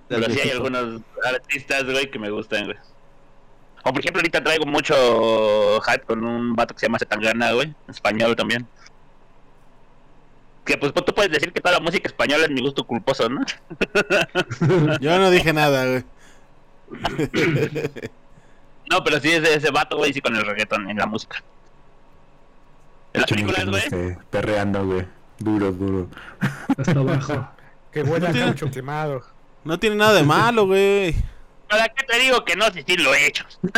Pero 0.08 0.28
sí 0.28 0.40
hay 0.40 0.50
algunos 0.58 1.00
artistas, 1.24 1.84
güey, 1.84 2.10
que 2.10 2.18
me 2.18 2.30
gustan, 2.30 2.64
güey. 2.64 2.76
O 3.84 3.92
por 3.92 4.00
ejemplo, 4.00 4.18
ahorita 4.18 4.42
traigo 4.42 4.66
mucho 4.66 5.80
hype 5.82 6.04
con 6.04 6.24
un 6.24 6.56
vato 6.56 6.74
que 6.74 6.80
se 6.80 6.86
llama 6.86 6.98
Zetangana, 6.98 7.52
güey. 7.52 7.68
En 7.68 7.76
español 7.94 8.34
también. 8.34 8.66
Que 10.64 10.76
pues 10.76 10.92
tú 10.92 11.14
puedes 11.14 11.30
decir 11.30 11.52
que 11.52 11.60
toda 11.60 11.76
la 11.76 11.80
música 11.80 12.08
española 12.08 12.44
es 12.44 12.50
mi 12.50 12.60
gusto 12.60 12.84
culposo, 12.84 13.28
¿no? 13.28 13.40
Yo 15.00 15.16
no 15.16 15.30
dije 15.30 15.52
nada, 15.52 15.86
güey. 15.86 16.04
No, 18.90 19.04
pero 19.04 19.20
sí 19.20 19.30
ese, 19.30 19.54
ese 19.54 19.70
vato, 19.70 19.96
güey, 19.96 20.12
sí 20.12 20.20
con 20.20 20.34
el 20.34 20.44
reggaetón 20.44 20.90
en 20.90 20.96
la 20.96 21.06
música. 21.06 21.40
En 23.12 23.20
las 23.20 23.30
películas, 23.30 23.64
güey. 23.66 24.16
Perreando, 24.28 24.84
güey. 24.84 25.06
Duro, 25.38 25.70
duro. 25.70 26.08
Hasta 26.76 26.98
abajo. 26.98 27.57
Que 28.02 28.10
huele 28.10 28.28
a 28.28 28.32
tiene- 28.32 28.46
mucho 28.48 28.70
quemado. 28.70 29.22
No 29.64 29.78
tiene 29.78 29.96
nada 29.96 30.14
de 30.14 30.22
malo, 30.22 30.66
güey. 30.66 31.14
¿Para 31.68 31.88
qué 31.88 32.04
te 32.06 32.18
digo 32.20 32.44
que 32.44 32.56
no? 32.56 32.70
Si 32.70 32.82
sí 32.82 32.96
lo 32.96 33.12
he 33.14 33.26
hecho. 33.26 33.44
No, 33.60 33.70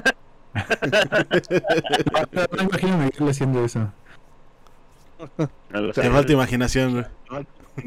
no 2.56 2.62
imagino 2.62 2.94
a 2.94 2.98
Miguel 2.98 3.28
haciendo 3.28 3.64
eso. 3.64 3.92
No. 5.70 5.92
Te 5.92 6.10
falta 6.10 6.32
imaginación, 6.32 6.92
güey. 6.92 7.04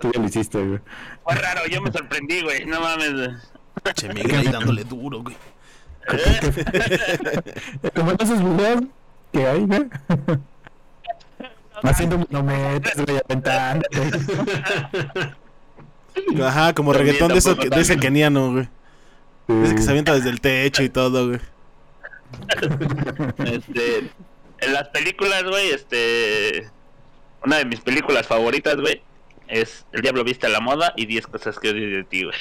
Tú 0.00 0.10
ya 0.12 0.20
lo 0.20 0.26
hiciste, 0.26 0.62
güey. 0.64 0.78
Fue 1.24 1.34
raro, 1.34 1.62
yo 1.68 1.82
me 1.82 1.90
sorprendí, 1.90 2.42
güey. 2.42 2.64
No 2.64 2.80
mames. 2.80 3.12
güey. 3.14 3.30
Che, 3.94 4.08
Miguel 4.14 4.36
ahí 4.36 4.48
dándole 4.48 4.84
duro, 4.84 5.22
güey. 5.22 5.36
Como 7.94 8.12
en 8.12 8.16
esos 8.20 8.38
videos 8.42 8.82
que 9.32 9.46
hay, 9.46 9.60
güey. 9.66 9.88
Haciendo 11.82 12.18
güey, 12.18 12.80
aventándote. 13.28 14.10
Ajá, 16.42 16.74
como 16.74 16.92
También 16.92 17.14
reggaetón 17.14 17.32
de, 17.32 17.38
eso, 17.38 17.54
de 17.54 17.80
ese 17.80 17.96
keniano, 17.96 18.52
güey. 18.52 18.68
Ese 19.64 19.74
que 19.74 19.82
se 19.82 19.90
avienta 19.90 20.14
desde 20.14 20.30
el 20.30 20.40
techo 20.40 20.82
y 20.82 20.88
todo, 20.88 21.28
güey. 21.28 21.40
Este, 23.38 24.10
en 24.60 24.72
las 24.72 24.88
películas, 24.88 25.44
güey, 25.44 25.70
este, 25.70 26.68
una 27.44 27.56
de 27.56 27.64
mis 27.64 27.80
películas 27.80 28.26
favoritas, 28.26 28.76
güey, 28.76 29.02
es 29.46 29.86
El 29.92 30.02
Diablo 30.02 30.24
Viste 30.24 30.46
a 30.46 30.50
la 30.50 30.60
Moda 30.60 30.92
y 30.96 31.06
10 31.06 31.26
cosas 31.28 31.58
que 31.58 31.70
odio 31.70 31.96
de 31.96 32.04
ti, 32.04 32.24
güey. 32.24 32.36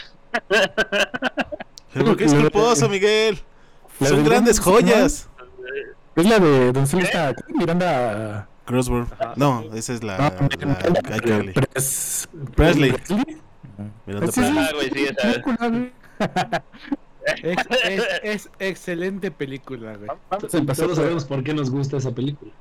Pero 1.93 2.05
¿por 2.05 2.17
qué 2.17 2.25
es 2.25 2.33
culposo, 2.33 2.89
Miguel? 2.89 3.39
Son 3.99 4.23
de 4.23 4.29
grandes 4.29 4.59
joyas. 4.59 5.29
Es 6.15 6.25
la 6.25 6.39
de 6.39 6.71
donde 6.71 6.87
sale 6.87 7.03
esta 7.03 7.33
Miranda. 7.47 8.49
Crossword. 8.67 9.07
No, 9.37 9.63
esa 9.73 9.93
es 9.93 10.03
la. 10.03 10.17
No, 10.17 10.23
la- 10.23 10.77
ay, 11.11 11.19
Kelly. 11.21 11.53
Pres- 11.53 12.27
Presley. 12.55 12.91
Presley. 12.91 13.37
Ah, 13.79 14.69
güey. 14.75 15.93
Es, 17.43 17.57
es, 17.83 18.03
es 18.23 18.49
excelente 18.59 19.31
película, 19.31 19.95
güey. 19.97 20.09
Todos 20.29 20.95
sabemos 20.95 21.25
por 21.25 21.43
qué 21.43 21.53
nos 21.53 21.69
gusta 21.69 21.97
esa 21.97 22.11
película. 22.11 22.51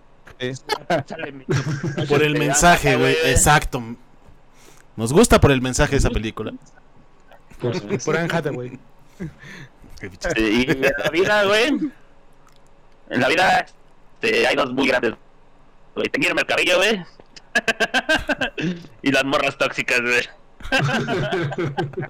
Mi- 1.33 2.07
Por 2.07 2.23
el 2.23 2.39
mensaje, 2.39 2.97
güey. 2.97 3.15
Exacto. 3.27 3.83
Nos 4.97 5.13
gusta 5.13 5.41
por 5.41 5.51
el 5.53 5.61
mensaje 5.63 5.93
de 5.93 5.99
esa 5.99 6.11
película. 6.11 6.53
Por. 7.61 7.99
Por 8.05 8.17
Anne 8.17 8.29
Hathaway. 8.33 8.79
Y 10.37 10.71
en 10.71 10.81
la 10.83 11.11
vida, 11.11 11.45
güey, 11.45 11.69
en 13.09 13.21
la 13.21 13.29
vida 13.29 13.67
este, 14.21 14.47
hay 14.47 14.55
dos 14.57 14.73
muy 14.75 14.89
grandes, 14.89 15.15
güey. 15.97 16.09
Te 16.09 16.21
quiero 16.21 16.39
el 16.39 16.47
cabello, 16.47 16.77
güey. 16.77 17.05
y 19.03 19.11
las 19.11 19.25
morras 19.25 19.59
tóxicas, 19.59 20.01
güey. 20.01 20.23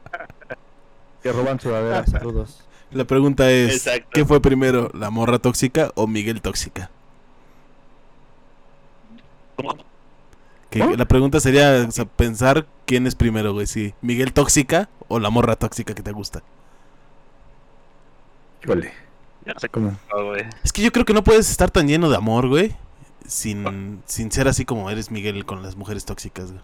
Que 1.22 1.32
roban 1.32 1.58
sudaderas, 1.58 2.10
saludos. 2.10 2.62
La 2.92 3.04
pregunta 3.04 3.50
es: 3.50 3.74
Exacto. 3.74 4.10
¿qué 4.12 4.24
fue 4.24 4.40
primero, 4.40 4.92
la 4.94 5.10
morra 5.10 5.40
tóxica 5.40 5.90
o 5.96 6.06
Miguel 6.06 6.40
tóxica? 6.40 6.88
Que 10.70 10.82
¿Oh? 10.82 10.94
La 10.96 11.06
pregunta 11.06 11.40
sería 11.40 11.84
o 11.88 11.90
sea, 11.90 12.04
pensar 12.04 12.66
quién 12.84 13.08
es 13.08 13.16
primero, 13.16 13.52
güey. 13.52 13.66
Si 13.66 13.92
Miguel 14.02 14.32
tóxica 14.32 14.88
o 15.08 15.18
la 15.18 15.30
morra 15.30 15.56
tóxica 15.56 15.94
que 15.94 16.02
te 16.02 16.12
gusta. 16.12 16.44
Híjole. 18.62 18.92
Ya 19.44 19.54
no 19.54 19.58
sé 19.58 19.68
¿Cómo? 19.68 19.96
cómo. 20.10 20.34
Es 20.62 20.72
que 20.72 20.82
yo 20.82 20.92
creo 20.92 21.04
que 21.04 21.14
no 21.14 21.24
puedes 21.24 21.50
estar 21.50 21.70
tan 21.70 21.88
lleno 21.88 22.08
de 22.08 22.16
amor, 22.16 22.48
güey. 22.48 22.76
Sin, 23.28 24.02
sin 24.06 24.30
ser 24.30 24.48
así 24.48 24.64
como 24.64 24.90
eres 24.90 25.10
Miguel 25.10 25.44
con 25.44 25.62
las 25.62 25.76
mujeres 25.76 26.04
tóxicas, 26.04 26.52
güey. 26.52 26.62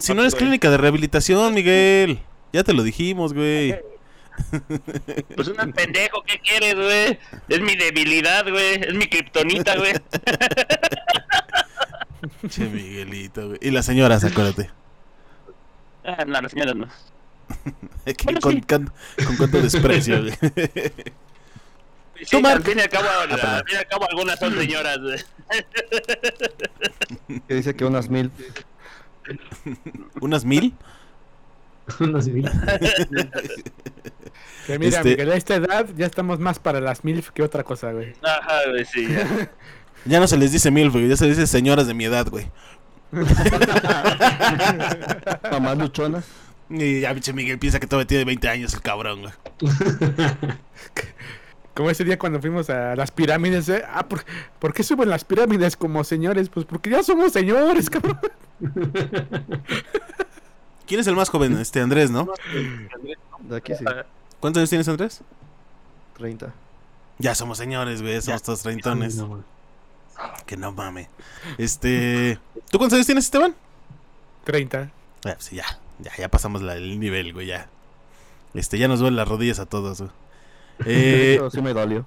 Si 0.00 0.14
no 0.14 0.20
eres 0.22 0.34
clínica 0.34 0.70
de 0.70 0.76
rehabilitación, 0.78 1.54
Miguel. 1.54 2.20
Ya 2.52 2.64
te 2.64 2.72
lo 2.72 2.82
dijimos, 2.82 3.32
güey. 3.34 3.76
Pues 5.34 5.48
un 5.48 5.72
pendejo, 5.72 6.22
¿qué 6.26 6.38
quieres, 6.40 6.74
güey? 6.74 7.18
Es 7.48 7.60
mi 7.60 7.74
debilidad, 7.76 8.48
güey. 8.50 8.74
Es 8.82 8.94
mi 8.94 9.06
kriptonita, 9.08 9.76
güey. 9.76 9.92
Che, 12.48 12.64
Miguelito, 12.66 13.46
güey. 13.48 13.58
Y 13.62 13.70
las 13.70 13.86
señoras, 13.86 14.24
acuérdate. 14.24 14.70
Ah, 16.04 16.24
no, 16.26 16.40
la 16.40 16.48
señora 16.48 16.74
no. 16.74 16.86
Bueno, 18.24 18.40
sí. 18.40 18.60
con- 18.60 18.60
con 18.60 19.36
cuánto 19.36 19.60
desprecio, 19.62 20.22
güey. 20.22 20.34
Sí, 22.18 22.26
Tú, 22.30 22.40
Marc. 22.40 22.56
al 22.56 22.62
fin 22.64 22.78
y 22.78 22.82
al 22.82 22.88
cabo, 22.88 23.06
Ah, 23.08 23.22
al 23.22 23.28
perdón. 23.28 23.62
fin 23.66 23.74
y 23.74 23.78
al 23.78 23.86
cabo 23.86 24.08
algunas 24.10 24.38
son 24.38 24.54
señoras, 24.58 24.98
güey. 25.00 25.18
Que 27.48 27.54
dice 27.54 27.74
que 27.76 27.84
unas 27.84 28.08
mil. 28.08 28.30
¿Unas 30.20 30.44
mil? 30.44 30.74
Una 32.00 32.20
civil. 32.22 32.50
Que 34.66 34.78
mira, 34.80 34.96
Este- 34.98 35.10
Miguel, 35.10 35.30
a 35.30 35.36
esta 35.36 35.54
edad 35.54 35.86
ya 35.96 36.06
estamos 36.06 36.40
más 36.40 36.58
para 36.58 36.80
las 36.80 37.04
MILF 37.04 37.30
que 37.30 37.42
otra 37.44 37.62
cosa, 37.62 37.92
güey. 37.92 38.14
Ajá, 38.22 38.68
güey, 38.68 38.84
sí. 38.84 39.06
ya. 39.08 39.50
Ya 40.04 40.18
no 40.20 40.26
se 40.28 40.36
les 40.36 40.50
dice 40.52 40.70
mil, 40.72 40.90
güey. 40.90 41.08
Ya 41.08 41.16
se 41.16 41.26
les 41.26 41.36
dice 41.36 41.46
señoras 41.48 41.86
de 41.88 41.94
mi 41.94 42.04
edad, 42.04 42.26
güey. 42.28 42.48
Mamás 45.50 45.78
luchonas. 45.78 46.24
Y 46.68 47.00
ya, 47.00 47.12
pinche 47.12 47.32
Miguel 47.32 47.58
piensa 47.58 47.78
que 47.80 47.86
todavía 47.86 48.06
tiene 48.08 48.24
20 48.24 48.48
años 48.48 48.74
el 48.74 48.82
cabrón, 48.82 49.22
güey. 49.22 49.32
Como 51.76 51.90
ese 51.90 52.04
día 52.04 52.18
cuando 52.18 52.40
fuimos 52.40 52.70
a 52.70 52.96
las 52.96 53.10
pirámides, 53.10 53.68
¿eh? 53.68 53.84
Ah, 53.86 54.08
¿por, 54.08 54.24
¿por 54.58 54.72
qué 54.72 54.82
suben 54.82 55.10
las 55.10 55.24
pirámides 55.24 55.76
como 55.76 56.02
señores? 56.04 56.48
Pues 56.48 56.64
porque 56.64 56.88
ya 56.90 57.02
somos 57.02 57.32
señores, 57.32 57.90
cabrón. 57.90 58.18
¿Quién 60.86 61.00
es 61.00 61.06
el 61.06 61.16
más 61.16 61.28
joven? 61.28 61.58
Este 61.58 61.80
Andrés, 61.80 62.10
¿no? 62.10 62.28
De 63.40 63.56
aquí 63.56 63.74
sí. 63.74 63.84
¿Cuántos 64.40 64.60
años 64.60 64.70
tienes, 64.70 64.88
Andrés? 64.88 65.20
30. 66.16 66.52
Ya 67.18 67.34
somos 67.34 67.58
señores, 67.58 68.02
güey. 68.02 68.20
Somos 68.22 68.42
todos 68.42 68.62
treintones. 68.62 69.16
No. 69.16 69.42
Que 70.46 70.56
no 70.56 70.72
mame. 70.72 71.10
Este. 71.58 72.38
¿Tú 72.70 72.78
cuántos 72.78 72.94
años 72.96 73.06
tienes, 73.06 73.24
Esteban? 73.24 73.54
30. 74.44 74.90
Ah, 75.26 75.32
pues 75.34 75.50
ya, 75.50 75.64
ya, 75.98 76.12
ya 76.16 76.28
pasamos 76.30 76.62
la- 76.62 76.76
el 76.76 77.00
nivel, 77.00 77.32
güey, 77.32 77.48
ya. 77.48 77.68
Este, 78.54 78.78
ya 78.78 78.86
nos 78.88 79.00
duelen 79.00 79.16
las 79.16 79.28
rodillas 79.28 79.58
a 79.58 79.66
todos, 79.66 79.98
güey. 80.00 80.10
Eh, 80.84 81.36
Eso 81.36 81.50
sí 81.50 81.62
me 81.62 81.72
dolió. 81.72 82.06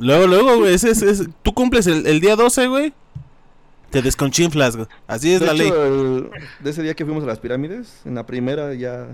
luego, 0.00 0.26
luego, 0.26 0.56
güey, 0.58 0.74
ese, 0.74 0.90
ese- 0.90 1.10
ese- 1.10 1.28
tú 1.42 1.54
cumples 1.54 1.86
el, 1.86 2.06
el 2.06 2.20
día 2.20 2.36
12, 2.36 2.66
güey. 2.68 2.92
Te 3.90 4.02
desconchinflas, 4.02 4.76
güey. 4.76 4.88
Así 5.06 5.32
es 5.32 5.40
De 5.40 5.46
la 5.46 5.52
hecho, 5.52 5.62
ley. 5.64 5.72
el- 5.72 6.30
de 6.64 6.70
ese 6.70 6.82
día 6.82 6.94
que 6.94 7.04
fuimos 7.04 7.22
a 7.24 7.26
las 7.26 7.38
pirámides, 7.38 8.00
en 8.04 8.14
la 8.16 8.26
primera 8.26 8.74
ya 8.74 9.06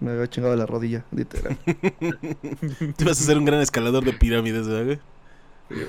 me 0.00 0.12
había 0.12 0.28
chingado 0.28 0.54
la 0.56 0.66
rodilla, 0.66 1.04
literal. 1.10 1.56
Tú 2.96 3.04
vas 3.04 3.20
a 3.20 3.24
ser 3.24 3.38
un 3.38 3.44
gran 3.44 3.60
escalador 3.60 4.04
de 4.04 4.12
pirámides, 4.12 4.66
¿verdad, 4.68 4.84
güey? 4.84 4.98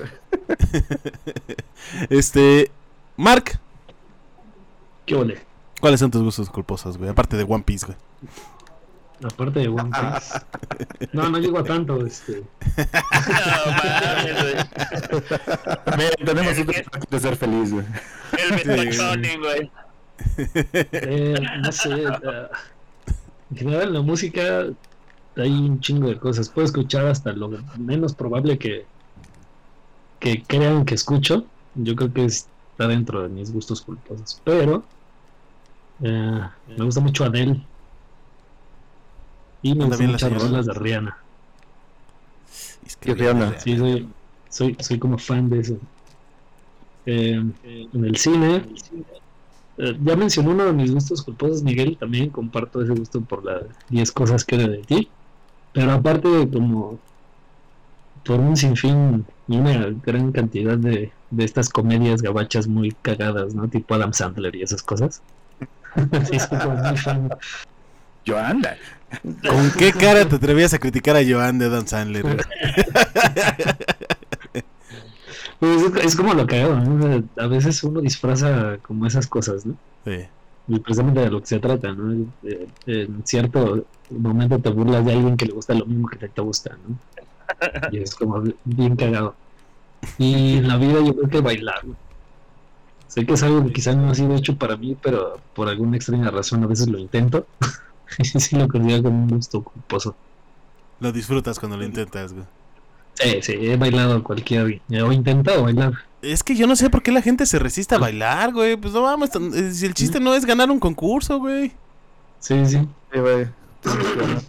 este. 2.10 2.72
Mark, 3.18 3.60
¿Qué 5.06 5.16
ole? 5.16 5.40
¿cuáles 5.80 6.00
son 6.00 6.10
tus 6.10 6.24
gustos 6.24 6.50
culposos, 6.50 6.98
güey? 6.98 7.10
Aparte 7.10 7.38
de 7.38 7.44
One 7.44 7.64
Piece, 7.64 7.86
güey. 7.86 7.98
Aparte 9.24 9.59
de 9.59 9.68
One 9.68 9.89
Piece. 9.89 10.39
No, 11.14 11.30
no 11.30 11.38
llego 11.38 11.59
a 11.59 11.64
tanto. 11.64 12.05
Este. 12.05 12.43
No 12.78 13.72
mames, 13.72 14.41
güey. 14.41 16.11
Tenemos 16.26 16.53
parte 16.89 17.07
de 17.09 17.20
ser 17.20 17.36
feliz, 17.36 17.72
güey. 17.72 17.86
El 18.38 18.55
metachoning, 18.55 19.39
güey. 19.39 19.72
Eh, 20.91 21.36
no 21.61 21.72
sé. 21.72 22.03
en 23.51 23.57
general, 23.57 23.88
en 23.89 23.93
la 23.93 24.01
música 24.01 24.66
hay 25.38 25.51
un 25.51 25.80
chingo 25.80 26.07
de 26.07 26.18
cosas. 26.18 26.49
Puedo 26.49 26.66
escuchar 26.66 27.07
hasta 27.07 27.32
lo 27.34 27.49
menos 27.78 28.14
probable 28.14 28.57
que, 28.57 28.86
que 30.20 30.43
crean 30.43 30.86
que 30.86 30.95
escucho. 30.95 31.45
Yo 31.76 31.95
creo 31.95 32.14
que 32.14 32.26
está 32.26 32.88
dentro 32.88 33.24
de 33.24 33.30
mis 33.30 33.51
gustos 33.51 33.82
culposos. 33.82 34.41
Pero 34.43 34.84
eh, 36.01 36.41
me 36.78 36.86
gusta 36.86 37.01
mucho 37.01 37.26
Adele. 37.26 37.61
Y 39.64 39.74
me 39.74 39.86
gustan 39.86 40.11
muchas 40.11 40.34
rolas 40.34 40.66
de 40.66 40.74
Rihanna. 40.74 41.18
Es 42.86 42.97
¿Qué 42.97 43.14
bien, 43.14 43.38
Rihanna? 43.38 43.59
Sí, 43.59 43.78
soy, 43.78 44.09
soy, 44.49 44.78
soy 44.80 44.99
como 44.99 45.18
fan 45.18 45.49
de 45.49 45.59
eso. 45.59 45.78
Eh, 47.05 47.41
en 47.64 48.05
el 48.05 48.16
cine, 48.18 48.66
eh, 49.78 49.97
ya 50.03 50.16
mencionó 50.16 50.51
uno 50.51 50.66
de 50.66 50.74
mis 50.74 50.93
gustos 50.93 51.24
culposos, 51.24 51.64
Miguel, 51.64 51.97
también 51.97 52.30
comparto 52.30 52.82
ese 52.82 52.93
gusto 52.93 53.22
por 53.22 53.43
las 53.43 53.64
10 53.89 54.11
cosas 54.11 54.43
que 54.43 54.55
era 54.55 54.68
de 54.68 54.80
ti. 54.80 55.09
Pero 55.72 55.91
aparte, 55.91 56.49
como 56.51 56.99
por 58.26 58.39
un 58.39 58.55
sinfín 58.55 59.26
y 59.47 59.57
una 59.57 59.93
gran 60.05 60.32
cantidad 60.32 60.78
de, 60.78 61.11
de 61.30 61.43
estas 61.43 61.70
comedias 61.70 62.22
gabachas 62.22 62.68
muy 62.68 62.91
cagadas, 63.01 63.55
¿no? 63.55 63.68
Tipo 63.70 63.95
Adam 63.95 64.14
Sandler 64.14 64.55
y 64.55 64.61
esas 64.61 64.84
cosas. 64.84 65.22
sí, 66.30 66.39
soy 66.39 66.59
como 66.59 66.76
muy 66.76 66.97
fan. 66.97 67.30
Yo 68.26 68.38
anda. 68.40 68.78
¿Con 69.46 69.72
qué 69.72 69.94
cara 69.94 70.28
te 70.28 70.36
atrevías 70.38 70.74
a 70.74 70.80
criticar 70.80 71.16
a 71.16 71.22
Joan 71.28 71.60
de 71.60 71.66
Adam 71.66 71.86
Sandler? 71.88 72.26
Pues 75.60 75.82
es, 75.84 76.06
es 76.06 76.16
como 76.16 76.34
lo 76.34 76.46
cagado, 76.48 76.80
¿no? 76.80 77.24
A 77.38 77.48
veces 77.48 77.84
uno 77.84 78.02
disfraza 78.02 78.78
como 78.82 79.06
esas 79.08 79.28
cosas, 79.28 79.66
¿no? 79.66 79.78
Sí. 80.06 80.30
y 80.68 80.80
precisamente 80.80 81.22
de 81.22 81.30
lo 81.32 81.42
que 81.42 81.48
se 81.48 81.60
trata, 81.60 81.94
¿no? 81.94 82.28
En 82.86 83.26
cierto 83.26 83.88
momento 84.10 84.60
te 84.62 84.70
burlas 84.70 85.06
de 85.06 85.14
alguien 85.14 85.38
que 85.38 85.46
le 85.46 85.54
gusta 85.54 85.74
lo 85.74 85.86
mismo 85.86 86.08
que 86.10 86.18
te, 86.18 86.30
te 86.30 86.42
gusta, 86.42 86.78
¿no? 86.78 87.00
Y 87.92 88.00
es 88.02 88.16
como 88.16 88.44
bien 88.64 88.96
cagado. 88.98 89.38
Y 90.18 90.58
en 90.58 90.68
la 90.68 90.78
vida 90.78 90.96
yo 91.06 91.16
creo 91.16 91.30
que 91.30 91.42
bailar. 91.42 91.82
Sé 93.08 93.26
que 93.26 93.34
es 93.34 93.44
algo 93.44 93.64
que 93.66 93.74
quizás 93.74 93.96
no 93.96 94.10
ha 94.10 94.16
sido 94.16 94.36
hecho 94.36 94.58
para 94.58 94.76
mí, 94.78 94.98
pero 95.02 95.42
por 95.54 95.70
alguna 95.70 95.98
extraña 95.98 96.32
razón 96.32 96.64
a 96.64 96.68
veces 96.68 96.88
lo 96.90 96.98
intento. 97.00 97.48
sí 98.39 98.56
lo 98.56 98.68
considero 98.68 99.04
como 99.04 99.24
un 99.24 99.30
gusto 99.30 99.64
culposo. 99.64 100.16
Lo 100.99 101.12
disfrutas 101.12 101.60
cuando 101.60 101.78
lo 101.78 101.84
intentas, 101.84 102.34
güey. 102.34 102.45
Sí, 103.16 103.39
sí, 103.41 103.54
he 103.60 103.78
bailado 103.78 104.24
cualquier... 104.24 104.82
O 105.04 105.12
intentado 105.12 105.64
bailar. 105.64 105.93
Es 106.22 106.41
que 106.43 106.56
yo 106.56 106.66
no 106.68 106.76
sé 106.76 106.89
por 106.89 107.04
qué 107.04 107.12
la 107.12 107.22
gente 107.22 107.45
se 107.45 107.60
resiste 107.60 107.95
a 107.95 107.99
bailar, 107.99 108.54
güey. 108.54 108.78
Pues 108.78 108.93
no 108.93 109.01
vamos, 109.01 109.30
eh, 109.36 109.74
si 109.74 109.86
el 109.86 109.93
chiste 109.93 110.20
no 110.20 110.34
es 110.34 110.45
ganar 110.45 110.72
un 110.72 110.80
concurso, 110.80 111.38
güey. 111.39 111.74
Sí, 112.39 112.66
sí. 112.66 112.88
Sí, 113.12 113.20
güey. 113.20 113.47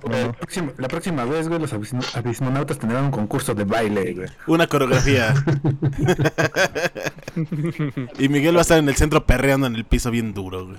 La 0.09 0.33
próxima, 0.33 0.73
la 0.79 0.87
próxima 0.89 1.25
vez, 1.25 1.49
güey, 1.49 1.61
los 1.61 1.73
abismo- 1.73 2.17
abismonautas 2.17 2.79
tendrán 2.79 3.07
un 3.07 3.11
concurso 3.11 3.53
de 3.53 3.65
baile, 3.65 4.15
güey. 4.15 4.29
Una 4.47 4.69
coreografía. 4.69 5.35
y 8.19 8.29
Miguel 8.29 8.55
va 8.55 8.61
a 8.61 8.63
estar 8.63 8.79
en 8.79 8.89
el 8.89 8.95
centro 8.95 9.27
perreando 9.27 9.67
en 9.67 9.75
el 9.75 9.85
piso 9.85 10.11
bien 10.11 10.33
duro, 10.35 10.67
güey. 10.67 10.79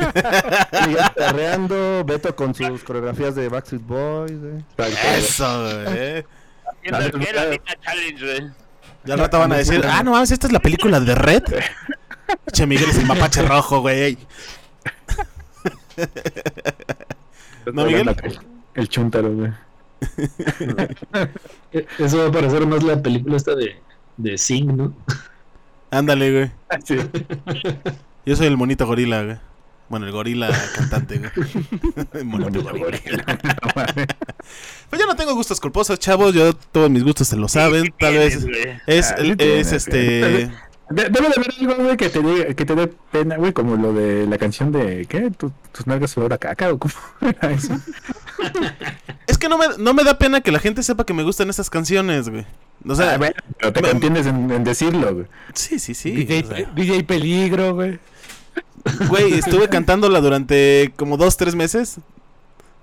Miguel 0.86 1.04
perreando, 1.14 2.04
Beto 2.04 2.34
con 2.34 2.54
sus 2.54 2.82
coreografías 2.82 3.34
de 3.34 3.48
Backstreet 3.48 3.86
Boys, 3.86 4.38
güey. 4.38 4.64
Eso, 5.16 5.64
güey. 5.84 6.24
Haciendo 6.90 7.18
que 7.18 7.32
la 7.32 7.46
neta 7.46 7.72
challenge, 7.80 8.24
güey. 8.24 8.52
Ya 9.04 9.14
al 9.14 9.20
rato 9.20 9.38
van 9.38 9.52
a 9.52 9.56
decir, 9.56 9.82
ah, 9.86 10.02
no 10.02 10.12
mames, 10.12 10.30
esta 10.30 10.46
es 10.46 10.52
la 10.52 10.60
película 10.60 11.00
de 11.00 11.14
Red. 11.14 11.44
Che, 12.52 12.66
Miguel 12.66 12.90
es 12.90 12.98
el 12.98 13.06
mapache 13.06 13.42
rojo, 13.42 13.80
güey. 13.80 14.18
¿No, 17.72 17.84
Miguel? 17.84 18.14
El, 18.74 18.88
chúntaro, 18.88 19.32
güey. 19.34 19.52
Eso 21.98 22.18
va 22.18 22.28
a 22.28 22.32
parecer 22.32 22.66
más 22.66 22.82
la 22.82 23.00
película 23.02 23.36
esta 23.36 23.54
de, 23.54 23.80
de 24.16 24.38
Sing, 24.38 24.76
¿no? 24.76 24.94
Ándale, 25.90 26.32
güey. 26.32 26.50
Sí. 26.84 26.96
Yo 28.24 28.36
soy 28.36 28.46
el 28.46 28.56
monito 28.56 28.86
gorila, 28.86 29.22
güey. 29.24 29.38
Bueno, 29.90 30.06
el 30.06 30.12
gorila 30.12 30.48
cantante, 30.74 31.18
güey. 31.18 31.30
El 32.14 32.24
monito 32.24 32.62
gorila. 32.62 33.24
Pues 34.88 35.00
yo 35.00 35.06
no 35.06 35.14
tengo 35.14 35.34
gustos 35.34 35.60
culposos, 35.60 35.98
chavos. 35.98 36.34
Yo 36.34 36.52
todos 36.52 36.88
mis 36.90 37.04
gustos 37.04 37.28
se 37.28 37.36
lo 37.36 37.46
saben. 37.48 37.92
Tal 37.98 38.14
vez 38.14 38.46
es, 38.86 39.10
Ah, 39.12 39.16
es 39.20 39.72
este. 39.72 40.50
De- 40.90 41.08
debe 41.08 41.28
de 41.28 41.34
haber 41.36 41.52
algo, 41.60 41.84
güey, 41.84 41.96
que 41.96 42.08
te 42.08 42.20
dé 42.20 42.54
que 42.56 42.64
te 42.64 42.74
dé 42.74 42.88
pena, 43.12 43.36
güey, 43.36 43.52
como 43.52 43.76
lo 43.76 43.92
de 43.92 44.26
la 44.26 44.38
canción 44.38 44.72
de 44.72 45.06
¿qué? 45.06 45.30
Tu- 45.30 45.52
tus 45.70 45.86
nalgas 45.86 46.16
olor 46.16 46.32
a 46.32 46.38
caca 46.38 46.72
o 46.72 46.78
cómo 46.78 46.94
era 47.20 47.52
eso. 47.52 47.78
Es 49.28 49.38
que 49.38 49.48
no 49.48 49.56
me, 49.56 49.66
no 49.78 49.94
me 49.94 50.02
da 50.02 50.18
pena 50.18 50.40
que 50.40 50.50
la 50.50 50.58
gente 50.58 50.82
sepa 50.82 51.04
que 51.06 51.14
me 51.14 51.22
gustan 51.22 51.48
esas 51.50 51.70
canciones, 51.70 52.28
güey. 52.28 52.44
O 52.88 52.94
sea, 52.96 53.14
Ah, 53.14 53.18
bueno, 53.18 53.34
pero 53.58 53.72
te 53.72 53.82
me- 53.82 53.90
contienes 53.90 54.26
en, 54.26 54.50
en 54.50 54.64
decirlo, 54.64 55.14
güey. 55.14 55.26
sí, 55.54 55.78
sí, 55.78 55.94
sí. 55.94 56.10
DJ, 56.10 56.42
o 56.44 56.46
sea, 56.56 56.70
DJ 56.74 57.04
Peligro, 57.04 57.74
güey. 57.74 58.00
Güey, 59.08 59.34
estuve 59.34 59.68
cantándola 59.68 60.20
durante 60.20 60.92
como 60.96 61.16
dos, 61.16 61.36
tres 61.36 61.54
meses. 61.54 61.98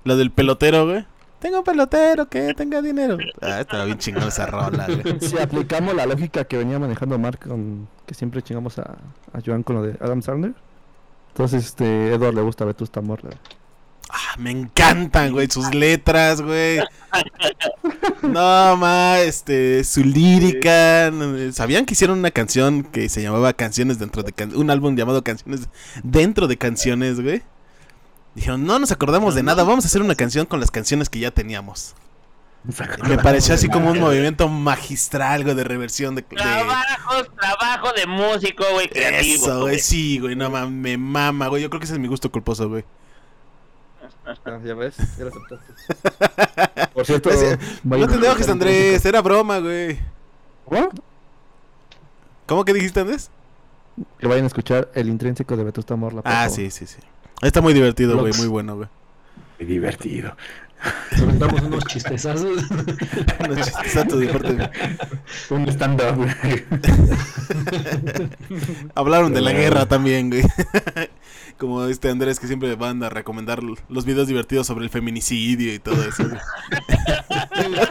La 0.03 0.15
del 0.15 0.31
pelotero, 0.31 0.85
güey. 0.85 1.05
Tengo 1.39 1.59
un 1.59 1.63
pelotero 1.63 2.27
que 2.27 2.53
tenga 2.55 2.81
dinero. 2.81 3.17
Ah, 3.41 3.61
estaba 3.61 3.85
bien 3.85 3.97
chingón 3.97 4.23
esa 4.23 4.47
rola, 4.47 4.87
güey. 4.87 5.19
Si 5.19 5.37
aplicamos 5.37 5.93
la 5.93 6.05
lógica 6.05 6.45
que 6.45 6.57
venía 6.57 6.79
manejando 6.79 7.19
Mark 7.19 7.39
con 7.47 7.87
que 8.05 8.15
siempre 8.15 8.41
chingamos 8.41 8.79
a, 8.79 8.97
a 9.33 9.41
Joan 9.45 9.63
con 9.63 9.75
lo 9.75 9.83
de 9.83 9.97
Adam 9.99 10.21
Sandler. 10.21 10.55
Entonces, 11.29 11.65
este, 11.65 12.13
Edward 12.13 12.33
le 12.33 12.41
gusta 12.41 12.65
Vetusta 12.65 13.01
Morla. 13.01 13.29
Ah, 14.09 14.35
me 14.37 14.51
encantan, 14.51 15.31
güey, 15.33 15.49
sus 15.49 15.73
letras, 15.73 16.41
güey. 16.41 16.79
No, 18.21 18.77
ma, 18.77 19.19
este, 19.19 19.83
su 19.83 20.03
lírica. 20.03 21.11
¿Sabían 21.51 21.85
que 21.85 21.93
hicieron 21.93 22.19
una 22.19 22.31
canción 22.31 22.83
que 22.83 23.09
se 23.09 23.21
llamaba 23.21 23.53
Canciones 23.53 23.99
dentro 23.99 24.23
de 24.23 24.31
can- 24.31 24.55
un 24.55 24.69
álbum 24.69 24.95
llamado 24.95 25.23
Canciones 25.23 25.67
dentro 26.03 26.47
de 26.47 26.57
canciones, 26.57 27.19
güey? 27.21 27.41
Dijeron, 28.35 28.65
no 28.65 28.79
nos 28.79 28.91
acordamos 28.91 29.35
de 29.35 29.43
nada, 29.43 29.63
vamos 29.63 29.83
a 29.85 29.87
hacer 29.87 30.01
una 30.01 30.15
canción 30.15 30.45
con 30.45 30.59
las 30.59 30.69
canciones 30.71 31.09
que 31.09 31.19
ya 31.19 31.31
teníamos. 31.31 31.95
Me 33.07 33.17
pareció 33.17 33.55
así 33.55 33.67
como 33.69 33.91
un 33.91 33.99
movimiento 33.99 34.47
magistral, 34.49 35.43
güey, 35.43 35.55
de 35.55 35.63
reversión 35.63 36.15
de... 36.15 36.21
de- 36.21 36.35
Trabajos, 36.35 37.29
trabajo 37.39 37.93
de 37.93 38.05
músico, 38.05 38.63
güey, 38.73 38.89
creativo. 38.89 39.35
Eso, 39.45 39.59
güey, 39.61 39.61
güey. 39.75 39.79
sí, 39.79 40.19
güey, 40.19 40.35
no 40.35 40.49
mames, 40.49 40.71
me 40.71 40.97
mama, 40.97 41.47
güey. 41.47 41.63
Yo 41.63 41.69
creo 41.69 41.79
que 41.79 41.85
ese 41.85 41.93
es 41.93 41.99
mi 41.99 42.07
gusto 42.07 42.31
culposo, 42.31 42.67
güey. 42.69 42.83
Ah, 44.28 44.59
ya 44.63 44.73
ves, 44.73 44.97
ya 45.17 45.23
lo 45.23 45.30
aceptaste. 45.30 46.89
Por 46.93 47.05
cierto, 47.05 47.30
No 47.84 48.07
te 48.07 48.15
enojes, 48.15 48.49
Andrés, 48.49 49.05
era 49.05 49.21
broma, 49.21 49.59
güey. 49.59 49.99
¿Cómo? 50.65 50.89
¿Cómo 52.45 52.65
que 52.65 52.73
dijiste, 52.73 52.99
Andrés? 52.99 53.32
Que 54.19 54.28
vayan 54.28 54.43
a 54.43 54.47
escuchar 54.47 54.89
el 54.93 55.07
intrínseco 55.07 55.55
de 55.55 55.63
Vetusta 55.63 55.95
Morla. 55.95 56.21
Ah, 56.25 56.49
sí, 56.49 56.69
sí, 56.71 56.86
sí. 56.86 56.97
Está 57.41 57.61
muy 57.61 57.73
divertido, 57.73 58.17
güey, 58.17 58.34
muy 58.34 58.47
bueno, 58.47 58.75
güey. 58.75 58.89
Qué 59.57 59.65
divertido. 59.65 60.36
Soltamos 61.17 61.61
unos 61.61 61.84
chistezazos. 61.86 62.63
Unos 63.39 63.65
chistezazos 63.65 64.19
de 64.19 64.28
parte. 64.28 64.69
Un 65.49 65.67
stand-up, 65.69 66.15
güey. 66.15 66.65
Hablaron 68.93 69.34
de 69.34 69.41
la 69.41 69.53
guerra 69.53 69.88
también, 69.88 70.30
güey. 70.30 70.43
Como 71.57 71.83
este 71.85 72.09
Andrés 72.09 72.39
que 72.39 72.47
siempre 72.47 72.75
van 72.75 73.01
a 73.03 73.09
recomendar 73.09 73.61
los 73.63 74.05
videos 74.05 74.27
divertidos 74.27 74.67
sobre 74.67 74.85
el 74.85 74.91
feminicidio 74.91 75.73
y 75.73 75.79
todo 75.79 76.01
eso. 76.03 76.23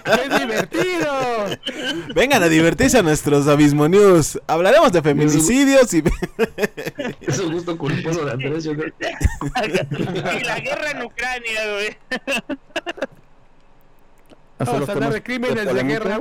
¡Qué 0.05 0.39
divertido! 0.39 1.13
Vengan 2.15 2.43
a 2.43 2.49
divertirse 2.49 2.99
a 2.99 3.03
nuestros 3.03 3.49
Abismo 3.49 3.89
News. 3.89 4.41
Hablaremos 4.47 4.93
de 4.93 5.03
feminicidios 5.03 5.93
y... 5.95 6.03
Es 7.21 7.39
un 7.41 7.53
gusto 7.53 7.77
culposo 7.77 8.25
de 8.25 8.33
Andrés, 8.33 8.65
yo 8.65 8.75
creo. 8.75 8.93
y 10.41 10.45
la 10.45 10.61
guerra 10.61 10.91
en 10.93 11.03
Ucrania, 11.03 11.61
güey. 11.73 11.97
Vamos 14.59 14.81
los 14.81 14.89
a 14.89 14.93
hablar 14.93 15.13
de 15.13 15.23
crímenes 15.23 15.57
de 15.57 15.67
polémica. 15.67 15.99
guerra. 16.05 16.21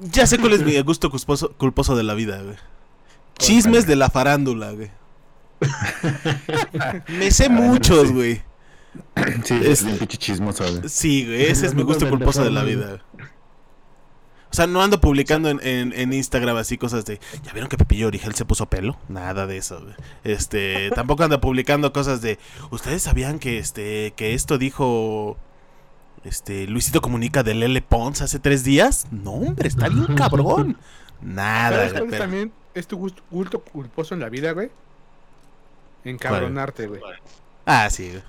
Ya 0.00 0.26
sé 0.26 0.38
cuál 0.38 0.52
es 0.54 0.62
mi 0.62 0.78
gusto 0.82 1.10
culposo, 1.10 1.52
culposo 1.56 1.96
de 1.96 2.02
la 2.02 2.14
vida, 2.14 2.42
güey. 2.42 2.56
Chismes 3.38 3.86
de 3.86 3.96
la 3.96 4.10
farándula, 4.10 4.72
güey. 4.72 4.90
Me 7.08 7.30
sé 7.30 7.48
muchos, 7.48 8.12
güey. 8.12 8.42
Sí, 9.44 9.60
Es- 9.62 9.84
bien 9.84 9.98
pinche 9.98 10.16
chismoso, 10.16 10.64
güey. 10.64 10.88
Sí, 10.88 11.24
güey, 11.26 11.46
ese 11.46 11.66
es 11.66 11.74
mi 11.74 11.82
gusto 11.82 12.08
culposo 12.08 12.42
de 12.44 12.50
la 12.50 12.62
vida. 12.64 13.02
O 14.52 14.52
sea, 14.56 14.66
no 14.66 14.82
ando 14.82 15.00
publicando 15.00 15.48
en, 15.48 15.60
en, 15.64 15.92
en 15.92 16.12
Instagram 16.12 16.56
así 16.56 16.76
cosas 16.76 17.04
de, 17.04 17.20
¿ya 17.44 17.52
vieron 17.52 17.68
que 17.68 17.76
Pepillo 17.76 18.08
Origel 18.08 18.34
se 18.34 18.44
puso 18.44 18.66
pelo? 18.66 18.98
Nada 19.08 19.46
de 19.46 19.56
eso, 19.58 19.80
güey. 19.80 19.94
Este, 20.24 20.90
tampoco 20.94 21.22
ando 21.22 21.40
publicando 21.40 21.92
cosas 21.92 22.20
de, 22.20 22.38
¿ustedes 22.72 23.02
sabían 23.02 23.38
que 23.38 23.58
este, 23.58 24.12
que 24.16 24.34
esto 24.34 24.58
dijo, 24.58 25.36
este, 26.24 26.66
Luisito 26.66 27.00
Comunica 27.00 27.44
de 27.44 27.54
Lele 27.54 27.80
Pons 27.80 28.22
hace 28.22 28.40
tres 28.40 28.64
días? 28.64 29.06
No, 29.12 29.34
hombre, 29.34 29.68
está 29.68 29.88
bien 29.88 30.06
cabrón. 30.16 30.76
Nada, 31.22 31.76
¿Sabes 31.76 31.92
güey, 31.92 32.00
cuál 32.00 32.10
pero- 32.10 32.22
también 32.24 32.52
es 32.74 32.88
tu 32.88 32.96
gusto, 32.96 33.22
gusto 33.30 33.62
culposo 33.62 34.14
en 34.14 34.20
la 34.20 34.28
vida, 34.30 34.50
güey? 34.50 34.70
Encabronarte, 36.04 36.86
güey. 36.86 37.00
Ah, 37.66 37.88
sí, 37.90 38.10
güey. 38.10 38.22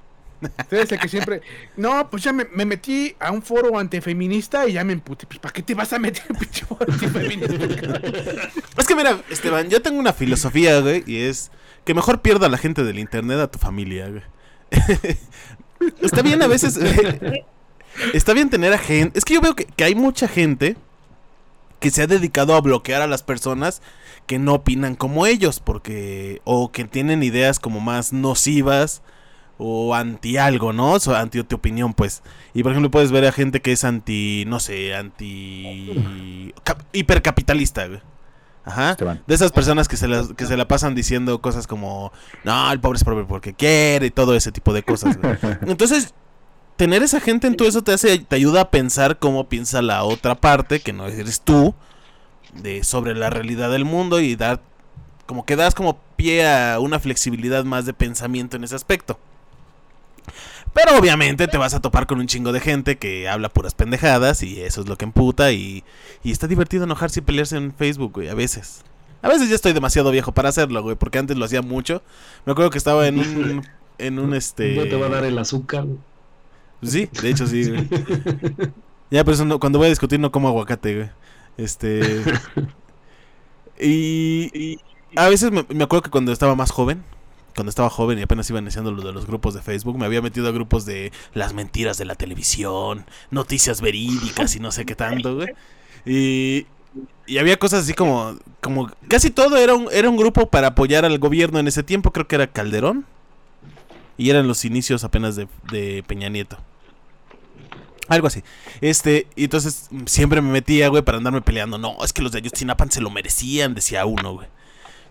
El 0.71 0.99
que 0.99 1.07
siempre. 1.07 1.41
No, 1.77 2.09
pues 2.09 2.23
ya 2.23 2.33
me, 2.33 2.45
me 2.45 2.65
metí 2.65 3.15
a 3.19 3.31
un 3.31 3.41
foro 3.41 3.77
antifeminista 3.77 4.67
y 4.67 4.73
ya 4.73 4.83
me 4.83 4.93
emputé. 4.93 5.27
Pues, 5.27 5.39
¿para 5.39 5.53
qué 5.53 5.61
te 5.61 5.75
vas 5.75 5.93
a 5.93 5.99
meter 5.99 6.23
en 6.29 6.35
un 6.35 6.39
pinche 6.39 6.65
foro 6.65 6.85
antifeminista? 6.91 8.01
Es 8.77 8.87
que 8.87 8.95
mira, 8.95 9.19
Esteban, 9.29 9.69
yo 9.69 9.81
tengo 9.81 9.99
una 9.99 10.13
filosofía, 10.13 10.79
güey, 10.79 11.03
y 11.05 11.17
es 11.17 11.51
que 11.85 11.93
mejor 11.93 12.21
pierda 12.21 12.47
a 12.47 12.49
la 12.49 12.57
gente 12.57 12.83
del 12.83 12.99
internet 12.99 13.39
a 13.39 13.51
tu 13.51 13.59
familia, 13.59 14.09
güey. 14.09 14.23
Está 16.01 16.21
bien 16.21 16.41
a 16.41 16.47
veces, 16.47 16.77
güey, 16.77 17.45
Está 18.13 18.33
bien 18.33 18.49
tener 18.49 18.73
a 18.73 18.77
gente. 18.77 19.17
Es 19.19 19.25
que 19.25 19.35
yo 19.35 19.41
veo 19.41 19.55
que, 19.55 19.65
que 19.65 19.83
hay 19.83 19.95
mucha 19.95 20.27
gente 20.27 20.75
que 21.79 21.91
se 21.91 22.03
ha 22.03 22.07
dedicado 22.07 22.55
a 22.55 22.61
bloquear 22.61 23.01
a 23.01 23.07
las 23.07 23.23
personas 23.23 23.81
que 24.31 24.39
no 24.39 24.53
opinan 24.53 24.95
como 24.95 25.25
ellos, 25.25 25.59
porque. 25.59 26.41
o 26.45 26.71
que 26.71 26.85
tienen 26.85 27.21
ideas 27.21 27.59
como 27.59 27.81
más 27.81 28.13
nocivas 28.13 29.01
o 29.57 29.93
anti 29.93 30.37
algo, 30.37 30.71
¿no? 30.71 30.93
O 30.93 31.13
anti 31.13 31.43
tu 31.43 31.57
opinión, 31.57 31.93
pues. 31.93 32.23
Y 32.53 32.63
por 32.63 32.71
ejemplo, 32.71 32.89
puedes 32.89 33.11
ver 33.11 33.25
a 33.25 33.33
gente 33.33 33.61
que 33.61 33.73
es 33.73 33.83
anti, 33.83 34.45
no 34.47 34.61
sé, 34.61 34.95
anti. 34.95 36.53
cap- 36.63 36.81
hipercapitalista, 36.93 37.87
güey. 37.87 37.99
Ajá. 38.63 38.95
De 39.27 39.35
esas 39.35 39.51
personas 39.51 39.89
que 39.89 39.97
se, 39.97 40.07
las, 40.07 40.29
que 40.29 40.45
se 40.45 40.55
la 40.55 40.65
pasan 40.65 40.95
diciendo 40.95 41.41
cosas 41.41 41.67
como, 41.67 42.13
no, 42.45 42.71
el 42.71 42.79
pobre 42.79 42.95
es 42.97 43.03
pobre 43.03 43.25
porque 43.25 43.53
quiere 43.53 44.05
y 44.05 44.11
todo 44.11 44.33
ese 44.33 44.53
tipo 44.53 44.71
de 44.71 44.83
cosas. 44.83 45.17
güey. 45.19 45.35
Entonces, 45.67 46.13
tener 46.77 47.03
esa 47.03 47.19
gente 47.19 47.47
en 47.47 47.57
todo 47.57 47.67
eso 47.67 47.81
te 47.81 47.91
hace, 47.91 48.19
te 48.19 48.35
ayuda 48.37 48.61
a 48.61 48.71
pensar 48.71 49.19
cómo 49.19 49.49
piensa 49.49 49.81
la 49.81 50.03
otra 50.05 50.35
parte, 50.35 50.79
que 50.79 50.93
no 50.93 51.07
eres 51.07 51.41
tú, 51.41 51.75
de 52.53 52.83
sobre 52.83 53.15
la 53.15 53.29
realidad 53.29 53.71
del 53.71 53.85
mundo 53.85 54.19
y 54.19 54.35
dar, 54.35 54.61
como 55.25 55.45
que 55.45 55.55
das 55.55 55.73
como 55.75 55.99
pie 56.15 56.47
a 56.47 56.79
una 56.79 56.99
flexibilidad 56.99 57.63
más 57.63 57.85
de 57.85 57.93
pensamiento 57.93 58.57
en 58.57 58.63
ese 58.63 58.75
aspecto. 58.75 59.19
Pero 60.73 60.97
obviamente 60.97 61.47
te 61.47 61.57
vas 61.57 61.73
a 61.73 61.81
topar 61.81 62.07
con 62.07 62.19
un 62.19 62.27
chingo 62.27 62.53
de 62.53 62.61
gente 62.61 62.97
que 62.97 63.27
habla 63.27 63.49
puras 63.49 63.73
pendejadas 63.73 64.41
y 64.41 64.61
eso 64.61 64.81
es 64.81 64.87
lo 64.87 64.97
que 64.97 65.03
emputa 65.05 65.51
y, 65.51 65.83
y 66.23 66.31
está 66.31 66.47
divertido 66.47 66.85
enojarse 66.85 67.19
y 67.19 67.23
pelearse 67.23 67.57
en 67.57 67.73
Facebook, 67.73 68.13
güey, 68.13 68.29
a 68.29 68.33
veces. 68.35 68.83
A 69.21 69.27
veces 69.27 69.49
ya 69.49 69.55
estoy 69.55 69.73
demasiado 69.73 70.11
viejo 70.11 70.31
para 70.31 70.49
hacerlo, 70.49 70.81
güey, 70.81 70.95
porque 70.95 71.19
antes 71.19 71.37
lo 71.37 71.45
hacía 71.45 71.61
mucho. 71.61 72.01
Me 72.45 72.53
acuerdo 72.53 72.71
que 72.71 72.77
estaba 72.77 73.05
en 73.07 73.19
un, 73.19 73.67
en 73.97 74.19
un 74.19 74.33
este... 74.33 74.75
No 74.75 74.83
te 74.83 74.95
va 74.95 75.07
a 75.07 75.09
dar 75.09 75.25
el 75.25 75.37
azúcar. 75.37 75.85
Sí, 76.81 77.09
de 77.21 77.29
hecho 77.29 77.45
sí, 77.47 77.69
güey. 77.69 77.87
Ya, 79.11 79.23
pero 79.25 79.33
eso 79.35 79.45
no- 79.45 79.59
cuando 79.59 79.77
voy 79.77 79.87
a 79.87 79.89
discutir 79.89 80.19
no 80.19 80.31
como 80.31 80.47
aguacate, 80.47 80.95
güey. 80.95 81.09
Este... 81.57 82.21
Y, 83.81 84.51
y 84.53 84.79
a 85.15 85.27
veces 85.27 85.51
me, 85.51 85.65
me 85.69 85.83
acuerdo 85.83 86.03
que 86.03 86.11
cuando 86.11 86.31
estaba 86.31 86.55
más 86.55 86.71
joven, 86.71 87.03
cuando 87.55 87.69
estaba 87.69 87.89
joven 87.89 88.19
y 88.19 88.21
apenas 88.21 88.49
iba 88.49 88.59
iniciando 88.59 88.91
lo 88.91 89.01
de 89.01 89.11
los 89.11 89.25
grupos 89.25 89.53
de 89.55 89.61
Facebook, 89.61 89.97
me 89.97 90.05
había 90.05 90.21
metido 90.21 90.47
a 90.47 90.51
grupos 90.51 90.85
de 90.85 91.11
las 91.33 91.53
mentiras 91.53 91.97
de 91.97 92.05
la 92.05 92.15
televisión, 92.15 93.05
noticias 93.31 93.81
verídicas 93.81 94.55
y 94.55 94.59
no 94.59 94.71
sé 94.71 94.85
qué 94.85 94.95
tanto, 94.95 95.35
güey. 95.35 95.49
Y, 96.05 96.67
y 97.25 97.39
había 97.39 97.57
cosas 97.57 97.83
así 97.83 97.93
como, 97.93 98.37
como 98.61 98.91
casi 99.07 99.31
todo 99.31 99.57
era 99.57 99.73
un, 99.73 99.87
era 99.91 100.09
un 100.09 100.17
grupo 100.17 100.47
para 100.47 100.67
apoyar 100.67 101.03
al 101.03 101.17
gobierno 101.17 101.59
en 101.59 101.67
ese 101.67 101.83
tiempo, 101.83 102.11
creo 102.11 102.27
que 102.27 102.35
era 102.35 102.47
Calderón. 102.47 103.05
Y 104.17 104.29
eran 104.29 104.47
los 104.47 104.65
inicios 104.65 105.03
apenas 105.03 105.35
de, 105.35 105.47
de 105.71 106.03
Peña 106.05 106.29
Nieto. 106.29 106.57
Algo 108.11 108.27
así. 108.27 108.43
Este, 108.81 109.27
y 109.37 109.45
entonces 109.45 109.87
mm, 109.89 110.01
siempre 110.05 110.41
me 110.41 110.51
metía, 110.51 110.89
güey, 110.89 111.01
para 111.01 111.17
andarme 111.17 111.41
peleando. 111.41 111.77
No, 111.77 111.95
es 112.03 112.11
que 112.11 112.21
los 112.21 112.33
de 112.33 112.39
Ayotzinapa 112.39 112.85
se 112.89 112.99
lo 112.99 113.09
merecían, 113.09 113.73
decía 113.73 114.05
uno, 114.05 114.33
güey. 114.33 114.49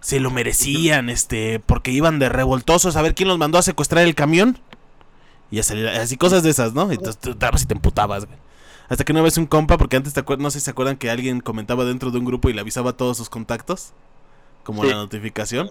Se 0.00 0.20
lo 0.20 0.30
merecían, 0.30 1.08
este, 1.08 1.60
porque 1.60 1.92
iban 1.92 2.18
de 2.18 2.28
revoltosos 2.28 2.96
a 2.96 3.02
ver 3.02 3.14
quién 3.14 3.28
los 3.28 3.38
mandó 3.38 3.56
a 3.56 3.62
secuestrar 3.62 4.04
el 4.04 4.14
camión. 4.14 4.58
Y 5.50 5.58
a 5.60 5.62
salir, 5.62 5.88
así 5.88 6.18
cosas 6.18 6.42
de 6.42 6.50
esas, 6.50 6.74
¿no? 6.74 6.92
Entonces 6.92 7.18
tú 7.18 7.30
estabas 7.30 7.62
y 7.62 7.66
te 7.66 7.74
emputabas, 7.74 8.26
güey. 8.26 8.38
Hasta 8.90 9.04
que 9.04 9.12
una 9.12 9.22
vez 9.22 9.38
un 9.38 9.46
compa, 9.46 9.78
porque 9.78 9.96
antes 9.96 10.12
te 10.12 10.22
no 10.36 10.50
sé 10.50 10.60
si 10.60 10.64
se 10.66 10.70
acuerdan 10.72 10.96
que 10.98 11.10
alguien 11.10 11.40
comentaba 11.40 11.86
dentro 11.86 12.10
de 12.10 12.18
un 12.18 12.26
grupo 12.26 12.50
y 12.50 12.52
le 12.52 12.60
avisaba 12.60 12.90
a 12.90 12.96
todos 12.98 13.16
sus 13.16 13.30
contactos. 13.30 13.92
Como 14.62 14.82
Sí. 14.82 14.90
la 14.90 14.96
notificación. 14.96 15.70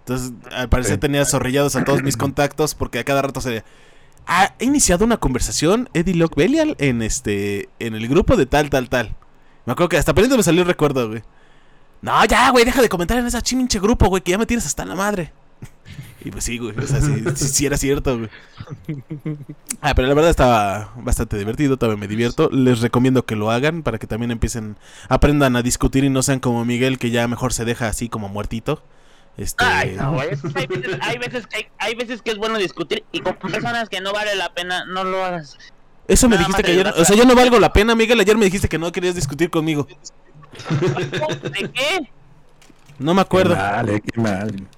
Entonces, 0.00 0.32
al 0.52 0.68
parecer 0.68 0.96
Sí. 0.96 1.00
tenía 1.00 1.24
zorrillados 1.24 1.74
a 1.76 1.84
todos 1.84 2.02
mis 2.02 2.18
contactos 2.18 2.74
porque 2.74 2.98
a 2.98 3.04
cada 3.04 3.22
rato 3.22 3.40
se 3.40 3.64
ha 4.26 4.54
iniciado 4.60 5.04
una 5.04 5.18
conversación 5.18 5.88
Eddie 5.94 6.14
Locke 6.14 6.36
Belial 6.36 6.76
en 6.78 7.02
este 7.02 7.68
en 7.78 7.94
el 7.94 8.08
grupo 8.08 8.36
de 8.36 8.46
tal 8.46 8.70
tal 8.70 8.88
tal. 8.88 9.14
Me 9.66 9.72
acuerdo 9.72 9.88
que 9.90 9.96
hasta 9.98 10.12
apenas 10.12 10.36
me 10.36 10.42
salió 10.42 10.62
el 10.62 10.68
recuerdo, 10.68 11.08
güey. 11.08 11.22
No, 12.02 12.24
ya, 12.26 12.50
güey, 12.50 12.64
deja 12.64 12.82
de 12.82 12.88
comentar 12.88 13.16
en 13.16 13.26
esa 13.26 13.40
chinche 13.40 13.80
grupo, 13.80 14.08
güey, 14.08 14.22
que 14.22 14.32
ya 14.32 14.38
me 14.38 14.44
tienes 14.44 14.66
hasta 14.66 14.84
la 14.84 14.94
madre. 14.94 15.32
Y 16.26 16.30
pues 16.30 16.44
sí, 16.44 16.56
güey, 16.56 16.74
o 16.78 16.86
sea, 16.86 17.02
sí 17.36 17.66
era 17.66 17.76
cierto, 17.76 18.16
güey. 18.16 18.30
Ah, 19.82 19.94
pero 19.94 20.08
la 20.08 20.14
verdad 20.14 20.30
estaba 20.30 20.94
bastante 20.96 21.36
divertido, 21.36 21.76
todavía 21.76 22.00
me 22.00 22.08
divierto. 22.08 22.48
Les 22.50 22.80
recomiendo 22.80 23.26
que 23.26 23.36
lo 23.36 23.50
hagan 23.50 23.82
para 23.82 23.98
que 23.98 24.06
también 24.06 24.30
empiecen, 24.30 24.78
aprendan 25.10 25.54
a 25.54 25.60
discutir 25.60 26.02
y 26.02 26.08
no 26.08 26.22
sean 26.22 26.40
como 26.40 26.64
Miguel, 26.64 26.98
que 26.98 27.10
ya 27.10 27.28
mejor 27.28 27.52
se 27.52 27.66
deja 27.66 27.88
así 27.88 28.08
como 28.08 28.30
muertito. 28.30 28.82
Este, 29.36 29.64
Ay, 29.64 29.96
no. 29.96 30.20
Hay 30.20 30.28
veces, 30.28 30.54
hay, 31.00 31.18
veces 31.18 31.46
que 31.46 31.56
hay, 31.56 31.68
hay 31.78 31.94
veces 31.96 32.22
que 32.22 32.30
es 32.30 32.36
bueno 32.36 32.56
discutir 32.58 33.04
y 33.10 33.20
con 33.20 33.34
personas 33.36 33.88
que 33.88 34.00
no 34.00 34.12
vale 34.12 34.36
la 34.36 34.54
pena, 34.54 34.84
no 34.84 35.02
lo 35.04 35.24
hagas. 35.24 35.58
Eso 36.06 36.28
me 36.28 36.36
Nada 36.36 36.46
dijiste 36.46 36.62
que 36.62 36.72
ayer, 36.72 36.88
o 36.88 37.04
sea, 37.04 37.16
yo 37.16 37.24
no 37.24 37.34
valgo 37.34 37.58
la 37.58 37.72
pena, 37.72 37.94
Miguel. 37.94 38.20
Ayer 38.20 38.36
me 38.36 38.44
dijiste 38.44 38.68
que 38.68 38.78
no 38.78 38.92
querías 38.92 39.14
discutir 39.14 39.50
conmigo. 39.50 39.88
¿De 41.42 41.70
qué? 41.70 42.10
No 42.98 43.14
me 43.14 43.22
acuerdo. 43.22 43.54
Qué 43.54 43.60
mal, 43.60 43.88
eh, 43.88 44.00
qué 44.00 44.20
mal. 44.20 44.68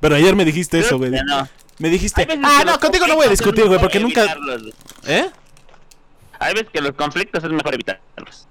Pero 0.00 0.14
ayer 0.14 0.36
me 0.36 0.44
dijiste 0.44 0.78
eso, 0.78 0.98
güey. 0.98 1.12
Ya 1.12 1.24
no. 1.24 1.48
Me 1.78 1.90
dijiste, 1.90 2.26
ah, 2.42 2.62
no, 2.64 2.78
contigo 2.78 3.06
no 3.06 3.16
voy 3.16 3.26
a 3.26 3.30
discutir, 3.30 3.66
güey, 3.66 3.78
porque 3.78 4.00
nunca... 4.00 4.24
¿Eh? 5.06 5.28
Hay 6.38 6.54
veces 6.54 6.68
que 6.72 6.80
los 6.80 6.92
conflictos 6.92 7.44
es 7.44 7.50
mejor 7.50 7.74
evitarlos. 7.74 8.46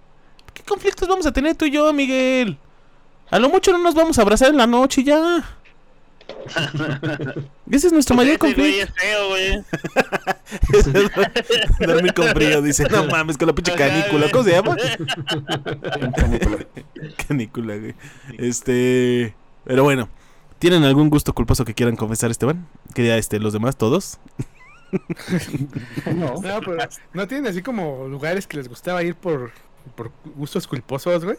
¿Qué 0.53 0.63
conflictos 0.63 1.07
vamos 1.07 1.25
a 1.25 1.31
tener 1.31 1.55
tú 1.55 1.65
y 1.65 1.71
yo, 1.71 1.91
Miguel? 1.91 2.57
A 3.31 3.39
lo 3.39 3.49
mucho 3.49 3.71
no 3.71 3.79
nos 3.79 3.95
vamos 3.95 4.17
a 4.17 4.21
abrazar 4.21 4.49
en 4.49 4.57
la 4.57 4.67
noche 4.67 5.01
y 5.01 5.05
ya. 5.05 5.43
Ese 7.69 7.87
es 7.87 7.93
nuestro 7.93 8.15
mayor 8.15 8.35
Ese 8.35 8.53
güey 8.53 8.53
conflicto. 8.53 8.83
es 8.83 8.93
feo, 8.93 9.29
güey. 9.29 9.63
Dormir 11.87 12.13
con 12.13 12.27
frío, 12.27 12.61
dice. 12.61 12.87
No 12.89 13.05
mames, 13.05 13.37
con 13.37 13.47
la 13.47 13.55
pinche 13.55 13.73
canícula. 13.73 14.29
¿Cómo 14.31 14.43
se 14.43 14.51
llama? 14.51 14.75
Canícula, 17.27 17.77
güey. 17.77 17.95
Este. 18.37 19.35
Pero 19.65 19.83
bueno. 19.83 20.09
¿Tienen 20.59 20.83
algún 20.83 21.09
gusto 21.09 21.33
culposo 21.33 21.65
que 21.65 21.73
quieran 21.73 21.95
confesar, 21.97 22.31
Esteban? 22.31 22.65
Que 22.93 23.05
ya, 23.05 23.17
este, 23.17 23.39
los 23.39 23.51
demás, 23.51 23.75
todos. 23.75 24.19
No, 26.15 26.35
pero 26.41 26.77
no 27.13 27.27
tienen 27.27 27.47
así 27.47 27.61
como 27.61 28.07
lugares 28.07 28.47
que 28.47 28.55
les 28.57 28.69
gustaba 28.69 29.03
ir 29.03 29.15
por, 29.15 29.51
por 29.95 30.11
gustos 30.35 30.65
culposos, 30.65 31.25
güey. 31.25 31.35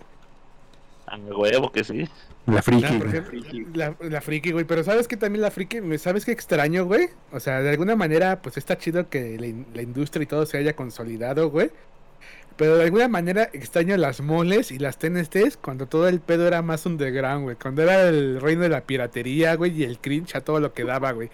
A 1.06 1.16
mi 1.18 1.30
huevo 1.30 1.70
que 1.70 1.84
sí. 1.84 2.08
La 2.46 2.62
friki. 2.62 2.98
Güey. 2.98 3.08
ejemplo, 3.16 3.70
la, 3.74 3.96
la 4.00 4.20
friki, 4.20 4.52
güey. 4.52 4.64
Pero 4.64 4.84
¿sabes 4.84 5.08
qué 5.08 5.16
también 5.16 5.42
la 5.42 5.50
friki? 5.50 5.80
me- 5.80 5.98
¿Sabes 5.98 6.24
qué 6.24 6.32
extraño, 6.32 6.84
güey? 6.84 7.08
O 7.32 7.40
sea, 7.40 7.60
de 7.60 7.70
alguna 7.70 7.96
manera, 7.96 8.40
pues 8.42 8.56
está 8.56 8.76
chido 8.78 9.08
que 9.08 9.38
la, 9.38 9.46
la 9.74 9.82
industria 9.82 10.22
y 10.22 10.26
todo 10.26 10.46
se 10.46 10.58
haya 10.58 10.74
consolidado, 10.76 11.50
güey. 11.50 11.70
Pero 12.56 12.78
de 12.78 12.84
alguna 12.84 13.06
manera 13.08 13.50
extraño 13.52 13.96
las 13.98 14.22
moles 14.22 14.70
y 14.72 14.78
las 14.78 14.98
TNTs 14.98 15.58
cuando 15.58 15.86
todo 15.86 16.08
el 16.08 16.20
pedo 16.20 16.46
era 16.48 16.62
más 16.62 16.86
underground, 16.86 17.42
güey. 17.44 17.56
Cuando 17.56 17.82
era 17.82 18.08
el 18.08 18.40
reino 18.40 18.62
de 18.62 18.70
la 18.70 18.80
piratería, 18.80 19.54
güey, 19.56 19.72
y 19.78 19.84
el 19.84 19.98
cringe 19.98 20.34
a 20.36 20.40
todo 20.40 20.58
lo 20.58 20.72
que 20.72 20.84
daba, 20.84 21.12
güey. 21.12 21.28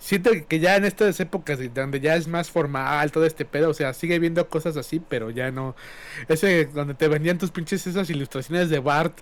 Siento 0.00 0.30
que 0.48 0.58
ya 0.58 0.74
en 0.74 0.84
estas 0.84 1.20
épocas 1.20 1.58
de- 1.60 1.68
donde 1.68 2.00
ya 2.00 2.16
es 2.16 2.26
más 2.26 2.50
formal 2.50 3.12
todo 3.12 3.26
este 3.26 3.44
pedo, 3.44 3.70
o 3.70 3.74
sea, 3.74 3.94
sigue 3.94 4.18
viendo 4.18 4.48
cosas 4.48 4.76
así, 4.76 5.00
pero 5.00 5.30
ya 5.30 5.52
no. 5.52 5.76
Ese 6.28 6.64
donde 6.66 6.94
te 6.94 7.06
vendían 7.08 7.38
tus 7.38 7.52
pinches 7.52 7.86
esas 7.86 8.10
ilustraciones 8.10 8.68
de 8.68 8.80
Bart. 8.80 9.18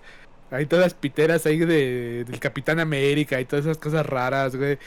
Hay 0.51 0.67
todas 0.67 0.95
piteras 0.95 1.47
ahí 1.47 1.59
de, 1.59 2.25
del 2.25 2.39
Capitán 2.41 2.79
América 2.81 3.41
y 3.41 3.45
todas 3.45 3.65
esas 3.67 3.79
cosas 3.79 4.07
raras, 4.07 4.57
güey. 4.57 4.79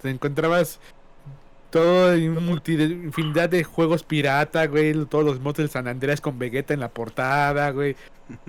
Te 0.00 0.10
encontrabas 0.10 0.78
todo 1.76 2.16
infinidad 2.16 3.50
de 3.50 3.62
juegos 3.62 4.02
pirata, 4.02 4.66
güey. 4.66 4.94
Todos 5.04 5.24
los 5.24 5.40
mods 5.40 5.58
del 5.58 5.68
San 5.68 5.86
Andreas 5.88 6.22
con 6.22 6.38
Vegeta 6.38 6.72
en 6.72 6.80
la 6.80 6.88
portada, 6.88 7.70
güey. 7.70 7.96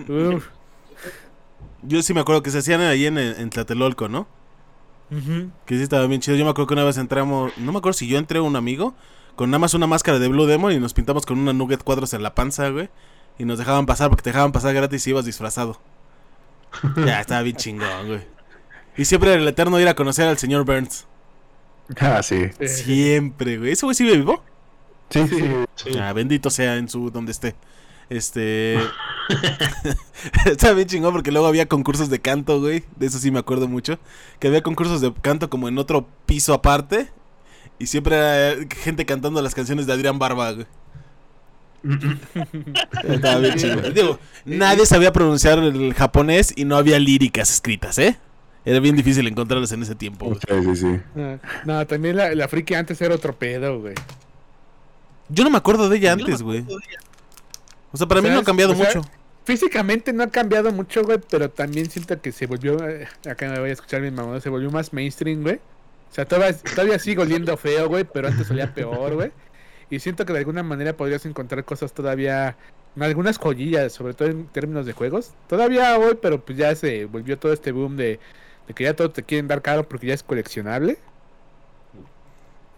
Uf. 0.08 0.48
Yo 1.82 2.02
sí 2.02 2.14
me 2.14 2.20
acuerdo 2.20 2.42
que 2.42 2.50
se 2.50 2.58
hacían 2.58 2.80
ahí 2.80 3.04
en, 3.04 3.18
en 3.18 3.50
Tlatelolco, 3.50 4.08
¿no? 4.08 4.26
Que 5.66 5.76
sí 5.76 5.82
estaba 5.82 6.06
bien 6.06 6.22
chido. 6.22 6.36
Yo 6.38 6.44
me 6.44 6.50
acuerdo 6.50 6.68
que 6.68 6.74
una 6.74 6.84
vez 6.84 6.96
entramos. 6.96 7.52
No 7.58 7.72
me 7.72 7.78
acuerdo 7.78 7.98
si 7.98 8.08
yo 8.08 8.18
entré 8.18 8.40
un 8.40 8.56
amigo. 8.56 8.94
Con 9.36 9.50
nada 9.50 9.58
más 9.58 9.74
una 9.74 9.86
máscara 9.86 10.18
de 10.18 10.28
Blue 10.28 10.46
Demon 10.46 10.72
y 10.72 10.80
nos 10.80 10.94
pintamos 10.94 11.26
con 11.26 11.38
una 11.38 11.52
nugget 11.52 11.84
cuadros 11.84 12.14
en 12.14 12.22
la 12.22 12.34
panza, 12.34 12.70
güey. 12.70 12.88
Y 13.38 13.44
nos 13.44 13.58
dejaban 13.58 13.84
pasar 13.84 14.08
porque 14.08 14.22
te 14.22 14.30
dejaban 14.30 14.52
pasar 14.52 14.74
gratis 14.74 15.06
y 15.06 15.10
ibas 15.10 15.26
disfrazado. 15.26 15.80
ya, 17.06 17.20
estaba 17.20 17.42
bien 17.42 17.56
chingón, 17.56 18.06
güey. 18.06 18.20
Y 18.96 19.04
siempre 19.04 19.34
el 19.34 19.46
eterno 19.46 19.78
ir 19.78 19.88
a 19.88 19.94
conocer 19.94 20.26
al 20.26 20.38
señor 20.38 20.64
Burns. 20.64 21.06
Ah, 22.00 22.22
sí. 22.22 22.50
Eh, 22.58 22.68
Siempre, 22.68 23.58
güey. 23.58 23.72
¿Ese 23.72 23.86
güey 23.86 23.94
sigue 23.94 24.16
vivo? 24.16 24.42
Sí, 25.10 25.26
sí. 25.28 25.44
Sí. 25.74 25.98
Ah, 25.98 26.12
bendito 26.12 26.50
sea 26.50 26.76
en 26.76 26.88
su 26.88 27.10
donde 27.10 27.32
esté. 27.32 27.54
Este. 28.10 28.78
Está 30.46 30.72
bien 30.72 30.88
chingón 30.88 31.12
porque 31.12 31.32
luego 31.32 31.46
había 31.46 31.66
concursos 31.66 32.10
de 32.10 32.20
canto, 32.20 32.60
güey. 32.60 32.84
De 32.96 33.06
eso 33.06 33.18
sí 33.18 33.30
me 33.30 33.38
acuerdo 33.38 33.68
mucho. 33.68 33.98
Que 34.38 34.48
había 34.48 34.62
concursos 34.62 35.00
de 35.00 35.12
canto 35.20 35.50
como 35.50 35.68
en 35.68 35.78
otro 35.78 36.08
piso 36.26 36.54
aparte. 36.54 37.08
Y 37.78 37.86
siempre 37.86 38.16
era 38.16 38.66
gente 38.82 39.06
cantando 39.06 39.40
las 39.40 39.54
canciones 39.54 39.86
de 39.86 39.92
Adrián 39.92 40.18
Barba, 40.18 40.52
güey. 40.52 40.66
Estaba 43.04 43.38
bien 43.38 43.54
chingón. 43.56 43.94
Digo, 43.94 44.18
nadie 44.44 44.84
sabía 44.84 45.12
pronunciar 45.12 45.58
el 45.58 45.94
japonés 45.94 46.52
y 46.56 46.64
no 46.64 46.76
había 46.76 46.98
líricas 46.98 47.50
escritas, 47.50 47.98
¿eh? 47.98 48.18
Era 48.64 48.80
bien 48.80 48.96
difícil 48.96 49.26
encontrarlas 49.26 49.72
en 49.72 49.82
ese 49.82 49.94
tiempo, 49.94 50.26
güey. 50.26 50.38
Sí, 50.46 50.64
sí, 50.64 50.76
sí. 50.76 51.00
ah, 51.16 51.38
No, 51.64 51.86
también 51.86 52.16
la, 52.16 52.34
la 52.34 52.48
friki 52.48 52.74
antes 52.74 53.00
era 53.00 53.14
otro 53.14 53.34
pedo, 53.36 53.80
güey. 53.80 53.94
Yo 55.28 55.44
no 55.44 55.50
me 55.50 55.58
acuerdo 55.58 55.88
de 55.88 55.96
ella 55.96 56.12
antes, 56.12 56.42
güey. 56.42 56.64
O 57.92 57.96
sea, 57.96 58.06
para 58.06 58.20
O 58.20 58.22
mí 58.22 58.28
sea, 58.28 58.34
no 58.34 58.40
ha 58.40 58.44
cambiado 58.44 58.74
sea, 58.74 58.86
mucho. 58.86 59.02
Físicamente 59.44 60.12
no 60.12 60.22
ha 60.22 60.28
cambiado 60.30 60.72
mucho, 60.72 61.02
güey, 61.04 61.18
pero 61.30 61.50
también 61.50 61.88
siento 61.90 62.20
que 62.20 62.32
se 62.32 62.46
volvió, 62.46 62.86
eh, 62.86 63.08
acá 63.28 63.48
me 63.50 63.58
voy 63.60 63.70
a 63.70 63.72
escuchar 63.72 64.02
mi 64.02 64.10
mamá, 64.10 64.40
se 64.40 64.50
volvió 64.50 64.70
más 64.70 64.92
mainstream, 64.92 65.42
güey. 65.42 65.56
O 66.10 66.14
sea, 66.14 66.26
todavía, 66.26 66.56
todavía 66.74 66.98
sigo 66.98 67.22
oliendo 67.22 67.56
feo, 67.56 67.88
güey, 67.88 68.04
pero 68.04 68.28
antes 68.28 68.50
olía 68.50 68.72
peor, 68.74 69.14
güey. 69.14 69.32
Y 69.90 70.00
siento 70.00 70.26
que 70.26 70.32
de 70.34 70.40
alguna 70.40 70.62
manera 70.62 70.96
podrías 70.96 71.24
encontrar 71.24 71.64
cosas 71.64 71.94
todavía, 71.94 72.56
algunas 72.98 73.38
joyillas, 73.38 73.92
sobre 73.92 74.14
todo 74.14 74.28
en 74.28 74.46
términos 74.48 74.84
de 74.86 74.92
juegos. 74.92 75.32
Todavía 75.46 75.98
hoy, 75.98 76.18
pero 76.20 76.44
pues 76.44 76.58
ya 76.58 76.74
se 76.74 77.06
volvió 77.06 77.38
todo 77.38 77.52
este 77.52 77.72
boom 77.72 77.96
de, 77.96 78.20
de 78.68 78.74
que 78.74 78.84
ya 78.84 78.94
todo 78.94 79.10
te 79.10 79.22
quieren 79.24 79.48
dar 79.48 79.62
caro 79.62 79.88
porque 79.88 80.06
ya 80.06 80.14
es 80.14 80.22
coleccionable. 80.22 80.98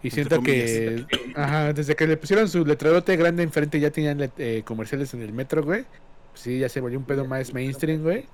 Y 0.03 0.07
Entre 0.07 0.23
siento 0.23 0.41
que, 0.41 1.05
ajá, 1.35 1.73
desde 1.73 1.95
que 1.95 2.07
le 2.07 2.17
pusieron 2.17 2.49
su 2.49 2.65
letrerote 2.65 3.15
grande 3.17 3.43
enfrente 3.43 3.79
ya 3.79 3.91
tenían 3.91 4.31
eh, 4.39 4.63
comerciales 4.65 5.13
en 5.13 5.21
el 5.21 5.31
metro, 5.31 5.61
güey. 5.63 5.83
Pues 6.31 6.41
sí, 6.41 6.57
ya 6.57 6.69
se 6.69 6.81
volvió 6.81 6.97
un 6.97 7.05
pedo 7.05 7.25
más 7.25 7.53
mainstream, 7.53 8.01
güey. 8.01 8.25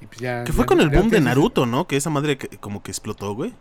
Y 0.00 0.06
pues 0.06 0.18
ya. 0.18 0.42
Que 0.42 0.52
fue 0.52 0.64
ya- 0.64 0.66
con 0.66 0.80
el 0.80 0.88
boom 0.90 1.10
de 1.10 1.20
Naruto, 1.20 1.64
¿no? 1.66 1.86
Que 1.86 1.96
esa 1.96 2.10
madre 2.10 2.38
que- 2.38 2.56
como 2.58 2.82
que 2.82 2.90
explotó, 2.90 3.34
güey. 3.34 3.54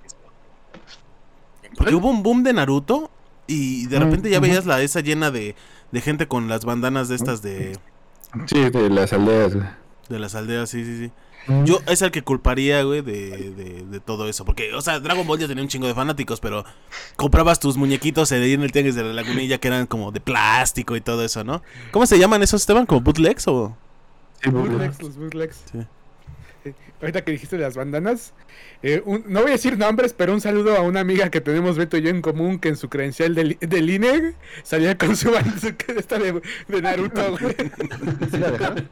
Porque 1.78 1.94
hubo 1.94 2.10
un 2.10 2.24
boom 2.24 2.44
de 2.44 2.54
Naruto 2.54 3.12
y 3.46 3.86
de 3.88 4.00
repente 4.00 4.30
ya 4.32 4.40
veías 4.40 4.66
la 4.66 4.82
esa 4.82 5.02
llena 5.02 5.30
de, 5.30 5.56
de 5.92 6.02
gente 6.02 6.28
con 6.28 6.48
las 6.48 6.66
bandanas 6.66 7.10
de 7.10 7.16
estas 7.16 7.42
de, 7.44 7.78
Sí, 8.48 8.70
de 8.72 8.90
las 8.90 9.14
aldeas, 9.14 9.54
güey. 9.56 9.68
de 10.10 10.20
las 10.20 10.34
aldeas, 10.36 10.70
sí, 10.70 10.84
sí, 10.84 10.98
sí. 10.98 11.12
Yo 11.66 11.80
es 11.88 12.02
el 12.02 12.12
que 12.12 12.22
culparía, 12.24 12.84
güey, 12.84 13.02
de, 13.02 13.52
de, 13.52 13.86
de 13.86 14.00
todo 14.00 14.28
eso. 14.28 14.44
Porque, 14.44 14.74
o 14.74 14.82
sea, 14.82 15.00
Dragon 15.00 15.26
Ball 15.26 15.40
ya 15.40 15.48
tenía 15.48 15.64
un 15.64 15.70
chingo 15.70 15.88
de 15.88 15.94
fanáticos, 15.94 16.40
pero 16.40 16.66
comprabas 17.16 17.60
tus 17.60 17.78
muñequitos 17.78 18.32
ahí 18.32 18.54
en 18.54 18.64
el 18.64 18.72
tianguis 18.72 18.96
de 18.96 19.04
la 19.04 19.14
lagunilla 19.14 19.58
que 19.58 19.68
eran 19.70 19.86
como 19.88 20.12
de 20.12 20.20
plástico 20.20 20.96
y 20.96 21.02
todo 21.02 21.24
eso, 21.24 21.44
¿no? 21.44 21.64
¿Cómo 21.92 22.06
se 22.06 22.20
llaman 22.20 22.44
esos, 22.44 22.62
Esteban? 22.62 22.86
¿Como 22.86 23.02
bootlegs 23.02 23.48
o...? 23.48 23.78
Sí. 24.44 24.50
Bootlegs, 24.50 25.02
los 25.02 25.16
bootlegs. 25.18 25.64
Sí. 25.72 26.74
Ahorita 27.02 27.24
que 27.24 27.32
dijiste 27.32 27.58
de 27.58 27.64
las 27.64 27.76
bandanas, 27.78 28.34
eh, 28.82 29.02
un- 29.06 29.24
no 29.28 29.42
voy 29.42 29.50
a 29.50 29.54
decir 29.54 29.78
nombres, 29.78 30.14
pero 30.14 30.34
un 30.34 30.42
saludo 30.42 30.76
a 30.76 30.82
una 30.82 31.00
amiga 31.00 31.30
que 31.30 31.40
tenemos 31.42 31.78
Beto 31.78 31.96
y 31.98 32.02
yo 32.02 32.10
en 32.10 32.22
común, 32.22 32.60
que 32.60 32.70
en 32.70 32.76
su 32.76 32.90
credencial 32.90 33.36
del, 33.36 33.58
del 33.62 33.90
INE 33.90 34.34
salía 34.64 34.98
con 34.98 35.16
su 35.16 35.32
bandana 35.32 35.62
esta 35.96 36.18
de, 36.20 36.42
de 36.68 36.82
Naruto, 36.82 37.38
güey. 37.40 37.56
¿Sí 38.32 38.38
la 38.38 38.52
dejaron? 38.52 38.90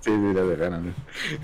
Sí, 0.00 0.10
sí, 0.10 0.32
la 0.34 0.42
dejaron, 0.42 0.82
güey. 0.82 0.94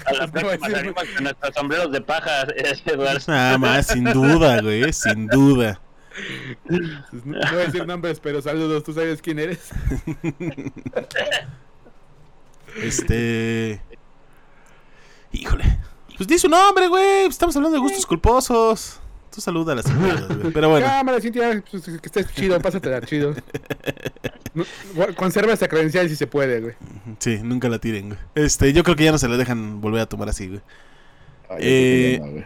A 0.07 0.13
la 0.13 0.29
próxima 0.31 0.71
salimos 0.71 1.05
con 1.15 1.25
nuestros 1.25 1.55
sombreros 1.55 1.93
de 1.93 2.01
paja, 2.01 2.43
Eduardo. 2.87 3.21
Nada 3.29 3.59
más, 3.59 3.87
sin 3.89 4.05
duda, 4.05 4.61
güey, 4.63 4.93
sin 4.93 5.27
duda. 5.27 5.81
No, 6.69 6.79
no 7.25 7.51
voy 7.51 7.63
a 7.63 7.67
decir 7.67 7.87
nombres, 7.87 8.21
pero 8.21 8.41
saludos, 8.41 8.85
tú 8.85 8.93
sabes 8.93 9.21
quién 9.21 9.39
eres. 9.41 9.71
Este... 12.77 13.81
Híjole. 15.33 15.65
Pues 16.17 16.29
di 16.29 16.39
su 16.39 16.49
nombre, 16.49 16.87
güey. 16.87 17.27
Estamos 17.27 17.57
hablando 17.57 17.77
de 17.77 17.83
gustos 17.83 18.07
culposos. 18.07 19.01
Tú 19.35 19.41
saluda 19.41 19.73
a 19.73 19.77
las 19.77 19.85
güey. 19.99 20.53
Pero 20.53 20.69
bueno. 20.71 20.87
Cámara, 20.87 21.21
Cintia, 21.21 21.61
pues, 21.69 21.83
que 21.83 22.07
estés 22.07 22.33
chido, 22.35 22.61
pásatela 22.61 23.01
chido. 23.01 23.35
Conserva 25.17 25.53
esa 25.53 25.67
credencial 25.67 26.09
si 26.09 26.15
se 26.15 26.29
puede, 26.29 26.61
güey. 26.61 26.75
Sí, 27.19 27.41
nunca 27.43 27.69
la 27.69 27.81
tiren, 27.81 28.11
güey. 28.11 28.21
Este, 28.37 28.73
yo 28.73 28.85
creo 28.85 28.95
que 28.95 29.03
ya 29.03 29.11
no 29.11 29.19
se 29.19 29.27
la 29.27 29.37
dejan 29.37 29.81
volver 29.81 30.03
a 30.03 30.07
tomar 30.07 30.29
así, 30.29 30.47
güey. 30.47 30.61
Ay, 31.51 31.57
Eh, 31.61 32.21
yo 32.21 32.21
creo 32.21 32.21
que 32.21 32.27
no, 32.27 32.33
güey. 32.33 32.45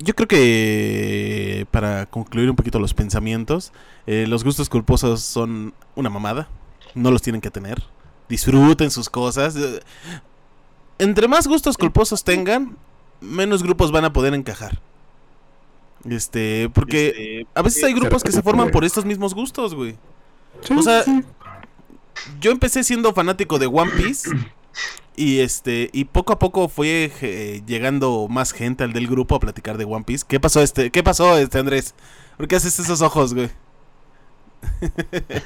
Yo 0.00 0.14
creo 0.14 0.28
que 0.28 1.66
para 1.70 2.06
concluir 2.06 2.50
un 2.50 2.56
poquito 2.56 2.78
los 2.78 2.92
pensamientos, 2.92 3.72
eh, 4.06 4.26
los 4.28 4.44
gustos 4.44 4.68
culposos 4.68 5.22
son 5.22 5.72
una 5.94 6.10
mamada. 6.10 6.48
No 6.94 7.10
los 7.10 7.22
tienen 7.22 7.40
que 7.40 7.50
tener. 7.50 7.82
Disfruten 8.28 8.90
sus 8.90 9.08
cosas. 9.08 9.56
Eh, 9.56 9.80
Entre 10.98 11.28
más 11.28 11.46
gustos 11.46 11.78
culposos 11.78 12.24
tengan, 12.24 12.76
menos 13.22 13.62
grupos 13.62 13.92
van 13.92 14.04
a 14.04 14.12
poder 14.12 14.34
encajar. 14.34 14.80
Este, 16.08 16.68
porque 16.74 17.46
a 17.54 17.62
veces 17.62 17.84
hay 17.84 17.94
grupos 17.94 18.22
que 18.22 18.32
se 18.32 18.42
forman 18.42 18.70
por 18.70 18.84
estos 18.84 19.04
mismos 19.04 19.34
gustos, 19.34 19.74
güey. 19.74 19.96
Sí, 20.62 20.74
o 20.76 20.82
sea, 20.82 21.02
sí. 21.04 21.24
Yo 22.40 22.50
empecé 22.50 22.84
siendo 22.84 23.12
fanático 23.14 23.58
de 23.58 23.66
One 23.66 23.90
Piece 23.92 24.30
y 25.16 25.40
este 25.40 25.90
y 25.92 26.04
poco 26.04 26.32
a 26.32 26.38
poco 26.38 26.68
fue 26.68 27.12
eh, 27.20 27.62
llegando 27.66 28.26
más 28.28 28.52
gente 28.52 28.84
al 28.84 28.92
del 28.92 29.06
grupo 29.06 29.34
a 29.34 29.40
platicar 29.40 29.78
de 29.78 29.84
One 29.84 30.04
Piece. 30.04 30.24
¿Qué 30.26 30.40
pasó 30.40 30.60
este? 30.60 30.90
¿Qué 30.90 31.02
pasó 31.02 31.36
este 31.38 31.58
Andrés? 31.58 31.94
¿Por 32.36 32.48
qué 32.48 32.56
haces 32.56 32.78
esos 32.78 33.00
ojos, 33.02 33.34
güey? 33.34 33.50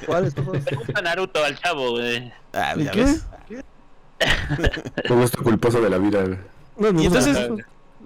¿Cuáles 0.07 0.37
ojos? 0.39 0.59
Le 0.71 0.77
gusta 0.77 1.03
Naruto 1.03 1.43
al 1.45 1.59
chavo, 1.59 1.93
güey. 1.93 2.33
Ah, 2.53 2.75
¿Y 2.77 2.85
ya 2.85 2.91
qué? 2.93 3.05
ves. 3.05 3.27
Tu 5.07 5.15
gusto 5.15 5.43
culposo 5.43 5.81
de 5.81 5.91
la 5.91 5.99
vida, 5.99 6.23
güey. 6.23 6.39
No, 6.79 6.93
me 6.93 7.03
Y 7.03 7.07
entonces- 7.07 7.39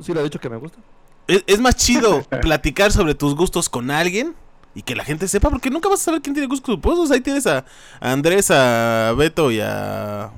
Sí, 0.02 0.14
le 0.14 0.20
he 0.20 0.24
dicho 0.24 0.38
que 0.40 0.48
me 0.48 0.56
gusta. 0.56 0.78
Es, 1.26 1.44
es 1.46 1.60
más 1.60 1.76
chido 1.76 2.22
platicar 2.42 2.90
sobre 2.92 3.14
tus 3.14 3.34
gustos 3.34 3.68
con 3.68 3.90
alguien 3.90 4.34
y 4.74 4.82
que 4.82 4.94
la 4.94 5.04
gente 5.04 5.28
sepa, 5.28 5.50
porque 5.50 5.68
nunca 5.70 5.88
vas 5.88 6.00
a 6.00 6.04
saber 6.04 6.22
quién 6.22 6.34
tiene 6.34 6.46
gustos 6.48 6.64
culposos. 6.74 7.10
Ahí 7.10 7.20
tienes 7.20 7.46
a, 7.46 7.64
a 8.00 8.12
Andrés, 8.12 8.50
a 8.50 9.12
Beto 9.16 9.50
y 9.50 9.60
a, 9.60 10.30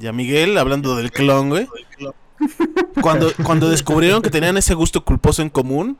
y 0.00 0.06
a 0.06 0.12
Miguel 0.12 0.56
hablando 0.58 0.96
del 0.96 1.10
clon, 1.12 1.48
güey. 1.50 1.68
Cuando, 3.02 3.30
cuando 3.44 3.68
descubrieron 3.68 4.22
que 4.22 4.30
tenían 4.30 4.56
ese 4.56 4.74
gusto 4.74 5.04
culposo 5.04 5.42
en 5.42 5.50
común, 5.50 5.98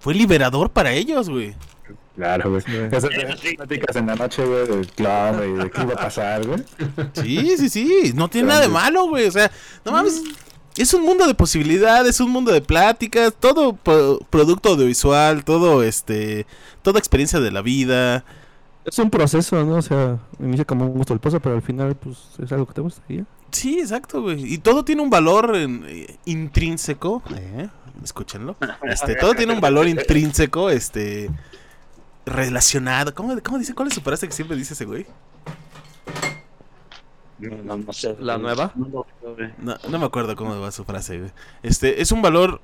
fue 0.00 0.14
liberador 0.14 0.70
para 0.70 0.92
ellos, 0.92 1.28
güey. 1.28 1.54
Claro, 2.14 2.48
güey. 2.50 2.62
Esas 2.90 3.10
pláticas 3.56 3.96
en 3.96 4.06
la 4.06 4.14
noche, 4.14 4.42
güey, 4.46 4.66
del 4.66 4.86
clown, 4.92 5.36
güey, 5.36 5.52
de 5.52 5.70
qué 5.70 5.82
iba 5.82 5.92
a 5.92 5.96
pasar, 5.96 6.46
güey. 6.46 6.62
Sí, 7.12 7.56
sí, 7.58 7.68
sí. 7.68 8.12
No 8.14 8.28
tiene 8.28 8.48
nada 8.48 8.62
de 8.62 8.68
malo, 8.68 9.06
güey. 9.08 9.26
O 9.26 9.30
sea, 9.30 9.50
no 9.84 9.92
mames. 9.92 10.22
Es 10.76 10.92
un 10.94 11.02
mundo 11.04 11.26
de 11.26 11.34
posibilidades, 11.34 12.10
es 12.16 12.20
un 12.20 12.30
mundo 12.30 12.52
de 12.52 12.60
pláticas, 12.60 13.32
todo 13.38 13.72
pro- 13.74 14.18
producto 14.30 14.70
audiovisual, 14.70 15.44
todo 15.44 15.82
este, 15.82 16.46
toda 16.82 16.98
experiencia 16.98 17.40
de 17.40 17.50
la 17.50 17.62
vida. 17.62 18.24
Es 18.84 18.98
un 18.98 19.10
proceso, 19.10 19.64
¿no? 19.64 19.76
O 19.76 19.82
sea, 19.82 20.18
inicia 20.38 20.64
como 20.64 20.84
un 20.86 20.92
gusto 20.98 21.14
culposo, 21.14 21.40
pero 21.40 21.54
al 21.56 21.62
final, 21.62 21.96
pues, 21.96 22.18
es 22.42 22.52
algo 22.52 22.66
que 22.66 22.74
te 22.74 22.80
gusta. 22.82 23.02
ya. 23.08 23.24
Sí, 23.50 23.78
exacto, 23.80 24.20
güey. 24.22 24.52
Y 24.52 24.58
todo 24.58 24.84
tiene 24.84 25.00
un 25.02 25.08
valor 25.10 25.56
en- 25.56 25.84
eh, 25.88 26.16
intrínseco. 26.26 27.22
¿eh? 27.34 27.68
Escúchenlo. 28.04 28.56
Este, 28.82 29.14
todo 29.16 29.34
tiene 29.34 29.54
un 29.54 29.60
valor 29.60 29.88
intrínseco, 29.88 30.68
este, 30.68 31.30
relacionado. 32.26 33.14
¿Cómo, 33.14 33.34
cómo 33.42 33.58
dice? 33.58 33.74
¿Cuál 33.74 33.88
es 33.88 33.94
su 33.94 34.00
frase 34.02 34.26
que 34.28 34.34
siempre 34.34 34.56
dice 34.56 34.74
ese 34.74 34.84
güey? 34.84 35.06
No, 37.38 37.56
no, 37.62 37.76
no 37.76 37.92
sé. 37.92 38.16
¿La 38.20 38.38
nueva? 38.38 38.72
No, 38.76 39.98
me 39.98 40.06
acuerdo 40.06 40.36
cómo 40.36 40.58
va 40.60 40.70
su 40.72 40.84
frase, 40.84 41.18
güey. 41.18 41.30
Este, 41.62 42.00
es 42.00 42.12
un 42.12 42.22
valor 42.22 42.60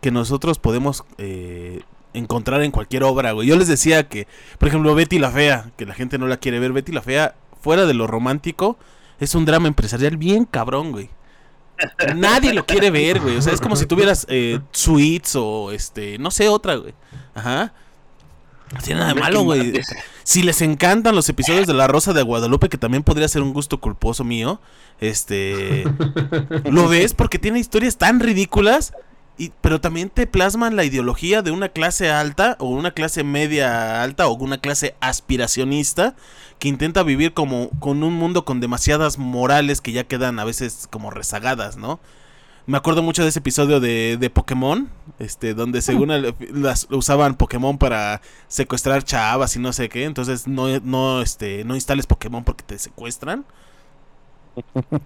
que 0.00 0.10
nosotros 0.10 0.58
podemos 0.58 1.04
eh, 1.18 1.82
encontrar 2.12 2.62
en 2.62 2.70
cualquier 2.70 3.04
obra, 3.04 3.32
güey. 3.32 3.48
Yo 3.48 3.56
les 3.56 3.68
decía 3.68 4.08
que, 4.08 4.26
por 4.58 4.68
ejemplo, 4.68 4.94
Betty 4.94 5.18
la 5.18 5.30
Fea, 5.30 5.70
que 5.76 5.86
la 5.86 5.94
gente 5.94 6.18
no 6.18 6.26
la 6.26 6.38
quiere 6.38 6.58
ver, 6.58 6.72
Betty 6.72 6.92
la 6.92 7.02
Fea, 7.02 7.34
fuera 7.60 7.86
de 7.86 7.94
lo 7.94 8.06
romántico, 8.06 8.78
es 9.18 9.34
un 9.34 9.44
drama 9.44 9.68
empresarial 9.68 10.16
bien 10.16 10.44
cabrón, 10.44 10.92
güey. 10.92 11.10
Nadie 12.14 12.52
lo 12.52 12.66
quiere 12.66 12.90
ver, 12.90 13.20
güey. 13.20 13.36
O 13.36 13.42
sea, 13.42 13.52
es 13.52 13.60
como 13.60 13.76
si 13.76 13.86
tuvieras 13.86 14.26
eh, 14.28 14.60
Sweets 14.70 15.36
o 15.36 15.70
este, 15.72 16.18
no 16.18 16.30
sé, 16.30 16.48
otra, 16.48 16.74
güey. 16.76 16.94
Ajá. 17.34 17.72
No 18.72 18.80
tiene 18.80 19.00
nada 19.00 19.14
de 19.14 19.20
malo, 19.20 19.42
güey. 19.42 19.72
Si 20.22 20.42
les 20.42 20.62
encantan 20.62 21.16
los 21.16 21.28
episodios 21.28 21.66
de 21.66 21.74
La 21.74 21.88
Rosa 21.88 22.12
de 22.12 22.22
Guadalupe, 22.22 22.68
que 22.68 22.78
también 22.78 23.02
podría 23.02 23.26
ser 23.26 23.42
un 23.42 23.52
gusto 23.52 23.80
culposo 23.80 24.22
mío, 24.22 24.60
este, 25.00 25.84
lo 26.70 26.88
ves 26.88 27.14
porque 27.14 27.38
tiene 27.38 27.58
historias 27.58 27.96
tan 27.96 28.20
ridículas, 28.20 28.92
y, 29.38 29.52
pero 29.60 29.80
también 29.80 30.08
te 30.10 30.26
plasman 30.26 30.76
la 30.76 30.84
ideología 30.84 31.42
de 31.42 31.50
una 31.50 31.70
clase 31.70 32.10
alta 32.10 32.56
o 32.60 32.68
una 32.68 32.92
clase 32.92 33.24
media 33.24 34.02
alta 34.02 34.28
o 34.28 34.34
una 34.34 34.58
clase 34.58 34.94
aspiracionista 35.00 36.14
que 36.58 36.68
intenta 36.68 37.02
vivir 37.02 37.32
como 37.32 37.70
con 37.80 38.04
un 38.04 38.14
mundo 38.14 38.44
con 38.44 38.60
demasiadas 38.60 39.18
morales 39.18 39.80
que 39.80 39.92
ya 39.92 40.04
quedan 40.04 40.38
a 40.38 40.44
veces 40.44 40.86
como 40.90 41.10
rezagadas, 41.10 41.76
¿no? 41.76 42.00
Me 42.66 42.76
acuerdo 42.76 43.02
mucho 43.02 43.22
de 43.22 43.28
ese 43.30 43.40
episodio 43.40 43.80
de, 43.80 44.16
de 44.20 44.30
Pokémon, 44.30 44.88
este, 45.18 45.54
donde 45.54 45.82
según 45.82 46.10
el- 46.10 46.34
las 46.52 46.86
usaban 46.90 47.34
Pokémon 47.34 47.78
para 47.78 48.20
secuestrar 48.48 49.02
chavas 49.02 49.56
y 49.56 49.58
no 49.58 49.72
sé 49.72 49.88
qué, 49.88 50.04
entonces 50.04 50.46
no, 50.46 50.78
no, 50.80 51.20
este, 51.22 51.64
no 51.64 51.74
instales 51.74 52.06
Pokémon 52.06 52.44
porque 52.44 52.62
te 52.64 52.78
secuestran. 52.78 53.44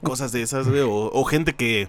Cosas 0.03 0.33
de 0.33 0.43
esas, 0.43 0.69
güey, 0.69 0.81
o, 0.81 0.91
o 1.13 1.25
gente 1.25 1.55
que 1.55 1.89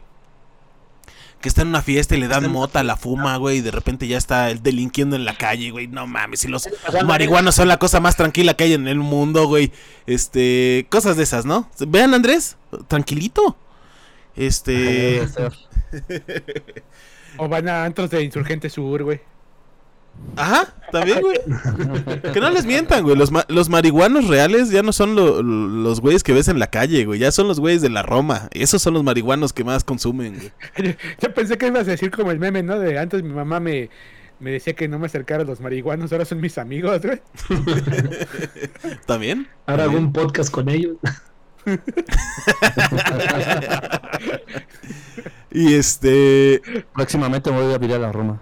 que 1.42 1.50
está 1.50 1.62
en 1.62 1.68
una 1.68 1.82
fiesta 1.84 2.16
y 2.16 2.20
le 2.20 2.28
dan 2.28 2.52
mota, 2.52 2.82
la 2.84 2.96
fuma, 2.96 3.38
güey, 3.38 3.58
y 3.58 3.62
de 3.62 3.70
repente 3.70 4.08
ya 4.08 4.18
está 4.18 4.50
el 4.50 4.64
delinquiendo 4.64 5.16
en 5.16 5.26
la 5.26 5.38
calle, 5.38 5.70
güey. 5.70 5.86
No 5.88 6.08
mames, 6.08 6.40
si 6.40 6.48
los 6.48 6.68
marihuanos 7.06 7.54
son 7.54 7.68
la 7.68 7.78
cosa 7.78 8.00
más 8.00 8.16
tranquila 8.16 8.56
que 8.56 8.64
hay 8.64 8.74
en 8.74 8.88
el 8.88 8.98
mundo, 8.98 9.46
güey. 9.48 9.72
Este, 10.08 10.88
cosas 10.90 11.18
de 11.18 11.24
esas, 11.24 11.46
¿no? 11.46 11.70
Vean, 11.88 12.16
Andrés, 12.16 12.58
tranquilito. 12.88 13.58
Este, 14.36 15.24
O 17.38 17.50
van 17.50 17.68
a 17.68 17.84
antros 17.86 18.10
de 18.10 18.24
Insurgente 18.24 18.70
Sur, 18.70 19.04
güey. 19.04 19.20
Ajá, 20.38 20.74
también, 20.94 21.20
güey. 21.20 21.38
Que 22.34 22.40
no 22.40 22.50
les 22.50 22.66
mientan, 22.66 23.04
güey. 23.04 23.18
Los, 23.18 23.32
ma- 23.32 23.44
los 23.50 23.68
marihuanos 23.68 24.28
reales 24.30 24.70
ya 24.70 24.82
no 24.82 24.94
son 24.94 25.16
lo- 25.16 25.44
lo- 25.44 25.68
los 25.68 26.00
güeyes 26.00 26.24
que 26.24 26.32
ves 26.34 26.48
en 26.48 26.58
la 26.60 26.68
calle, 26.68 27.04
güey. 27.06 27.20
Ya 27.20 27.32
son 27.34 27.50
los 27.50 27.60
güeyes 27.60 27.82
de 27.82 27.90
la 27.90 28.04
Roma. 28.04 28.48
Esos 28.52 28.82
son 28.82 28.94
los 28.94 29.04
marihuanos 29.04 29.52
que 29.52 29.66
más 29.66 29.84
consumen, 29.84 30.40
güey. 30.78 30.96
Yo 31.22 31.34
pensé 31.34 31.58
que 31.58 31.68
ibas 31.68 31.88
a 31.88 31.92
decir 31.92 32.12
como 32.12 32.32
el 32.32 32.40
meme, 32.40 32.64
¿no? 32.64 32.80
De 32.80 32.98
antes 32.98 33.24
mi 33.24 33.34
mamá 33.34 33.60
me, 33.60 33.90
me 34.40 34.52
decía 34.52 34.74
que 34.74 34.88
no 34.88 34.98
me 35.00 35.08
acercara 35.08 35.44
a 35.44 35.46
los 35.46 35.60
marihuanos, 35.60 36.14
ahora 36.14 36.24
son 36.24 36.40
mis 36.40 36.58
amigos, 36.58 37.02
güey. 37.02 37.22
¿También? 39.06 39.50
Ahora 39.66 39.84
hago 39.84 39.98
un 39.98 40.14
podcast 40.14 40.50
con 40.50 40.70
ellos. 40.70 40.96
Y 45.52 45.74
este. 45.76 46.62
Próximamente 46.94 47.50
me 47.52 47.62
voy 47.62 47.74
a 47.74 47.78
virar 47.78 48.04
a 48.04 48.12
Roma. 48.12 48.42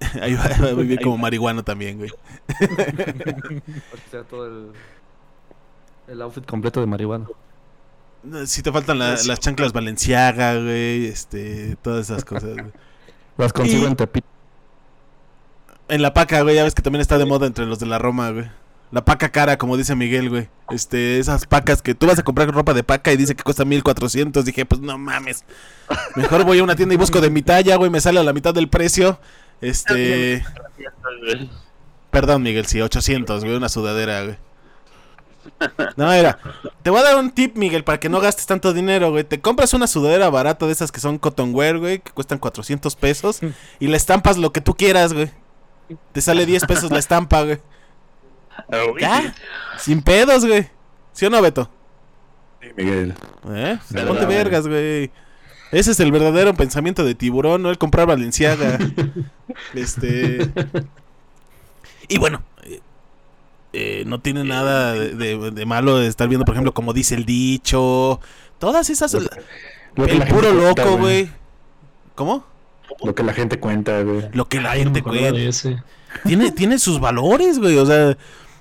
Ahí 0.20 0.34
va, 0.34 0.48
va 0.64 0.74
muy 0.74 0.84
bien 0.86 1.00
como 1.02 1.16
marihuano 1.16 1.62
también, 1.62 1.98
güey. 1.98 2.10
Sea 4.10 4.22
todo 4.24 4.46
el, 4.46 4.72
el 6.08 6.22
outfit 6.22 6.44
completo 6.44 6.80
de 6.80 6.86
marihuana. 6.86 7.26
Si 8.46 8.62
te 8.62 8.72
faltan 8.72 8.98
la- 8.98 9.10
las 9.26 9.38
chanclas 9.40 9.72
Valenciaga, 9.72 10.54
güey. 10.54 11.06
Este, 11.06 11.76
todas 11.82 12.10
esas 12.10 12.24
cosas, 12.24 12.54
güey. 12.54 12.72
Las 13.36 13.52
consigo 13.52 13.84
Y- 13.84 13.86
en 13.86 13.96
Tepito. 13.96 14.26
En 15.88 16.02
la 16.02 16.12
paca, 16.12 16.42
güey, 16.42 16.56
ya 16.56 16.64
ves 16.64 16.74
que 16.74 16.82
también 16.82 17.00
está 17.00 17.16
de 17.16 17.24
moda 17.24 17.46
entre 17.46 17.64
los 17.64 17.78
de 17.78 17.86
la 17.86 17.98
Roma, 17.98 18.30
güey. 18.30 18.50
La 18.90 19.04
paca 19.04 19.28
cara, 19.28 19.58
como 19.58 19.76
dice 19.76 19.94
Miguel, 19.94 20.30
güey. 20.30 20.48
Este, 20.70 21.18
esas 21.18 21.46
pacas 21.46 21.82
que 21.82 21.94
tú 21.94 22.06
vas 22.06 22.18
a 22.18 22.22
comprar 22.22 22.50
ropa 22.50 22.72
de 22.72 22.82
paca 22.82 23.12
y 23.12 23.16
dice 23.16 23.34
que 23.36 23.42
cuesta 23.42 23.64
1400. 23.64 24.44
Dije, 24.44 24.64
pues 24.64 24.80
no 24.80 24.96
mames. 24.96 25.44
Mejor 26.16 26.44
voy 26.44 26.58
a 26.58 26.64
una 26.64 26.76
tienda 26.76 26.94
y 26.94 26.98
busco 26.98 27.20
de 27.20 27.30
mi 27.30 27.42
talla, 27.42 27.76
güey. 27.76 27.90
Me 27.90 28.00
sale 28.00 28.20
a 28.20 28.24
la 28.24 28.32
mitad 28.32 28.54
del 28.54 28.68
precio. 28.68 29.20
Este. 29.60 30.42
Perdón, 32.10 32.42
Miguel, 32.42 32.66
sí, 32.66 32.80
800, 32.80 33.44
güey. 33.44 33.56
Una 33.56 33.68
sudadera, 33.68 34.24
güey. 34.24 34.38
No, 35.96 36.12
era. 36.12 36.38
Te 36.82 36.90
voy 36.90 37.00
a 37.00 37.04
dar 37.04 37.16
un 37.16 37.30
tip, 37.30 37.56
Miguel, 37.56 37.84
para 37.84 38.00
que 38.00 38.08
no 38.08 38.20
gastes 38.20 38.46
tanto 38.46 38.72
dinero, 38.72 39.10
güey. 39.10 39.24
Te 39.24 39.40
compras 39.40 39.74
una 39.74 39.86
sudadera 39.86 40.30
barata 40.30 40.66
de 40.66 40.72
esas 40.72 40.92
que 40.92 41.00
son 41.00 41.18
cotton 41.18 41.54
wear, 41.54 41.78
güey, 41.78 41.98
que 42.00 42.12
cuestan 42.12 42.38
400 42.38 42.96
pesos. 42.96 43.40
Y 43.78 43.88
le 43.88 43.96
estampas 43.96 44.38
lo 44.38 44.52
que 44.52 44.60
tú 44.60 44.74
quieras, 44.74 45.12
güey. 45.12 45.30
Te 46.12 46.20
sale 46.20 46.46
10 46.46 46.64
pesos 46.66 46.90
la 46.90 46.98
estampa, 46.98 47.42
güey. 47.42 47.58
Ya, 49.00 49.34
sin 49.78 50.02
pedos, 50.02 50.44
güey. 50.44 50.68
¿Sí 51.12 51.26
o 51.26 51.30
no, 51.30 51.40
Beto? 51.42 51.70
Sí, 52.60 52.68
Miguel. 52.76 53.14
¿Eh? 53.50 53.78
Ponte 53.92 54.02
verdad, 54.04 54.28
vergas, 54.28 54.68
güey. 54.68 55.10
Ese 55.70 55.90
es 55.90 56.00
el 56.00 56.10
verdadero 56.12 56.54
pensamiento 56.54 57.04
de 57.04 57.14
tiburón, 57.14 57.62
no 57.62 57.70
el 57.70 57.78
comprar 57.78 58.06
Valenciaga. 58.06 58.78
este. 59.74 60.50
Y 62.08 62.18
bueno, 62.18 62.42
eh, 62.64 62.80
eh, 63.72 64.02
no 64.06 64.20
tiene 64.20 64.44
nada 64.44 64.92
de, 64.94 65.14
de- 65.14 65.50
de 65.50 65.66
malo 65.66 65.98
de 65.98 66.06
estar 66.06 66.26
viendo, 66.28 66.44
por 66.44 66.54
ejemplo, 66.54 66.72
como 66.72 66.92
dice 66.92 67.14
el 67.14 67.24
dicho. 67.24 68.20
Todas 68.58 68.90
esas. 68.90 69.12
Lo 69.14 70.06
que 70.06 70.12
el 70.12 70.26
puro 70.26 70.52
cuenta, 70.54 70.84
loco, 70.84 70.98
güey. 70.98 71.30
¿Cómo? 72.14 72.44
Lo 73.04 73.14
que 73.14 73.22
la 73.22 73.32
gente 73.34 73.60
cuenta, 73.60 74.02
güey. 74.02 74.28
Lo 74.32 74.48
que 74.48 74.60
la 74.60 74.72
Ay, 74.72 74.82
gente 74.84 75.02
cuenta. 75.02 75.38
Tiene, 76.24 76.50
tiene 76.50 76.78
sus 76.78 76.98
valores, 76.98 77.58
güey. 77.58 77.76
O 77.76 77.84
sea, 77.86 78.16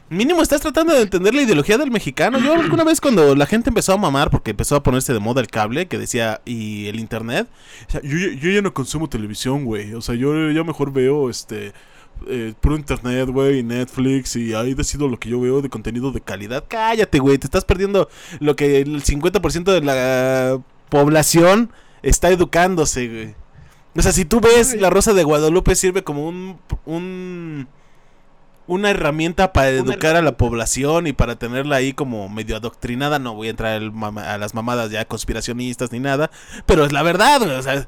mínimo 0.09 0.41
estás 0.41 0.61
tratando 0.61 0.93
de 0.93 1.01
entender 1.01 1.33
la 1.33 1.41
ideología 1.41 1.77
del 1.77 1.91
mexicano. 1.91 2.39
Yo 2.39 2.53
alguna 2.53 2.83
vez 2.83 3.01
cuando 3.01 3.35
la 3.35 3.45
gente 3.45 3.69
empezó 3.69 3.93
a 3.93 3.97
mamar, 3.97 4.29
porque 4.29 4.51
empezó 4.51 4.75
a 4.75 4.83
ponerse 4.83 5.13
de 5.13 5.19
moda 5.19 5.41
el 5.41 5.47
cable, 5.47 5.87
que 5.87 5.97
decía, 5.97 6.41
y 6.45 6.87
el 6.87 6.99
internet. 6.99 7.47
O 7.87 7.91
sea, 7.91 8.01
yo, 8.01 8.17
ya- 8.17 8.33
yo 8.39 8.49
ya 8.51 8.61
no 8.61 8.73
consumo 8.73 9.09
televisión, 9.09 9.65
güey. 9.65 9.93
O 9.93 10.01
sea, 10.01 10.15
yo 10.15 10.51
ya 10.51 10.63
mejor 10.63 10.91
veo 10.93 11.29
este. 11.29 11.73
Eh, 12.27 12.53
puro 12.59 12.75
internet, 12.75 13.29
güey, 13.29 13.59
y 13.59 13.63
Netflix, 13.63 14.35
y 14.37 14.53
ahí 14.55 14.73
decido 14.73 15.07
lo 15.07 15.19
que 15.19 15.29
yo 15.29 15.39
veo 15.39 15.61
de 15.61 15.69
contenido 15.69 16.11
de 16.11 16.19
calidad. 16.19 16.63
Cállate, 16.67 17.19
güey, 17.19 17.37
te 17.37 17.45
estás 17.45 17.63
perdiendo 17.63 18.09
lo 18.39 18.55
que 18.55 18.81
el 18.81 19.03
50% 19.03 19.71
de 19.71 19.81
la 19.81 20.59
población 20.89 21.71
está 22.01 22.29
educándose, 22.31 23.07
güey. 23.07 23.35
O 23.95 24.01
sea, 24.01 24.11
si 24.11 24.25
tú 24.25 24.39
ves 24.41 24.79
La 24.81 24.89
Rosa 24.89 25.13
de 25.13 25.23
Guadalupe 25.23 25.75
sirve 25.75 26.03
como 26.03 26.27
un, 26.27 26.57
un 26.85 27.67
una 28.67 28.91
herramienta 28.91 29.53
para 29.53 29.69
educar 29.69 30.15
a 30.15 30.21
la 30.21 30.37
población 30.37 31.07
y 31.07 31.13
para 31.13 31.37
tenerla 31.37 31.77
ahí 31.77 31.93
como 31.93 32.29
medio 32.29 32.57
adoctrinada. 32.57 33.19
No 33.19 33.33
voy 33.33 33.47
a 33.47 33.51
entrar 33.51 33.81
a 33.81 34.37
las 34.37 34.53
mamadas 34.53 34.91
ya 34.91 35.05
conspiracionistas 35.05 35.91
ni 35.91 35.99
nada, 35.99 36.29
pero 36.65 36.85
es 36.85 36.91
la 36.91 37.03
verdad, 37.03 37.41
o 37.41 37.61
sea, 37.61 37.87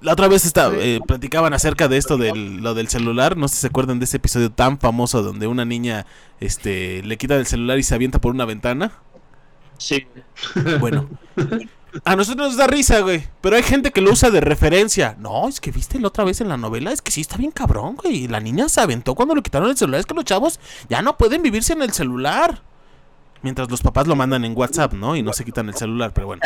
la 0.00 0.12
otra 0.12 0.28
vez 0.28 0.44
estaba, 0.44 0.74
eh, 0.76 1.00
platicaban 1.06 1.54
acerca 1.54 1.88
de 1.88 1.96
esto 1.96 2.18
del 2.18 2.58
lo 2.58 2.74
del 2.74 2.88
celular, 2.88 3.36
no 3.36 3.48
sé 3.48 3.54
si 3.54 3.60
se 3.62 3.66
acuerdan 3.68 3.98
de 3.98 4.04
ese 4.04 4.18
episodio 4.18 4.50
tan 4.52 4.78
famoso 4.78 5.22
donde 5.22 5.46
una 5.46 5.64
niña 5.64 6.06
este 6.40 7.02
le 7.02 7.16
quitan 7.16 7.38
el 7.38 7.46
celular 7.46 7.78
y 7.78 7.82
se 7.82 7.94
avienta 7.94 8.20
por 8.20 8.34
una 8.34 8.44
ventana. 8.44 8.92
Sí. 9.78 10.06
Bueno. 10.78 11.08
A 12.04 12.16
nosotros 12.16 12.48
nos 12.48 12.56
da 12.56 12.66
risa, 12.66 13.00
güey. 13.00 13.24
Pero 13.40 13.56
hay 13.56 13.62
gente 13.62 13.92
que 13.92 14.00
lo 14.00 14.10
usa 14.10 14.30
de 14.30 14.40
referencia. 14.40 15.16
No, 15.18 15.48
es 15.48 15.60
que 15.60 15.70
viste 15.70 16.00
la 16.00 16.08
otra 16.08 16.24
vez 16.24 16.40
en 16.40 16.48
la 16.48 16.56
novela. 16.56 16.92
Es 16.92 17.02
que 17.02 17.10
sí 17.10 17.20
está 17.20 17.36
bien 17.36 17.52
cabrón, 17.52 17.96
güey. 17.96 18.26
La 18.26 18.40
niña 18.40 18.68
se 18.68 18.80
aventó 18.80 19.14
cuando 19.14 19.34
le 19.34 19.42
quitaron 19.42 19.70
el 19.70 19.76
celular. 19.76 20.00
Es 20.00 20.06
que 20.06 20.14
los 20.14 20.24
chavos 20.24 20.58
ya 20.88 21.02
no 21.02 21.16
pueden 21.16 21.42
vivirse 21.42 21.72
en 21.72 21.82
el 21.82 21.92
celular. 21.92 22.62
Mientras 23.42 23.70
los 23.70 23.82
papás 23.82 24.06
lo 24.06 24.16
mandan 24.16 24.44
en 24.44 24.56
WhatsApp, 24.56 24.94
¿no? 24.94 25.14
Y 25.16 25.22
no 25.22 25.32
se 25.32 25.44
quitan 25.44 25.68
el 25.68 25.74
celular, 25.74 26.12
pero 26.12 26.26
bueno. 26.28 26.42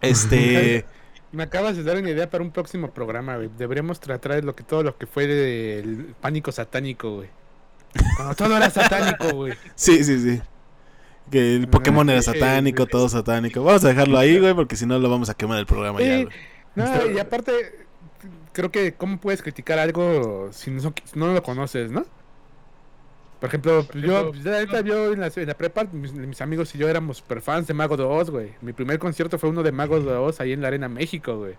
Este. 0.00 0.86
Me 1.32 1.42
acabas 1.42 1.76
de 1.76 1.82
dar 1.82 1.98
una 1.98 2.08
idea 2.08 2.30
para 2.30 2.42
un 2.42 2.50
próximo 2.50 2.90
programa, 2.90 3.36
güey. 3.36 3.50
Deberíamos 3.58 4.00
tratar 4.00 4.42
lo 4.42 4.56
que 4.56 4.64
todo 4.64 4.82
lo 4.82 4.96
que 4.96 5.06
fue 5.06 5.26
del 5.26 6.14
pánico 6.20 6.52
satánico, 6.52 7.16
güey. 7.16 7.28
Cuando 8.16 8.34
todo 8.34 8.56
era 8.56 8.70
satánico, 8.70 9.34
güey. 9.34 9.52
Sí, 9.74 10.02
sí, 10.04 10.18
sí. 10.18 10.40
Que 11.30 11.56
el 11.56 11.68
Pokémon 11.68 12.08
era 12.08 12.22
satánico, 12.22 12.86
todo 12.86 13.08
satánico. 13.08 13.62
Vamos 13.62 13.84
a 13.84 13.88
dejarlo 13.88 14.18
ahí, 14.18 14.38
güey, 14.38 14.54
porque 14.54 14.76
si 14.76 14.86
no 14.86 14.98
lo 14.98 15.10
vamos 15.10 15.28
a 15.28 15.34
quemar 15.34 15.58
el 15.58 15.66
programa 15.66 16.00
ya, 16.00 16.22
güey. 16.22 16.28
No, 16.74 17.10
y 17.10 17.18
aparte, 17.18 17.52
creo 18.52 18.70
que 18.70 18.94
cómo 18.94 19.18
puedes 19.18 19.42
criticar 19.42 19.78
algo 19.78 20.48
si 20.52 20.70
no, 20.70 20.80
si 20.80 21.18
no 21.18 21.32
lo 21.32 21.42
conoces, 21.42 21.90
¿no? 21.90 22.04
Por 23.40 23.48
ejemplo, 23.48 23.86
pues, 23.90 24.04
yo, 24.04 24.32
en 24.34 25.20
la, 25.20 25.28
en 25.34 25.46
la 25.46 25.54
prepa, 25.54 25.84
mis, 25.92 26.12
mis 26.12 26.40
amigos 26.40 26.74
y 26.74 26.78
yo 26.78 26.88
éramos 26.88 27.18
super 27.18 27.40
fans 27.40 27.66
de 27.68 27.74
Mago 27.74 27.96
de 27.96 28.02
Oz, 28.02 28.30
güey. 28.30 28.54
Mi 28.60 28.72
primer 28.72 28.98
concierto 28.98 29.38
fue 29.38 29.50
uno 29.50 29.62
de 29.62 29.70
Mago 29.70 30.00
de 30.00 30.12
Oz 30.12 30.40
ahí 30.40 30.52
en 30.52 30.60
la 30.60 30.68
Arena 30.68 30.88
México, 30.88 31.36
güey. 31.36 31.54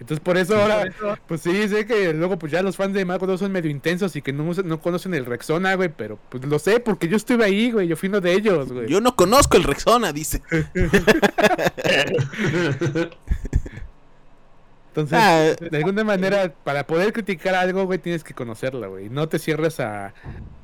Entonces 0.00 0.20
por 0.20 0.36
eso 0.36 0.56
ahora, 0.56 0.92
pues 1.26 1.40
sí, 1.40 1.68
sé 1.68 1.86
que 1.86 2.12
luego 2.12 2.38
pues 2.38 2.52
ya 2.52 2.62
los 2.62 2.76
fans 2.76 2.94
de 2.94 3.04
Mago 3.04 3.26
de 3.26 3.34
Oz 3.34 3.40
son 3.40 3.52
medio 3.52 3.70
intensos 3.70 4.14
y 4.16 4.22
que 4.22 4.32
no, 4.32 4.52
no 4.64 4.80
conocen 4.80 5.14
el 5.14 5.24
Rexona, 5.24 5.74
güey, 5.76 5.88
pero 5.88 6.18
pues 6.28 6.44
lo 6.44 6.58
sé 6.58 6.80
porque 6.80 7.08
yo 7.08 7.16
estuve 7.16 7.44
ahí, 7.44 7.70
güey, 7.70 7.88
yo 7.88 7.96
fui 7.96 8.08
uno 8.08 8.20
de 8.20 8.32
ellos, 8.32 8.72
güey. 8.72 8.88
Yo 8.88 9.00
no 9.00 9.16
conozco 9.16 9.56
el 9.56 9.64
Rexona, 9.64 10.12
dice. 10.12 10.42
Entonces, 14.96 15.18
Ah, 15.20 15.56
de 15.60 15.76
alguna 15.76 16.04
manera, 16.04 16.52
para 16.62 16.86
poder 16.86 17.12
criticar 17.12 17.56
algo, 17.56 17.84
güey, 17.84 17.98
tienes 17.98 18.22
que 18.22 18.32
conocerlo, 18.32 18.90
güey. 18.90 19.08
No 19.08 19.28
te 19.28 19.40
cierres 19.40 19.80
a, 19.80 20.14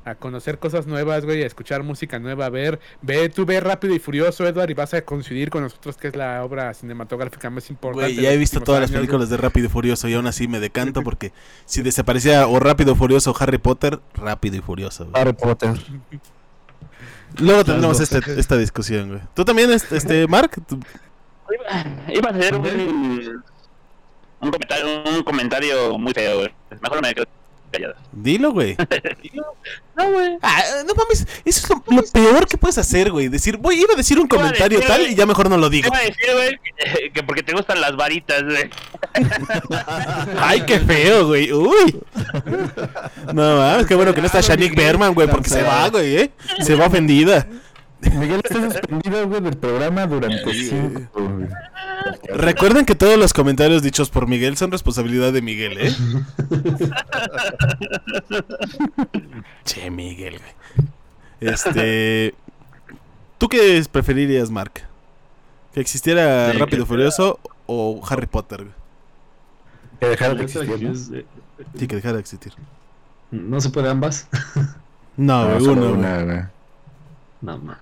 a 0.05 0.15
conocer 0.15 0.57
cosas 0.57 0.87
nuevas, 0.87 1.25
güey, 1.25 1.43
a 1.43 1.45
escuchar 1.45 1.83
música 1.83 2.17
nueva, 2.17 2.45
a 2.45 2.49
ver, 2.49 2.79
ve, 3.01 3.27
tú 3.27 3.45
ve 3.45 3.59
Rápido 3.59 3.93
y 3.93 3.99
Furioso, 3.99 4.47
Edward, 4.47 4.69
y 4.69 4.73
vas 4.73 4.93
a 4.93 5.01
coincidir 5.01 5.49
con 5.49 5.63
nosotros 5.63 5.97
que 5.97 6.07
es 6.07 6.15
la 6.15 6.45
obra 6.45 6.73
cinematográfica 6.73 7.49
más 7.49 7.69
importante. 7.69 8.13
Güey, 8.13 8.23
ya 8.23 8.31
he 8.31 8.37
visto 8.37 8.61
todas 8.61 8.79
las 8.79 8.89
películas 8.91 9.29
de 9.29 9.35
Rápido 9.35 9.65
y 9.65 9.69
Furioso 9.69 10.07
y 10.07 10.13
aún 10.13 10.27
así 10.27 10.47
me 10.47 10.61
decanto 10.61 11.01
porque 11.03 11.33
si 11.65 11.81
desaparecía 11.81 12.47
o 12.47 12.57
Rápido 12.61 12.93
y 12.93 12.95
Furioso 12.95 13.31
o 13.31 13.35
Harry 13.37 13.57
Potter, 13.57 13.99
Rápido 14.13 14.55
y 14.55 14.61
Furioso. 14.61 15.07
güey. 15.07 15.21
Harry 15.21 15.33
Potter. 15.33 15.71
Luego 17.37 17.63
tendremos 17.65 17.99
este- 17.99 18.39
esta 18.39 18.57
discusión, 18.57 19.09
güey. 19.09 19.21
¿Tú 19.33 19.43
también, 19.45 19.71
este, 19.71 19.97
este, 19.97 20.27
Mark? 20.27 20.51
¿Tú- 20.67 20.79
Iba, 21.53 22.13
iba 22.13 22.29
a 22.29 22.33
hacer 22.33 22.55
un, 22.55 23.43
un 24.41 24.51
comentario, 24.51 25.03
un 25.03 25.23
comentario 25.23 25.97
muy 25.97 26.13
feo, 26.13 26.37
güey. 26.39 26.49
Mejor 26.81 27.01
me 27.01 27.13
quedo 27.13 27.25
callado. 27.71 27.95
Dilo, 28.11 28.51
güey. 28.51 28.75
No, 29.93 30.09
güey. 30.09 30.37
Ah, 30.41 30.63
no 30.87 30.95
mames, 30.95 31.27
eso 31.43 31.61
es 31.63 31.69
lo, 31.69 31.83
lo 31.97 32.01
peor 32.03 32.47
que 32.47 32.57
puedes 32.57 32.77
hacer, 32.77 33.11
güey. 33.11 33.27
Decir, 33.27 33.57
voy, 33.57 33.75
iba 33.81 33.93
a 33.93 33.97
decir 33.97 34.17
un 34.19 34.27
comentario 34.27 34.77
decir, 34.79 34.87
tal 34.89 35.01
güey. 35.01 35.11
y 35.11 35.15
ya 35.15 35.25
mejor 35.25 35.49
no 35.49 35.57
lo 35.57 35.69
Te 35.69 35.75
digo. 35.75 35.87
iba 35.89 35.97
a 35.97 36.01
decir, 36.01 36.29
güey, 36.33 36.59
que, 36.75 37.11
que 37.11 37.23
porque 37.23 37.43
te 37.43 37.51
gustan 37.51 37.81
las 37.81 37.95
varitas, 37.97 38.41
güey. 38.41 38.69
Ay, 40.37 40.61
qué 40.61 40.79
feo, 40.79 41.27
güey. 41.27 41.51
Uy. 41.51 41.99
No 43.33 43.57
mames, 43.57 43.85
qué 43.85 43.95
bueno 43.95 44.13
que 44.13 44.21
no 44.21 44.27
está 44.27 44.39
Shanique 44.41 44.75
Berman, 44.75 45.13
güey, 45.13 45.27
porque 45.27 45.49
se 45.49 45.61
va, 45.61 45.89
güey, 45.89 46.15
¿eh? 46.17 46.31
Se 46.61 46.73
va 46.75 46.87
ofendida. 46.87 47.45
Miguel 48.01 48.41
está 48.43 48.61
suspendido, 48.71 49.27
güey, 49.27 49.41
del 49.41 49.57
programa 49.57 50.07
durante 50.07 50.53
cinco. 50.53 51.01
güey. 51.13 51.47
Recuerden 52.33 52.85
que 52.85 52.95
todos 52.95 53.17
los 53.17 53.33
comentarios 53.33 53.83
dichos 53.83 54.09
por 54.09 54.27
Miguel 54.27 54.57
son 54.57 54.71
responsabilidad 54.71 55.31
de 55.33 55.41
Miguel, 55.41 55.77
¿eh? 55.79 55.91
che, 59.65 59.89
Miguel, 59.91 60.39
güey. 60.39 60.51
Este. 61.53 62.33
¿Tú 63.37 63.47
qué 63.47 63.83
preferirías, 63.91 64.49
Mark? 64.51 64.83
¿Que 65.73 65.81
existiera 65.81 66.51
Sí, 66.51 66.57
Rápido 66.57 66.83
que- 66.83 66.87
Furioso 66.89 67.39
o 67.65 68.01
Harry 68.09 68.27
Potter? 68.27 68.63
güey? 68.63 68.75
Que 69.99 70.07
dejara 70.07 70.33
de 70.35 70.43
existir, 70.43 71.25
Sí, 71.77 71.87
que 71.87 71.95
dejara 71.95 72.15
de 72.15 72.19
existir. 72.21 72.53
No 73.31 73.61
se 73.61 73.69
puede 73.69 73.89
ambas. 73.89 74.27
No, 75.17 75.43
No, 75.43 75.47
güey, 75.49 75.59
solo 75.65 75.71
uno, 75.73 75.81
güey. 75.89 75.99
una, 75.99 76.23
güey. 76.23 76.41
No. 77.41 77.75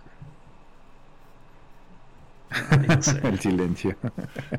Ay, 2.49 2.85
no 2.87 3.01
sé. 3.01 3.19
El 3.23 3.39
silencio. 3.39 3.95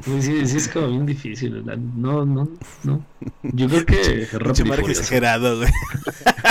Güey, 0.07 0.22
Sí, 0.22 0.47
sí, 0.47 0.57
es 0.57 0.68
como 0.68 0.88
bien 0.88 1.07
difícil. 1.07 1.62
¿verdad? 1.62 1.76
No, 1.78 2.24
no, 2.24 2.49
no. 2.84 3.05
Yo 3.43 3.68
creo 3.68 3.86
que 3.86 4.28
Pinche 4.43 4.64
rápido 4.64 4.88
y 4.88 4.91
exagerado, 4.91 5.59
güey. 5.59 5.70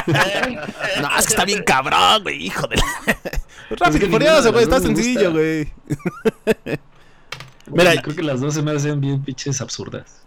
no, 1.01 1.17
es 1.17 1.25
que 1.25 1.33
está 1.33 1.45
bien 1.45 1.63
cabrón, 1.63 2.23
güey, 2.23 2.45
hijo 2.45 2.67
de 2.67 2.77
la... 2.77 2.83
Rápido 3.69 3.97
y 3.97 3.99
ninguna 4.01 4.25
Furioso, 4.25 4.51
güey, 4.51 4.63
está 4.63 4.79
sencillo, 4.79 5.31
güey. 5.31 5.71
Creo 7.73 8.15
que 8.15 8.23
las 8.23 8.41
dos 8.41 8.55
se 8.55 8.61
me 8.61 8.71
hacen 8.71 8.99
bien 8.99 9.23
pinches 9.23 9.61
absurdas. 9.61 10.23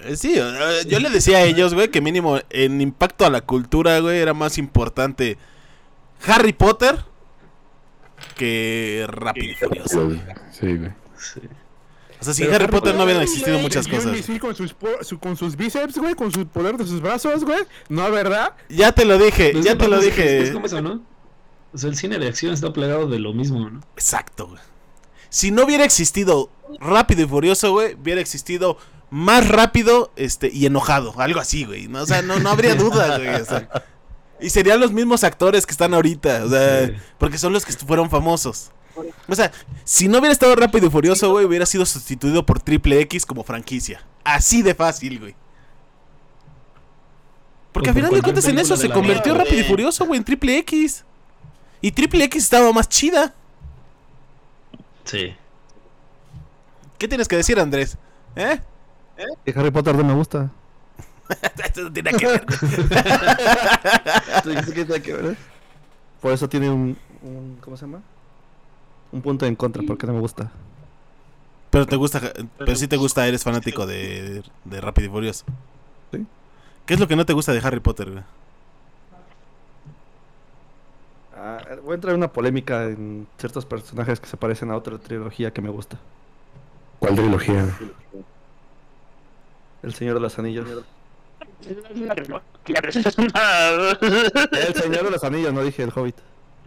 Eh, 0.00 0.16
Sí, 0.16 0.34
yo 0.34 0.98
le 0.98 1.10
decía 1.10 1.38
a 1.38 1.42
ellos, 1.42 1.74
güey, 1.74 1.88
que 1.90 2.00
mínimo 2.00 2.38
en 2.50 2.80
impacto 2.80 3.24
a 3.24 3.30
la 3.30 3.42
cultura, 3.42 3.98
güey, 4.00 4.18
era 4.18 4.34
más 4.34 4.58
importante 4.58 5.38
Harry 6.26 6.52
Potter 6.52 7.04
que 8.40 9.04
Rápido 9.08 9.52
y 9.52 9.54
Furioso. 9.54 10.10
Sí, 10.50 10.76
güey. 10.76 10.90
Sí. 11.18 11.40
O 12.20 12.24
sea, 12.24 12.34
sin 12.34 12.52
Harry 12.52 12.66
Potter 12.68 12.94
no 12.94 13.04
hubieran 13.04 13.22
güey, 13.22 13.32
existido 13.32 13.58
muchas 13.58 13.86
cosas. 13.86 14.06
Mjolnir 14.06 14.40
con 14.40 14.54
sus, 14.56 14.74
su- 15.02 15.18
con 15.18 15.36
sus 15.36 15.56
bíceps, 15.56 15.98
güey, 15.98 16.14
con 16.14 16.30
su 16.32 16.46
poder 16.46 16.76
de 16.76 16.86
sus 16.86 17.00
brazos, 17.00 17.44
güey. 17.44 17.60
No, 17.88 18.10
¿verdad? 18.10 18.52
Ya 18.68 18.92
te 18.92 19.04
lo 19.04 19.18
dije, 19.18 19.50
Pues 19.52 19.64
ya 19.64 19.76
te 19.76 19.88
lo 19.88 19.96
pues, 19.96 20.08
Es 20.08 20.16
dije. 20.16 20.52
como 20.52 20.66
eso, 20.66 20.80
¿no? 20.82 21.02
O 21.72 21.78
sea, 21.78 21.88
el 21.90 21.96
cine 21.96 22.18
de 22.18 22.28
acción 22.28 22.52
está 22.52 22.72
plagado 22.72 23.06
de 23.08 23.18
lo 23.18 23.32
mismo, 23.32 23.68
¿no? 23.70 23.80
Exacto, 23.94 24.48
güey. 24.48 24.60
Si 25.28 25.50
no 25.50 25.64
hubiera 25.64 25.84
existido 25.84 26.50
Rápido 26.80 27.22
y 27.22 27.26
Furioso, 27.26 27.72
güey, 27.72 27.94
hubiera 27.94 28.20
existido 28.20 28.76
más 29.10 29.48
rápido 29.48 30.12
este, 30.16 30.50
y 30.52 30.66
enojado. 30.66 31.14
Algo 31.20 31.40
así, 31.40 31.64
güey. 31.64 31.88
¿no? 31.88 32.02
O 32.02 32.06
sea, 32.06 32.22
no, 32.22 32.38
no 32.40 32.50
habría 32.50 32.74
duda, 32.74 33.18
güey. 33.18 33.34
o 33.40 33.44
sea. 33.44 33.68
y 34.40 34.50
serían 34.50 34.80
los 34.80 34.92
mismos 34.92 35.24
actores 35.24 35.66
que 35.66 35.72
están 35.72 35.94
ahorita. 35.94 36.44
O 36.44 36.48
sea, 36.48 36.86
Sí. 36.86 36.94
porque 37.18 37.38
son 37.38 37.52
los 37.52 37.64
que 37.64 37.72
fueron 37.72 38.10
famosos. 38.10 38.70
O 39.28 39.34
sea, 39.34 39.50
si 39.84 40.08
no 40.08 40.18
hubiera 40.18 40.32
estado 40.32 40.54
Rápido 40.56 40.86
y 40.86 40.90
Furioso, 40.90 41.30
güey, 41.30 41.44
hubiera 41.44 41.64
sido 41.64 41.86
sustituido 41.86 42.44
por 42.44 42.60
Triple 42.60 43.00
X 43.02 43.24
como 43.24 43.44
franquicia. 43.44 44.04
Así 44.24 44.62
de 44.62 44.74
fácil, 44.74 45.18
güey. 45.20 45.34
Porque 47.72 47.88
O 47.88 47.92
a 47.92 47.94
por 47.94 48.02
final 48.02 48.14
de 48.16 48.22
cuentas 48.22 48.44
en 48.48 48.58
eso 48.58 48.76
se 48.76 48.90
convirtió 48.90 49.32
vida, 49.32 49.44
Rápido 49.44 49.60
y. 49.60 49.64
Furioso, 49.64 50.04
güey, 50.06 50.18
en 50.18 50.24
Triple 50.24 50.58
X. 50.58 51.04
Y 51.80 51.92
Triple 51.92 52.24
X 52.24 52.42
estaba 52.44 52.72
más 52.72 52.88
chida. 52.88 53.34
Sí. 55.04 55.34
¿Qué 56.98 57.08
tienes 57.08 57.28
que 57.28 57.36
decir, 57.36 57.58
Andrés? 57.58 57.96
¿Eh? 58.36 58.60
Que 59.44 59.52
Harry 59.58 59.70
Potter 59.70 59.94
no 59.94 60.04
me 60.04 60.14
gusta. 60.14 60.50
Eso 61.72 61.82
no 61.82 61.92
tiene 61.92 62.12
que 62.12 62.26
ver. 62.26 62.44
¿Tú 64.42 64.50
dices 64.50 64.66
que 64.74 64.84
tiene 64.84 65.02
que 65.02 65.12
ver? 65.14 65.36
Por 66.20 66.32
eso 66.32 66.48
tiene 66.48 66.70
un, 66.70 66.96
un- 67.22 67.58
¿Cómo 67.60 67.76
se 67.76 67.86
llama? 67.86 68.00
Un 69.12 69.22
punto 69.22 69.46
en 69.46 69.56
contra, 69.56 69.82
porque 69.86 70.06
no 70.06 70.12
me 70.14 70.20
gusta. 70.20 70.50
Pero 71.70 71.86
te 71.86 71.96
gusta, 71.96 72.20
pero 72.58 72.74
sí 72.76 72.88
te 72.88 72.96
gusta, 72.96 73.26
eres 73.26 73.44
fanático 73.44 73.86
de, 73.86 74.42
de 74.64 74.80
Rápido 74.80 75.06
y 75.08 75.10
Furioso. 75.10 75.44
Sí. 76.12 76.26
¿Qué 76.86 76.94
es 76.94 77.00
lo 77.00 77.06
que 77.08 77.16
no 77.16 77.24
te 77.26 77.32
gusta 77.32 77.52
de 77.52 77.60
Harry 77.62 77.80
Potter, 77.80 78.10
güey? 78.10 78.24
Ah, 81.36 81.58
voy 81.82 81.92
a 81.92 81.94
entrar 81.94 82.12
en 82.12 82.18
una 82.18 82.32
polémica 82.32 82.84
en 82.84 83.26
ciertos 83.38 83.64
personajes 83.64 84.20
que 84.20 84.26
se 84.26 84.36
parecen 84.36 84.70
a 84.70 84.76
otra 84.76 84.98
trilogía 84.98 85.52
que 85.52 85.62
me 85.62 85.70
gusta. 85.70 85.96
¿Cuál 86.98 87.14
trilogía? 87.14 87.64
El 89.82 89.94
Señor 89.94 90.14
de 90.14 90.20
los 90.20 90.38
Anillos. 90.38 90.66
La 92.66 92.82
presencia 92.82 93.08
es 93.10 93.18
una... 93.18 93.30
El 94.52 94.74
Señor 94.74 95.04
de 95.04 95.10
los 95.10 95.24
Anillos, 95.24 95.52
no 95.52 95.62
dije 95.62 95.82
el 95.82 95.90
Hobbit. 95.94 96.16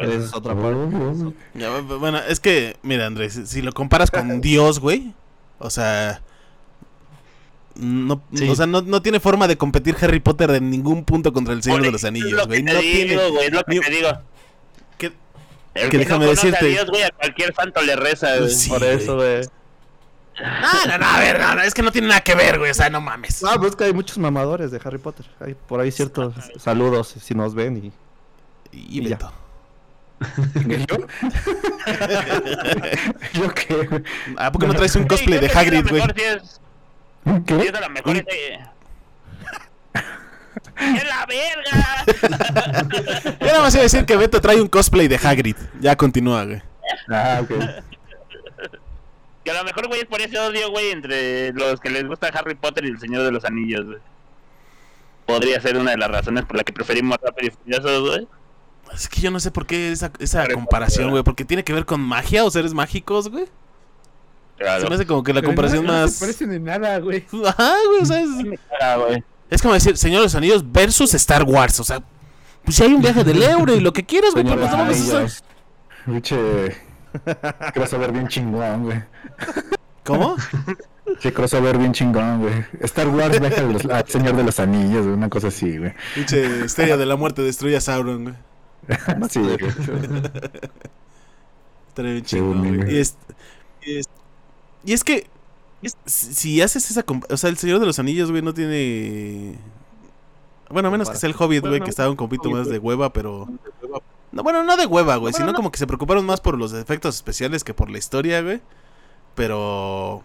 Esa 0.00 0.14
es 0.24 0.34
otra 0.34 0.54
parte. 0.54 1.32
Ya, 1.54 1.70
Bueno, 1.80 2.18
es 2.18 2.40
que, 2.40 2.76
mira, 2.82 3.06
Andrés, 3.06 3.34
si- 3.34 3.46
si 3.46 3.62
lo 3.62 3.72
comparas 3.72 4.10
con 4.10 4.40
Dios, 4.42 4.80
güey, 4.80 5.12
o 5.58 5.70
sea, 5.70 6.20
no, 7.76 8.20
Sí. 8.34 8.48
o 8.48 8.54
sea, 8.56 8.66
no, 8.66 8.82
no 8.82 9.00
tiene 9.02 9.20
forma 9.20 9.46
de 9.46 9.56
competir 9.56 9.96
Harry 10.00 10.20
Potter 10.20 10.50
en 10.50 10.70
ningún 10.70 11.04
punto 11.04 11.32
contra 11.32 11.54
el 11.54 11.62
Señor 11.62 11.82
de 11.82 11.92
los 11.92 12.04
Anillos, 12.04 12.32
lo 12.32 12.46
güey. 12.46 12.64
que 12.64 12.72
No 12.72 12.80
digo, 12.80 12.92
tiene. 12.92 13.28
güey, 13.30 13.46
es 13.46 13.52
lo 13.52 13.62
que 13.64 13.74
ni- 13.74 13.80
te 13.80 13.90
digo. 13.90 14.08
¿Qué? 14.98 15.06
El 15.74 15.82
que 15.84 15.88
que, 15.90 15.98
déjame 15.98 16.24
no 16.26 16.30
decirte- 16.32 16.56
a 16.64 16.68
Dios, 16.68 16.86
güey, 16.90 17.02
a 17.04 17.10
cualquier 17.10 17.54
santo 17.54 17.80
le 17.82 17.94
reza, 17.96 18.36
güey. 18.38 18.50
Sí, 18.50 18.68
Por 18.68 18.82
eso, 18.84 19.14
güey. 19.16 19.40
No, 20.40 20.86
no, 20.86 20.98
no, 20.98 21.06
a 21.06 21.18
ver, 21.18 21.40
no, 21.40 21.54
no, 21.56 21.62
es 21.62 21.74
que 21.74 21.82
no 21.82 21.90
tiene 21.90 22.08
nada 22.08 22.20
que 22.20 22.34
ver, 22.34 22.58
güey, 22.58 22.70
o 22.70 22.74
sea, 22.74 22.88
no 22.90 23.00
mames. 23.00 23.42
Ah, 23.44 23.54
pues 23.58 23.70
es 23.70 23.76
que 23.76 23.84
hay 23.84 23.92
muchos 23.92 24.18
mamadores 24.18 24.70
de 24.70 24.80
Harry 24.84 24.98
Potter. 24.98 25.26
Hay 25.40 25.54
por 25.54 25.80
ahí 25.80 25.90
ciertos 25.90 26.34
saludos 26.58 27.14
si 27.20 27.34
nos 27.34 27.54
ven 27.54 27.76
y... 27.76 27.92
Y 28.76 29.00
y 29.00 29.08
ya. 29.08 29.16
Beto. 29.16 29.32
¿Yo? 30.66 30.96
¿Yo 33.34 33.54
qué? 33.54 33.74
güey? 33.88 34.02
¿A 34.36 34.52
poco 34.52 34.66
no 34.66 34.74
traes 34.74 34.94
un 34.96 35.06
cosplay 35.06 35.38
de 35.40 35.48
sí, 35.48 35.56
a 35.56 35.60
Hagrid, 35.60 35.88
güey? 35.88 36.02
sí 36.02 36.22
es- 36.22 36.60
¿Qué? 37.46 37.56
es 37.60 37.74
a 37.74 37.80
lo 37.80 37.90
mejor 37.90 38.16
ese... 38.16 38.28
¡Es 40.78 41.04
la 41.08 41.26
verga! 41.26 42.04
Yo 43.40 43.46
nada 43.46 43.60
más 43.60 43.74
iba 43.74 43.80
a 43.80 43.84
decir 43.84 44.04
que 44.04 44.16
Beto 44.16 44.40
trae 44.40 44.60
un 44.60 44.68
cosplay 44.68 45.08
de 45.08 45.16
Hagrid. 45.16 45.56
Ya 45.80 45.96
continúa, 45.96 46.44
güey. 46.44 46.62
Ah, 47.10 47.40
ok. 47.42 47.50
Que 49.48 49.56
a 49.56 49.62
lo 49.62 49.64
mejor, 49.64 49.88
güey, 49.88 50.00
es 50.00 50.06
por 50.06 50.20
ese 50.20 50.38
odio, 50.38 50.70
güey, 50.70 50.90
entre 50.90 51.54
los 51.54 51.80
que 51.80 51.88
les 51.88 52.06
gusta 52.06 52.26
Harry 52.28 52.54
Potter 52.54 52.84
y 52.84 52.88
el 52.88 53.00
Señor 53.00 53.22
de 53.22 53.32
los 53.32 53.46
Anillos, 53.46 53.86
güey. 53.86 53.98
Podría 55.24 55.58
ser 55.62 55.78
una 55.78 55.92
de 55.92 55.96
las 55.96 56.10
razones 56.10 56.44
por 56.44 56.56
la 56.58 56.64
que 56.64 56.72
preferimos 56.74 57.16
Rápido 57.22 57.48
y 57.48 57.56
Furioso, 57.56 58.04
güey. 58.04 58.28
Es 58.92 59.08
que 59.08 59.22
yo 59.22 59.30
no 59.30 59.40
sé 59.40 59.50
por 59.50 59.64
qué 59.64 59.90
esa, 59.90 60.12
esa 60.18 60.42
Harry 60.42 60.52
comparación, 60.52 61.08
güey. 61.08 61.22
Porque 61.22 61.46
tiene 61.46 61.64
que 61.64 61.72
ver 61.72 61.86
con 61.86 61.98
magia 61.98 62.44
o 62.44 62.50
seres 62.50 62.74
mágicos, 62.74 63.30
güey. 63.30 63.46
Claro. 64.58 64.82
Se 64.82 64.88
me 64.90 64.94
hace 64.96 65.06
como 65.06 65.22
que 65.22 65.32
la 65.32 65.40
Pero 65.40 65.48
comparación 65.48 65.86
no, 65.86 65.92
no 65.94 66.00
más. 66.02 66.12
se 66.12 66.20
parecen 66.26 66.52
en 66.52 66.64
nada, 66.64 66.98
güey. 66.98 67.24
Ajá, 67.46 67.72
güey, 67.86 68.02
o 68.02 68.04
sea, 68.04 68.20
es, 68.20 68.28
Ah, 68.82 68.96
güey. 68.98 69.24
es 69.48 69.62
como 69.62 69.72
decir 69.72 69.96
Señor 69.96 70.18
de 70.20 70.24
los 70.24 70.34
Anillos 70.34 70.62
versus 70.70 71.14
Star 71.14 71.44
Wars. 71.44 71.80
O 71.80 71.84
sea, 71.84 72.02
pues 72.64 72.76
si 72.76 72.82
hay 72.82 72.92
un 72.92 73.00
viaje 73.00 73.24
del 73.24 73.42
euro 73.42 73.74
y 73.74 73.80
lo 73.80 73.94
que 73.94 74.04
quieras, 74.04 74.32
güey. 74.34 74.44
Pero 74.44 74.56
no 74.68 74.84
los 74.84 75.42
sea- 77.12 77.34
Anillos. 77.34 77.54
Pinche 77.58 77.72
crossover 77.72 78.12
bien 78.12 78.28
chingón, 78.28 78.84
güey. 78.84 79.02
¿Cómo? 80.04 80.36
Che, 81.20 81.32
crossover 81.32 81.78
bien 81.78 81.92
chingón, 81.92 82.40
güey. 82.42 82.64
Star 82.80 83.08
Wars 83.08 83.40
ah, 83.90 84.04
Señor 84.06 84.36
de 84.36 84.44
los 84.44 84.60
Anillos, 84.60 85.04
güey, 85.04 85.14
una 85.16 85.28
cosa 85.30 85.48
así, 85.48 85.78
güey. 85.78 85.94
Pinche 86.14 86.64
estrella 86.64 86.96
de 86.96 87.06
la 87.06 87.16
muerte 87.16 87.42
destruye 87.42 87.76
a 87.76 87.80
Sauron, 87.80 88.24
güey. 88.24 88.34
Sí, 89.30 89.40
güey. 89.40 89.56
Estaría 91.88 92.12
bien 92.12 92.24
chingón, 92.24 92.58
bonito. 92.58 92.84
güey. 92.84 92.94
Y 92.94 92.98
es, 93.00 93.16
y 93.82 93.96
es, 93.98 94.06
y 94.84 94.92
es 94.92 95.04
que 95.04 95.26
si 96.06 96.34
si 96.34 96.62
haces 96.62 96.90
esa... 96.90 97.04
O 97.30 97.36
sea, 97.36 97.50
el 97.50 97.56
Señor 97.56 97.80
de 97.80 97.86
los 97.86 97.98
Anillos, 97.98 98.30
güey, 98.30 98.42
no 98.42 98.54
tiene... 98.54 99.58
Bueno, 100.70 100.88
a 100.88 100.90
menos 100.90 101.08
que 101.10 101.16
sea 101.16 101.30
el 101.30 101.36
Hobbit, 101.38 101.66
güey, 101.66 101.80
que 101.80 101.90
estaba 101.90 102.10
un 102.10 102.16
poquito 102.16 102.50
más 102.50 102.68
de 102.68 102.78
hueva, 102.78 103.12
pero... 103.12 103.48
No, 104.32 104.42
bueno, 104.42 104.62
no 104.62 104.76
de 104.76 104.86
hueva, 104.86 105.16
güey, 105.16 105.32
sino 105.32 105.54
como 105.54 105.70
que 105.70 105.78
se 105.78 105.86
preocuparon 105.86 106.26
más 106.26 106.40
por 106.40 106.58
los 106.58 106.72
efectos 106.72 107.16
especiales 107.16 107.64
que 107.64 107.74
por 107.74 107.90
la 107.90 107.98
historia, 107.98 108.42
güey. 108.42 108.60
Pero... 109.34 110.22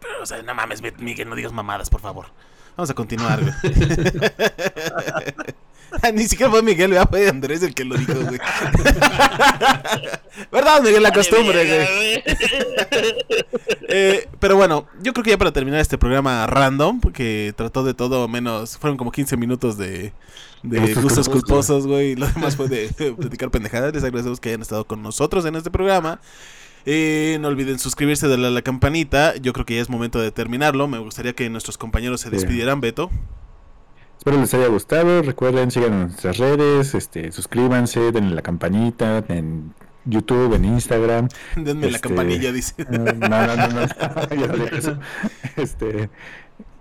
Pero, 0.00 0.22
o 0.22 0.26
sea, 0.26 0.42
no 0.42 0.54
mames, 0.54 0.82
Miguel, 0.98 1.28
no 1.28 1.34
digas 1.34 1.52
mamadas, 1.52 1.90
por 1.90 2.00
favor. 2.00 2.26
Vamos 2.76 2.90
a 2.90 2.94
continuar, 2.94 3.40
güey. 3.40 3.54
Ah, 6.02 6.12
Ni 6.12 6.26
siquiera 6.28 6.50
fue 6.50 6.62
Miguel, 6.62 6.92
ya 6.92 7.04
fue 7.04 7.28
Andrés 7.28 7.62
el 7.62 7.74
que 7.74 7.84
lo 7.84 7.96
dijo, 7.96 8.14
güey. 8.14 8.38
¿Verdad, 10.52 10.82
Miguel? 10.82 11.02
La 11.02 11.12
costumbre, 11.12 11.66
güey. 11.66 12.22
Eh, 13.92 14.28
pero 14.38 14.54
bueno, 14.54 14.86
yo 15.02 15.12
creo 15.12 15.24
que 15.24 15.30
ya 15.30 15.38
para 15.38 15.52
terminar 15.52 15.80
este 15.80 15.98
programa 15.98 16.46
random, 16.46 17.00
que 17.12 17.52
trató 17.56 17.82
de 17.82 17.92
todo 17.92 18.28
menos, 18.28 18.78
fueron 18.78 18.96
como 18.96 19.10
15 19.10 19.36
minutos 19.36 19.76
de, 19.76 20.12
de 20.62 20.94
Gustos 20.94 21.28
culposos. 21.28 21.86
güey, 21.86 22.12
y 22.12 22.16
lo 22.16 22.26
demás 22.26 22.56
fue 22.56 22.68
de, 22.68 22.88
de 22.88 23.12
platicar 23.12 23.50
pendejadas. 23.50 23.94
Les 23.94 24.04
agradecemos 24.04 24.40
que 24.40 24.50
hayan 24.50 24.62
estado 24.62 24.84
con 24.86 25.02
nosotros 25.02 25.44
en 25.46 25.56
este 25.56 25.70
programa. 25.70 26.20
Eh, 26.86 27.36
no 27.40 27.48
olviden 27.48 27.78
suscribirse, 27.78 28.26
darle 28.28 28.46
a 28.46 28.50
la 28.50 28.62
campanita. 28.62 29.36
Yo 29.36 29.52
creo 29.52 29.66
que 29.66 29.76
ya 29.76 29.82
es 29.82 29.90
momento 29.90 30.18
de 30.20 30.30
terminarlo. 30.32 30.88
Me 30.88 30.98
gustaría 30.98 31.34
que 31.34 31.48
nuestros 31.50 31.76
compañeros 31.78 32.20
se 32.22 32.30
despidieran, 32.30 32.80
Beto. 32.80 33.10
Espero 34.18 34.38
les 34.40 34.52
haya 34.54 34.66
gustado. 34.68 35.22
Recuerden, 35.22 35.70
sigan 35.70 35.92
en 35.94 36.00
nuestras 36.08 36.36
redes, 36.38 36.94
este, 36.94 37.32
suscríbanse, 37.32 38.12
denle 38.12 38.34
la 38.34 38.42
campanita 38.42 39.24
en 39.28 39.72
YouTube, 40.04 40.54
en 40.54 40.64
Instagram. 40.66 41.28
Denme 41.56 41.90
la 41.90 41.96
Este, 41.96 42.08
campanilla, 42.08 42.52
dice. 42.52 42.74
No, 42.90 42.98
no, 43.28 43.56
no, 43.56 43.68
no. 43.68 43.86
ya 44.36 44.46
dije 44.48 44.76
eso. 44.76 44.98
Este, 45.56 46.10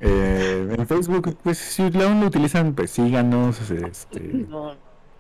eh, 0.02 0.76
en 0.78 0.88
Facebook, 0.88 1.38
pues 1.44 1.58
si 1.58 1.84
aún 1.84 2.22
lo 2.22 2.28
utilizan, 2.28 2.74
pues 2.74 2.92
síganos. 2.92 3.60
Este, 3.70 4.46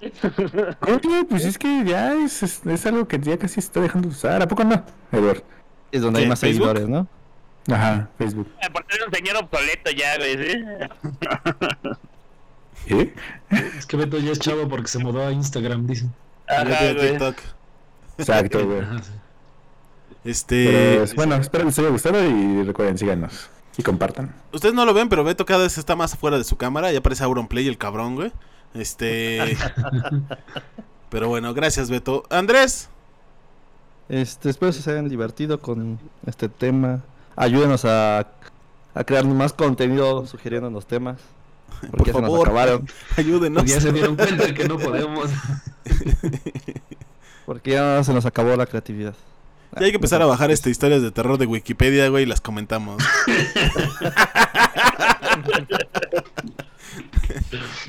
Oye, 0.01 1.25
pues 1.29 1.43
es 1.43 1.57
que 1.57 1.83
ya 1.85 2.13
es, 2.13 2.41
es, 2.43 2.65
es 2.65 2.85
algo 2.85 3.07
que 3.07 3.19
ya 3.19 3.37
casi 3.37 3.55
se 3.55 3.59
está 3.61 3.81
dejando 3.81 4.07
de 4.07 4.15
usar. 4.15 4.41
¿A 4.41 4.47
poco 4.47 4.63
no, 4.63 4.83
Edward? 5.11 5.43
Es 5.91 6.01
donde 6.01 6.19
¿Qué, 6.19 6.23
hay 6.23 6.29
más 6.29 6.39
Facebook? 6.39 6.67
seguidores, 6.67 6.87
¿no? 6.87 7.07
Ajá, 7.69 8.09
Facebook. 8.17 8.47
Por 8.71 8.85
ser 8.89 9.01
un 9.05 9.13
señor 9.13 9.35
obsoleto 9.37 9.91
ya, 9.91 10.17
güey, 10.17 10.37
¿sí? 10.37 10.63
¿Eh? 12.95 13.13
Es 13.77 13.85
que 13.85 13.97
Beto 13.97 14.17
ya 14.17 14.31
es 14.31 14.39
chavo 14.39 14.69
porque 14.69 14.87
se 14.87 14.99
mudó 14.99 15.27
a 15.27 15.31
Instagram, 15.31 15.85
dicen. 15.85 16.13
Ajá, 16.47 16.93
güey. 16.93 17.09
TikTok. 17.09 17.35
Exacto, 18.17 18.65
güey. 18.65 18.81
Este. 20.23 20.65
Pero, 20.65 21.05
bueno, 21.15 21.35
espero 21.35 21.65
les 21.65 21.77
haya 21.77 21.89
gustado 21.89 22.23
y 22.23 22.63
recuerden, 22.63 22.97
síganos 22.97 23.49
y 23.79 23.83
compartan. 23.83 24.35
Ustedes 24.51 24.75
no 24.75 24.85
lo 24.85 24.93
ven, 24.93 25.07
pero 25.07 25.23
Beto 25.23 25.45
cada 25.45 25.63
vez 25.63 25.77
está 25.77 25.95
más 25.95 26.13
afuera 26.13 26.37
de 26.37 26.43
su 26.43 26.57
cámara. 26.57 26.91
Ya 26.91 27.01
parece 27.01 27.23
Auronplay 27.23 27.65
el 27.65 27.77
cabrón, 27.77 28.15
güey. 28.15 28.33
Este. 28.73 29.57
pero 31.09 31.29
bueno, 31.29 31.53
gracias, 31.53 31.89
Beto. 31.89 32.23
Andrés. 32.29 32.89
Este, 34.09 34.49
espero 34.49 34.73
que 34.73 34.79
se 34.79 34.91
hayan 34.91 35.07
divertido 35.07 35.61
con 35.61 35.97
este 36.25 36.49
tema. 36.49 37.01
Ayúdenos 37.37 37.85
a, 37.85 38.27
a 38.93 39.03
crear 39.05 39.23
más 39.25 39.53
contenido 39.53 40.27
sugiriendo 40.27 40.69
los 40.69 40.85
temas. 40.85 41.21
Porque 41.91 41.97
Por 41.97 42.07
ya 42.07 42.13
se 42.13 42.21
nos 42.21 42.31
favor. 42.31 42.47
acabaron. 42.49 42.87
Ayúdenos. 43.17 43.61
Porque 43.63 43.71
ya 43.71 43.79
se 43.79 43.93
dieron 43.93 44.17
cuenta 44.17 44.53
que 44.53 44.67
no 44.67 44.77
podemos. 44.77 45.29
Porque 47.45 47.71
ya 47.71 48.03
se 48.03 48.13
nos 48.13 48.25
acabó 48.25 48.55
la 48.57 48.65
creatividad. 48.65 49.15
Ya 49.77 49.85
hay 49.85 49.91
que 49.91 49.97
empezar 49.97 50.21
a 50.21 50.25
bajar 50.25 50.51
este 50.51 50.69
historias 50.69 51.01
de 51.01 51.11
terror 51.11 51.37
de 51.37 51.45
Wikipedia, 51.45 52.07
güey, 52.09 52.23
y 52.23 52.25
las 52.25 52.41
comentamos. 52.41 53.01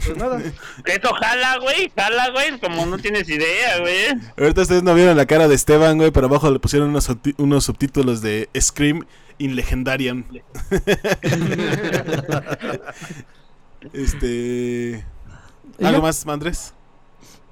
Pues 0.05 0.17
nada. 0.17 0.41
Eso 0.85 1.15
jala, 1.15 1.59
güey. 1.59 1.91
Jala, 1.97 2.31
güey. 2.31 2.59
Como 2.61 2.87
no 2.87 2.99
tienes 2.99 3.29
idea, 3.29 3.81
güey. 3.81 4.07
Ahorita 4.37 4.63
ustedes 4.63 4.83
no 4.83 4.95
vieron 4.95 5.17
la 5.17 5.27
cara 5.27 5.49
de 5.49 5.55
Esteban, 5.55 5.99
güey, 5.99 6.11
pero 6.11 6.27
abajo 6.27 6.51
le 6.51 6.59
pusieron 6.59 6.91
unos, 6.91 7.09
unos 7.39 7.65
subtítulos 7.65 8.23
de 8.23 8.49
Scream 8.59 9.07
in 9.39 9.57
Legendarian. 9.57 10.27
este. 13.93 15.05
¿Y 15.79 15.85
¿Algo 15.85 15.99
ya? 15.99 16.03
más, 16.03 16.27
Andrés? 16.27 16.75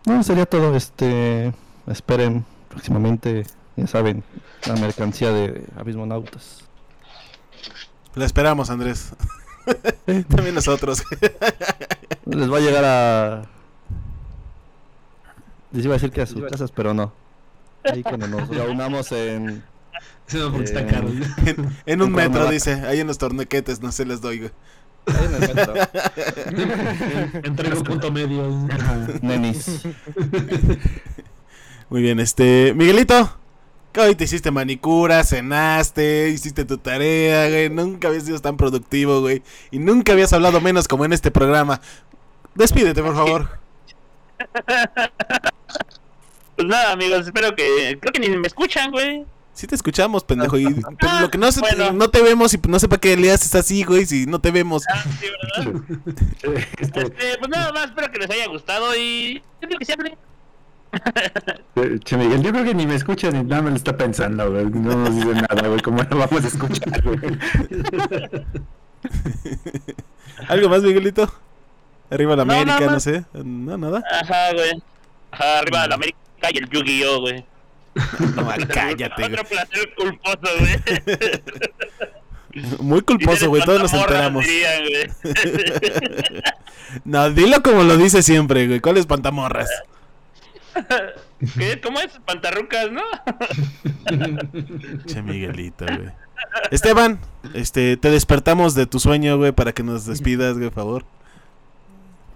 No, 0.05 0.23
sería 0.23 0.47
todo. 0.47 0.75
Este. 0.77 1.53
Esperen 1.87 2.45
próximamente, 2.69 3.45
ya 3.79 3.87
saben, 3.87 4.25
la 4.67 4.75
mercancía 4.77 5.31
de 5.33 5.65
Abismonautas. 5.77 6.65
La 8.15 8.25
esperamos, 8.25 8.71
Andrés. 8.71 9.11
También 10.29 10.55
nosotros. 10.55 11.03
Les 12.27 12.51
va 12.53 12.57
a 12.57 12.61
llegar 12.61 12.85
a. 12.85 13.43
Les 15.73 15.85
iba 15.85 15.95
a 15.95 15.99
decir 15.99 16.11
que 16.11 16.23
a 16.23 16.27
sus 16.27 16.43
casas, 16.51 16.73
pero 16.73 16.95
no. 16.95 17.13
Ahí 17.85 18.03
cuando 18.03 18.27
nos 18.27 18.49
reunamos 18.49 19.13
en. 19.13 19.63
Porque 20.53 20.71
Eh, 20.71 20.87
caro. 20.91 21.09
en, 21.09 21.77
en 21.87 22.03
un 22.03 22.09
En 22.09 22.13
metro, 22.13 22.13
Cuernavaca. 22.13 22.51
dice. 22.51 22.73
Ahí 22.87 23.01
en 23.01 23.07
los 23.07 23.19
tornequetes, 23.19 23.81
no 23.81 23.93
se 23.93 24.05
les 24.05 24.21
doy, 24.21 24.39
güey. 24.41 24.51
ahí 25.07 25.25
en 25.25 25.35
el 25.35 25.55
metro. 25.55 25.75
Entrego 27.45 27.83
punto 27.85 28.11
medio. 28.13 28.67
Nenis. 29.23 29.83
Muy 31.91 32.03
bien, 32.03 32.21
este. 32.21 32.75
Miguelito. 32.75 33.39
Que 33.93 34.01
hoy 34.01 34.15
te 34.15 34.25
hiciste 34.25 34.51
manicura, 34.51 35.25
cenaste, 35.25 36.29
hiciste 36.29 36.65
tu 36.65 36.79
tarea, 36.79 37.49
güey. 37.49 37.71
Nunca 37.71 38.09
habías 38.09 38.25
sido 38.25 38.39
tan 38.39 38.57
productivo, 38.57 39.21
güey. 39.21 39.43
Y 39.71 39.79
nunca 39.79 40.13
habías 40.13 40.33
hablado 40.33 40.61
menos 40.61 40.87
como 40.89 41.05
en 41.05 41.13
este 41.13 41.31
programa. 41.31 41.81
Despídete, 42.55 43.03
por 43.03 43.15
favor. 43.15 43.59
Pues 46.57 46.67
nada, 46.67 46.91
amigos. 46.93 47.25
Espero 47.25 47.55
que. 47.55 47.97
Creo 48.01 48.13
que 48.13 48.19
ni 48.19 48.29
me 48.37 48.49
escuchan, 48.49 48.91
güey. 48.91 49.25
Sí 49.53 49.69
te 49.69 49.77
escuchamos, 49.77 50.25
pendejo. 50.25 50.59
Y, 50.59 50.67
pero 51.01 51.21
lo 51.21 51.31
que 51.31 51.39
no, 51.39 51.53
se- 51.53 51.61
Bueno. 51.61 51.93
no 51.93 52.11
te 52.11 52.21
vemos 52.21 52.53
y 52.53 52.59
no 52.69 52.81
sé 52.81 52.89
para 52.89 53.01
qué 53.01 53.17
le 53.17 53.31
haces 53.31 53.55
así, 53.55 53.85
güey, 53.85 54.07
si 54.07 54.27
no 54.27 54.41
te 54.41 54.51
vemos. 54.51 54.83
Ah, 54.93 55.05
sí, 55.21 55.27
¿verdad? 55.63 55.83
Este, 56.79 57.39
pues 57.39 57.49
nada 57.49 57.73
más. 57.73 57.85
Espero 57.91 58.11
que 58.11 58.19
les 58.19 58.31
haya 58.31 58.49
gustado. 58.49 58.93
Y. 58.97 59.41
Creo 59.61 59.79
que 59.79 59.85
eh, 59.93 60.19
Che 62.05 62.17
Miguel, 62.17 62.43
yo 62.43 62.51
creo 62.53 62.65
que 62.65 62.75
ni 62.75 62.87
me 62.87 62.95
escucha 62.97 63.31
ni 63.31 63.43
nada 63.45 63.63
me 63.63 63.71
lo 63.71 63.77
está 63.77 63.97
pensando, 63.97 64.51
güey. 64.51 64.65
No 64.67 64.97
nos 64.97 65.15
dice 65.15 65.33
nada, 65.35 65.69
güey. 65.69 65.81
¿Cómo 65.81 66.03
lo 66.03 66.17
vamos 66.19 66.45
a 66.45 66.49
escuchar, 66.49 67.03
güey? 67.03 67.19
¿Algo 70.49 70.69
más, 70.69 70.83
Miguelito? 70.83 71.33
Arriba 72.11 72.37
la 72.37 72.45
No, 72.45 72.53
América, 72.55 72.81
no 72.81 72.87
más. 72.93 73.03
sé. 73.03 73.25
No, 73.35 73.77
nada. 73.79 74.03
Ajá, 74.11 74.53
güey. 74.55 74.83
Ajá, 75.31 75.59
arriba 75.59 75.83
de 75.83 75.89
la 75.89 75.95
América 75.97 76.19
y 76.53 76.59
el 76.59 76.69
Yu-Gi-Oh, 76.69 77.21
güey. 77.21 77.45
No, 78.37 78.43
mal, 78.43 78.67
cállate, 78.69 79.15
güey. 79.23 79.33
Otro 79.33 79.45
placer 79.45 79.95
culposo, 79.97 80.39
güey. 80.61 80.77
Muy 82.81 83.03
culposo, 83.03 83.49
güey. 83.49 83.63
Todos 83.63 83.83
nos 83.83 83.93
enteramos. 83.93 84.45
dirían, 84.45 84.83
güey. 84.89 85.07
No, 87.05 87.31
dilo 87.31 87.63
como 87.63 87.83
lo 87.83 87.97
dice 87.97 88.23
siempre, 88.23 88.67
güey. 88.67 88.81
¿Cuáles 88.81 89.07
pantamorras? 89.07 89.69
¿Qué? 91.59 91.81
¿Cómo 91.81 91.99
es? 92.01 92.19
Pantarrucas, 92.25 92.91
¿no? 92.91 93.03
Che, 95.07 95.23
Miguelito, 95.23 95.85
güey. 95.87 96.11
Esteban, 96.71 97.19
este, 97.55 97.97
te 97.97 98.11
despertamos 98.11 98.75
de 98.75 98.87
tu 98.87 99.01
sueño, 99.01 99.37
güey, 99.37 99.53
para 99.53 99.73
que 99.73 99.83
nos 99.83 100.07
despidas, 100.07 100.57
güey, 100.57 100.71
por 100.71 100.75
favor. 100.75 101.05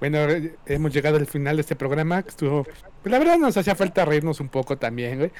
Bueno, 0.00 0.18
eh, 0.18 0.56
hemos 0.66 0.92
llegado 0.92 1.16
al 1.16 1.26
final 1.26 1.56
de 1.56 1.60
este 1.60 1.76
programa. 1.76 2.22
que 2.22 2.30
Estuvo. 2.30 2.64
Pues 2.64 3.12
la 3.12 3.18
verdad 3.18 3.38
nos 3.38 3.56
hacía 3.56 3.76
falta 3.76 4.04
reírnos 4.04 4.40
un 4.40 4.48
poco 4.48 4.76
también, 4.76 5.18
güey. 5.18 5.30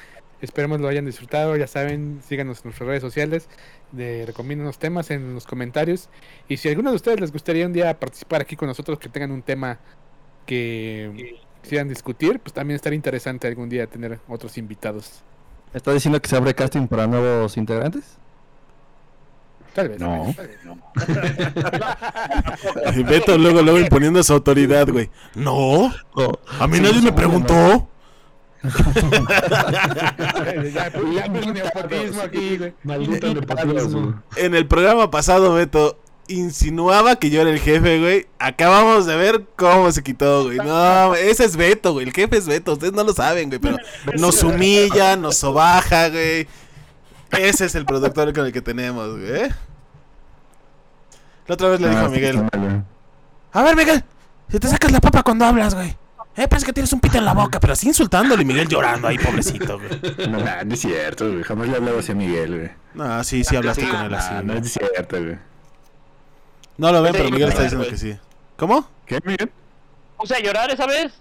Esperemos 0.41 0.79
lo 0.79 0.87
hayan 0.87 1.05
disfrutado. 1.05 1.57
Ya 1.57 1.67
saben, 1.67 2.21
síganos 2.25 2.59
en 2.59 2.63
nuestras 2.65 2.87
redes 2.87 3.01
sociales. 3.01 3.49
De, 3.91 4.25
recomienden 4.25 4.71
temas 4.79 5.11
en 5.11 5.33
los 5.33 5.45
comentarios. 5.45 6.09
Y 6.47 6.57
si 6.57 6.69
a 6.69 6.71
alguno 6.71 6.91
de 6.91 6.95
ustedes 6.95 7.19
les 7.19 7.31
gustaría 7.31 7.65
un 7.65 7.73
día 7.73 7.99
participar 7.99 8.41
aquí 8.41 8.55
con 8.55 8.69
nosotros, 8.69 8.99
que 8.99 9.09
tengan 9.09 9.31
un 9.31 9.41
tema 9.41 9.79
que 10.45 11.35
quisieran 11.63 11.87
discutir, 11.87 12.39
pues 12.39 12.53
también 12.53 12.75
estaría 12.75 12.95
interesante 12.95 13.47
algún 13.47 13.69
día 13.69 13.87
tener 13.87 14.19
otros 14.27 14.57
invitados. 14.57 15.21
¿Está 15.73 15.91
diciendo 15.91 16.21
que 16.21 16.29
se 16.29 16.35
abre 16.35 16.53
casting 16.53 16.87
para 16.87 17.07
nuevos 17.07 17.57
integrantes? 17.57 18.17
Tal 19.73 19.89
vez. 19.89 19.99
No. 19.99 20.31
tal 20.35 20.47
vez 20.47 20.59
no. 20.63 20.77
Y 22.95 23.03
Beto 23.03 23.37
luego, 23.39 23.63
luego 23.63 23.79
imponiendo 23.79 24.21
su 24.21 24.33
autoridad, 24.33 24.87
güey. 24.87 25.09
No, 25.33 25.91
a 26.59 26.67
mí 26.67 26.79
nadie 26.79 27.01
me 27.01 27.11
preguntó. 27.11 27.89
ya, 28.63 28.69
ya 30.71 30.91
puso 31.33 31.53
nepotismo 31.53 32.21
aquí, 32.21 32.57
güey. 32.57 32.73
Maldito 32.83 33.33
nepotismo. 33.33 34.21
En 34.35 34.53
el 34.53 34.67
programa 34.67 35.09
pasado, 35.09 35.55
Beto 35.55 36.02
insinuaba 36.27 37.17
que 37.17 37.29
yo 37.29 37.41
era 37.41 37.49
el 37.49 37.59
jefe, 37.59 37.99
güey. 37.99 38.27
Acabamos 38.39 39.05
de 39.05 39.15
ver 39.15 39.45
cómo 39.55 39.91
se 39.91 40.03
quitó, 40.03 40.45
güey. 40.45 40.57
No, 40.57 41.15
ese 41.15 41.45
es 41.45 41.55
Beto, 41.55 41.93
güey. 41.93 42.07
El 42.07 42.13
jefe 42.13 42.37
es 42.37 42.47
Beto. 42.47 42.73
Ustedes 42.73 42.93
no 42.93 43.03
lo 43.03 43.13
saben, 43.13 43.49
güey, 43.49 43.59
pero 43.59 43.77
nos 44.17 44.43
humilla, 44.43 45.15
nos 45.15 45.37
sobaja, 45.37 46.09
güey. 46.09 46.47
Ese 47.31 47.65
es 47.65 47.75
el 47.75 47.85
productor 47.85 48.33
con 48.33 48.45
el 48.45 48.51
que 48.53 48.61
tenemos, 48.61 49.19
güey. 49.19 49.31
¿eh? 49.31 49.49
La 51.47 51.55
otra 51.55 51.69
vez 51.69 51.81
le 51.81 51.89
dijo 51.89 52.01
a 52.01 52.09
Miguel. 52.09 52.49
A 53.51 53.63
ver, 53.63 53.75
Miguel, 53.75 54.03
si 54.49 54.59
te 54.59 54.67
sacas 54.67 54.91
la 54.91 55.01
papa 55.01 55.23
cuando 55.23 55.45
hablas, 55.45 55.75
güey. 55.75 55.95
Eh, 56.35 56.47
parece 56.47 56.65
que 56.65 56.73
tienes 56.73 56.91
un 56.91 56.99
pito 56.99 57.19
en 57.19 57.25
la 57.25 57.33
boca, 57.33 57.59
pero 57.59 57.73
así 57.73 57.87
insultándole 57.87 58.41
y 58.41 58.45
Miguel 58.45 58.67
llorando 58.67 59.07
ahí, 59.07 59.19
pobrecito, 59.19 59.77
güey. 59.77 60.27
No, 60.29 60.39
no 60.39 60.73
es 60.73 60.79
cierto, 60.79 61.31
güey. 61.31 61.43
Jamás 61.43 61.67
le 61.67 61.73
he 61.73 61.77
hablado 61.77 61.99
así 61.99 62.11
a 62.11 62.15
Miguel, 62.15 62.57
güey. 62.57 62.71
No, 62.95 63.23
sí, 63.23 63.43
sí 63.43 63.55
hablaste 63.55 63.87
con 63.87 64.01
él 64.01 64.13
así. 64.15 64.29
Ah, 64.31 64.41
no 64.43 64.53
güey. 64.53 64.65
es 64.65 64.73
cierto, 64.73 65.21
güey. 65.21 65.37
No 66.83 66.91
lo 66.91 67.01
ven, 67.01 67.13
pero 67.13 67.31
Miguel 67.31 67.47
está 67.47 67.63
diciendo 67.63 67.87
que 67.87 67.95
sí. 67.95 68.13
¿Cómo? 68.57 68.85
¿Qué, 69.05 69.17
Miguel? 69.23 69.49
Puse 70.17 70.35
a 70.35 70.39
llorar 70.41 70.69
esa 70.69 70.85
vez. 70.85 71.13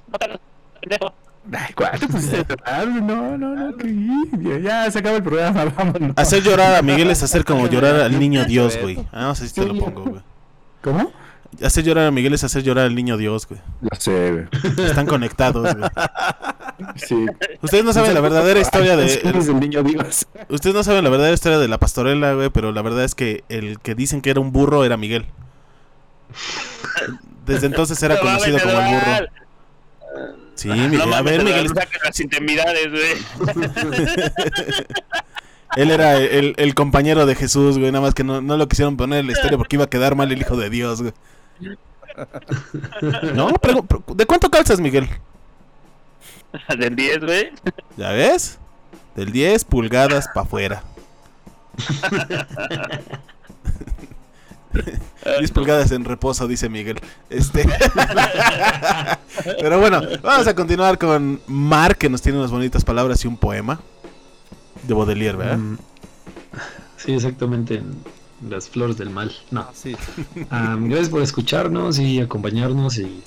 Pendejo. 0.81 1.15
Ay, 1.53 1.73
¿cuál 1.73 2.01
te 2.01 2.09
pusiste 2.09 2.39
a 2.39 2.45
llorar? 2.49 2.89
No, 2.89 3.39
no, 3.39 3.55
no, 3.55 3.77
que 3.77 3.87
ya, 4.43 4.59
ya 4.59 4.91
se 4.91 4.99
acaba 4.99 5.19
el 5.19 5.23
programa, 5.23 5.65
vámonos. 5.77 6.15
Hacer 6.17 6.43
llorar 6.43 6.75
a 6.75 6.83
Miguel 6.83 7.11
es 7.11 7.23
hacer 7.23 7.45
como 7.45 7.69
llorar 7.69 7.95
al 7.95 8.19
niño 8.19 8.45
Dios, 8.45 8.77
güey. 8.77 9.07
Ah, 9.13 9.23
no 9.23 9.37
sé 9.37 9.47
si 9.47 9.55
te 9.55 9.65
lo 9.65 9.79
pongo, 9.79 10.03
güey. 10.03 10.23
¿Cómo? 10.83 11.13
Hacer 11.65 11.85
llorar 11.85 12.07
a 12.07 12.11
Miguel 12.11 12.35
es 12.35 12.43
hacer 12.43 12.65
llorar 12.65 12.87
al 12.87 12.97
niño 12.97 13.17
Dios, 13.17 13.47
güey. 13.47 13.61
Lo 13.83 13.97
sé, 13.97 14.33
güey. 14.33 14.85
Están 14.85 15.07
conectados, 15.07 15.77
güey. 15.77 15.91
Sí. 16.97 17.25
Ustedes 17.61 17.85
no 17.85 17.93
saben 17.93 18.15
la 18.15 18.21
verdadera 18.21 18.59
historia 18.59 18.97
de... 18.97 19.05
Del 19.05 19.61
niño 19.61 19.85
Dios. 19.85 20.27
Ustedes 20.49 20.75
no 20.75 20.83
saben 20.83 21.05
la 21.05 21.11
verdadera 21.11 21.35
historia 21.35 21.59
de 21.59 21.69
la 21.69 21.79
pastorela, 21.79 22.35
güey, 22.35 22.51
pero 22.51 22.73
la 22.73 22.83
verdad 22.83 23.05
es 23.05 23.15
que 23.15 23.45
el 23.49 23.79
que 23.79 23.95
dicen 23.95 24.23
que 24.23 24.31
era 24.31 24.41
un 24.41 24.51
burro 24.51 24.85
era 24.85 24.97
Miguel. 24.97 25.29
Desde 27.47 27.67
entonces 27.67 28.03
era 28.03 28.15
No 28.23 28.23
conocido 28.23 28.59
como 28.59 28.73
el 28.73 28.95
burro. 28.95 29.27
Sí, 30.55 30.69
Miguel. 30.69 30.99
No 31.09 31.15
A 31.15 31.23
ver, 31.23 31.43
Miguel. 31.45 31.71
las 32.05 32.21
intimidades, 32.21 32.91
güey. 32.91 33.55
Él 35.77 35.91
era 35.91 36.19
el, 36.19 36.55
el 36.59 36.75
compañero 36.75 37.25
de 37.25 37.35
Jesús, 37.35 37.79
güey. 37.79 37.91
Nada 37.91 38.03
más 38.05 38.15
que 38.15 38.25
no, 38.25 38.43
no 38.43 38.57
lo 38.59 38.69
quisieron 38.69 38.97
poner 38.97 39.21
en 39.21 39.27
la 39.27 39.33
historia 39.33 39.57
porque 39.57 39.77
iba 39.77 39.85
a 39.87 39.91
quedar 39.91 40.15
mal 40.15 40.31
el 40.31 40.41
hijo 40.41 40.57
de 40.57 40.71
Dios, 40.71 41.03
güey. 41.03 41.15
No, 43.35 43.49
¿de 44.15 44.27
cuánto 44.27 44.51
calzas, 44.51 44.79
Miguel? 44.79 45.09
Del 46.79 46.95
10, 46.95 47.21
güey. 47.21 47.51
¿Ya 47.97 48.11
ves? 48.11 48.59
Del 49.17 49.33
10 49.33 49.65
pulgadas 49.65 50.29
para 50.29 50.47
afuera. 50.47 50.83
10 55.39 55.51
pulgadas 55.53 55.91
en 55.93 56.05
reposo, 56.05 56.47
dice 56.49 56.69
Miguel. 56.69 56.99
Este. 57.31 57.65
Pero 59.61 59.81
bueno, 59.81 60.01
vamos 60.23 60.47
a 60.47 60.55
continuar 60.55 60.99
con 60.99 61.41
Mark, 61.47 61.99
que 61.99 62.09
nos 62.09 62.23
tiene 62.23 62.39
unas 62.39 62.51
bonitas 62.51 62.85
palabras 62.85 63.25
y 63.25 63.29
un 63.29 63.37
poema. 63.37 63.81
De 64.83 64.95
Baudelaire, 64.95 65.37
¿verdad? 65.37 65.59
Mm, 65.59 65.79
Sí, 66.97 67.13
exactamente. 67.15 67.77
en 67.77 67.97
Las 68.49 68.69
flores 68.69 68.97
del 68.97 69.11
mal. 69.11 69.33
No. 69.51 69.69
sí. 69.75 69.97
Ah, 70.51 70.77
gracias 70.79 71.09
por 71.09 71.23
escucharnos 71.23 71.99
y 71.99 72.21
acompañarnos 72.21 72.99
y 72.99 73.23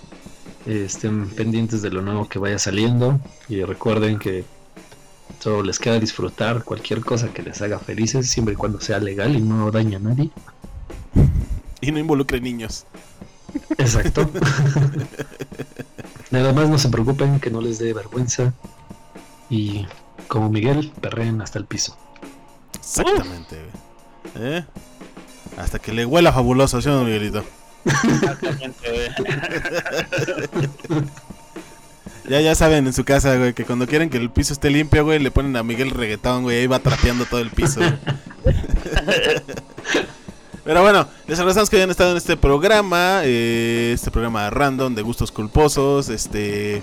estén 0.65 1.29
pendientes 1.29 1.81
de 1.81 1.91
lo 1.91 2.01
nuevo 2.01 2.27
que 2.27 2.39
vaya 2.39 2.57
saliendo 2.57 3.19
y 3.47 3.63
recuerden 3.63 4.17
que 4.17 4.43
solo 5.39 5.61
les 5.63 5.77
queda 5.79 5.99
disfrutar 5.99 6.63
cualquier 6.63 7.01
cosa 7.01 7.31
que 7.33 7.43
les 7.43 7.61
haga 7.61 7.77
felices 7.79 8.29
siempre 8.29 8.53
y 8.53 8.57
cuando 8.57 8.79
sea 8.81 8.99
legal 8.99 9.35
y 9.35 9.41
no 9.41 9.69
dañe 9.71 9.97
a 9.97 9.99
nadie. 9.99 10.31
Y 11.85 11.91
no 11.91 11.99
involucre 11.99 12.41
niños. 12.41 12.85
Exacto. 13.77 14.29
Nada 16.31 16.51
más 16.51 16.67
no 16.67 16.79
se 16.79 16.89
preocupen 16.89 17.39
que 17.39 17.51
no 17.51 17.61
les 17.61 17.77
dé 17.77 17.93
vergüenza 17.93 18.53
y 19.49 19.85
como 20.27 20.49
Miguel, 20.49 20.91
perren 20.99 21.41
hasta 21.41 21.59
el 21.59 21.65
piso. 21.65 21.95
Exactamente, 22.73 23.57
güey. 24.33 24.57
¿Eh? 24.57 24.65
Hasta 25.57 25.77
que 25.77 25.93
le 25.93 26.05
huela 26.05 26.33
fabuloso, 26.33 26.81
¿sí 26.81 26.89
o 26.89 26.93
no, 26.93 27.03
Miguelito? 27.03 27.43
Exactamente, 27.85 29.11
güey. 30.89 31.03
Ya, 32.27 32.41
ya 32.41 32.55
saben 32.55 32.87
en 32.87 32.93
su 32.93 33.05
casa, 33.05 33.37
güey, 33.37 33.53
que 33.53 33.65
cuando 33.65 33.85
quieren 33.85 34.09
que 34.09 34.17
el 34.17 34.31
piso 34.31 34.53
esté 34.53 34.71
limpio, 34.71 35.03
güey, 35.03 35.19
le 35.19 35.29
ponen 35.29 35.55
a 35.57 35.63
Miguel 35.63 35.91
reggaetón, 35.91 36.41
güey, 36.41 36.57
ahí 36.57 36.65
va 36.65 36.79
trapeando 36.79 37.25
todo 37.25 37.39
el 37.39 37.51
piso. 37.51 37.81
Pero 40.65 40.81
bueno, 40.81 41.07
les 41.27 41.37
agradecemos 41.37 41.69
que 41.69 41.75
hayan 41.75 41.91
estado 41.91 42.11
en 42.11 42.17
este 42.17 42.35
programa, 42.37 43.21
eh, 43.23 43.91
este 43.93 44.09
programa 44.09 44.49
random 44.49 44.95
de 44.95 45.03
gustos 45.03 45.31
culposos, 45.31 46.09
este... 46.09 46.81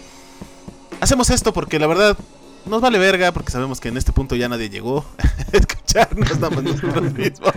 Hacemos 1.01 1.31
esto 1.31 1.53
porque 1.53 1.81
la 1.81 1.89
verdad 1.89 2.17
nos 2.65 2.81
vale 2.81 2.99
verga, 3.01 3.33
porque 3.33 3.51
sabemos 3.51 3.81
que 3.81 3.89
en 3.89 3.97
este 3.97 4.13
punto 4.13 4.37
ya 4.37 4.49
nadie 4.49 4.71
llegó 4.71 5.05
a 5.19 5.57
escucharnos 5.57 6.39
nada 6.39 6.51
más 6.51 6.63
nosotros 6.63 7.13
mismos. 7.15 7.55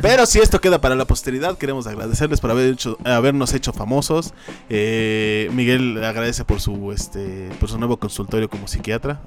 Pero 0.00 0.24
si 0.24 0.38
esto 0.38 0.62
queda 0.62 0.80
para 0.80 0.94
la 0.94 1.04
posteridad, 1.04 1.58
queremos 1.58 1.86
agradecerles 1.86 2.40
por 2.40 2.50
haber 2.50 2.72
hecho, 2.72 2.96
habernos 3.04 3.52
hecho 3.52 3.74
famosos. 3.74 4.32
Eh, 4.70 5.50
Miguel 5.52 6.02
agradece 6.02 6.46
por 6.46 6.62
su 6.62 6.90
este 6.92 7.50
por 7.60 7.68
su 7.68 7.78
nuevo 7.78 7.98
consultorio 7.98 8.48
como 8.48 8.66
psiquiatra. 8.66 9.20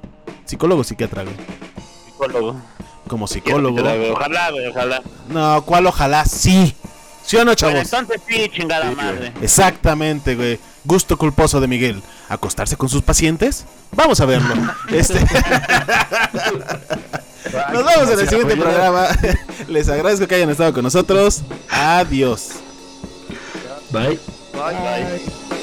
Psicólogo 0.46 0.80
o 0.80 0.84
psiquiatra, 0.84 1.22
güey. 1.22 1.36
Psicólogo. 2.06 2.56
Como 3.12 3.26
psicólogo. 3.26 3.76
Ojalá, 3.78 4.50
güey, 4.50 4.68
ojalá. 4.68 5.02
No, 5.28 5.62
¿cuál 5.66 5.86
ojalá? 5.86 6.24
Sí. 6.24 6.74
¿Sí 7.26 7.36
o 7.36 7.40
no, 7.40 7.52
Bueno, 7.52 7.54
chavos? 7.56 7.92
entonces 7.92 8.22
sí, 8.26 8.48
chingada 8.48 8.90
madre. 8.92 9.34
Exactamente, 9.42 10.34
güey. 10.34 10.58
Gusto 10.82 11.18
culposo 11.18 11.60
de 11.60 11.68
Miguel. 11.68 12.02
¿Acostarse 12.30 12.78
con 12.78 12.88
sus 12.88 13.02
pacientes? 13.02 13.66
Vamos 13.90 14.18
a 14.22 14.24
verlo. 14.24 14.54
Este... 14.90 15.20
Nos 17.70 17.84
vemos 17.84 18.10
en 18.10 18.18
el 18.18 18.28
siguiente 18.30 18.56
programa. 18.56 19.08
Les 19.68 19.90
agradezco 19.90 20.26
que 20.26 20.36
hayan 20.36 20.48
estado 20.48 20.72
con 20.72 20.82
nosotros. 20.82 21.42
Adiós. 21.68 22.52
Bye. 23.90 24.18
Bye, 24.54 24.72
bye. 24.80 25.61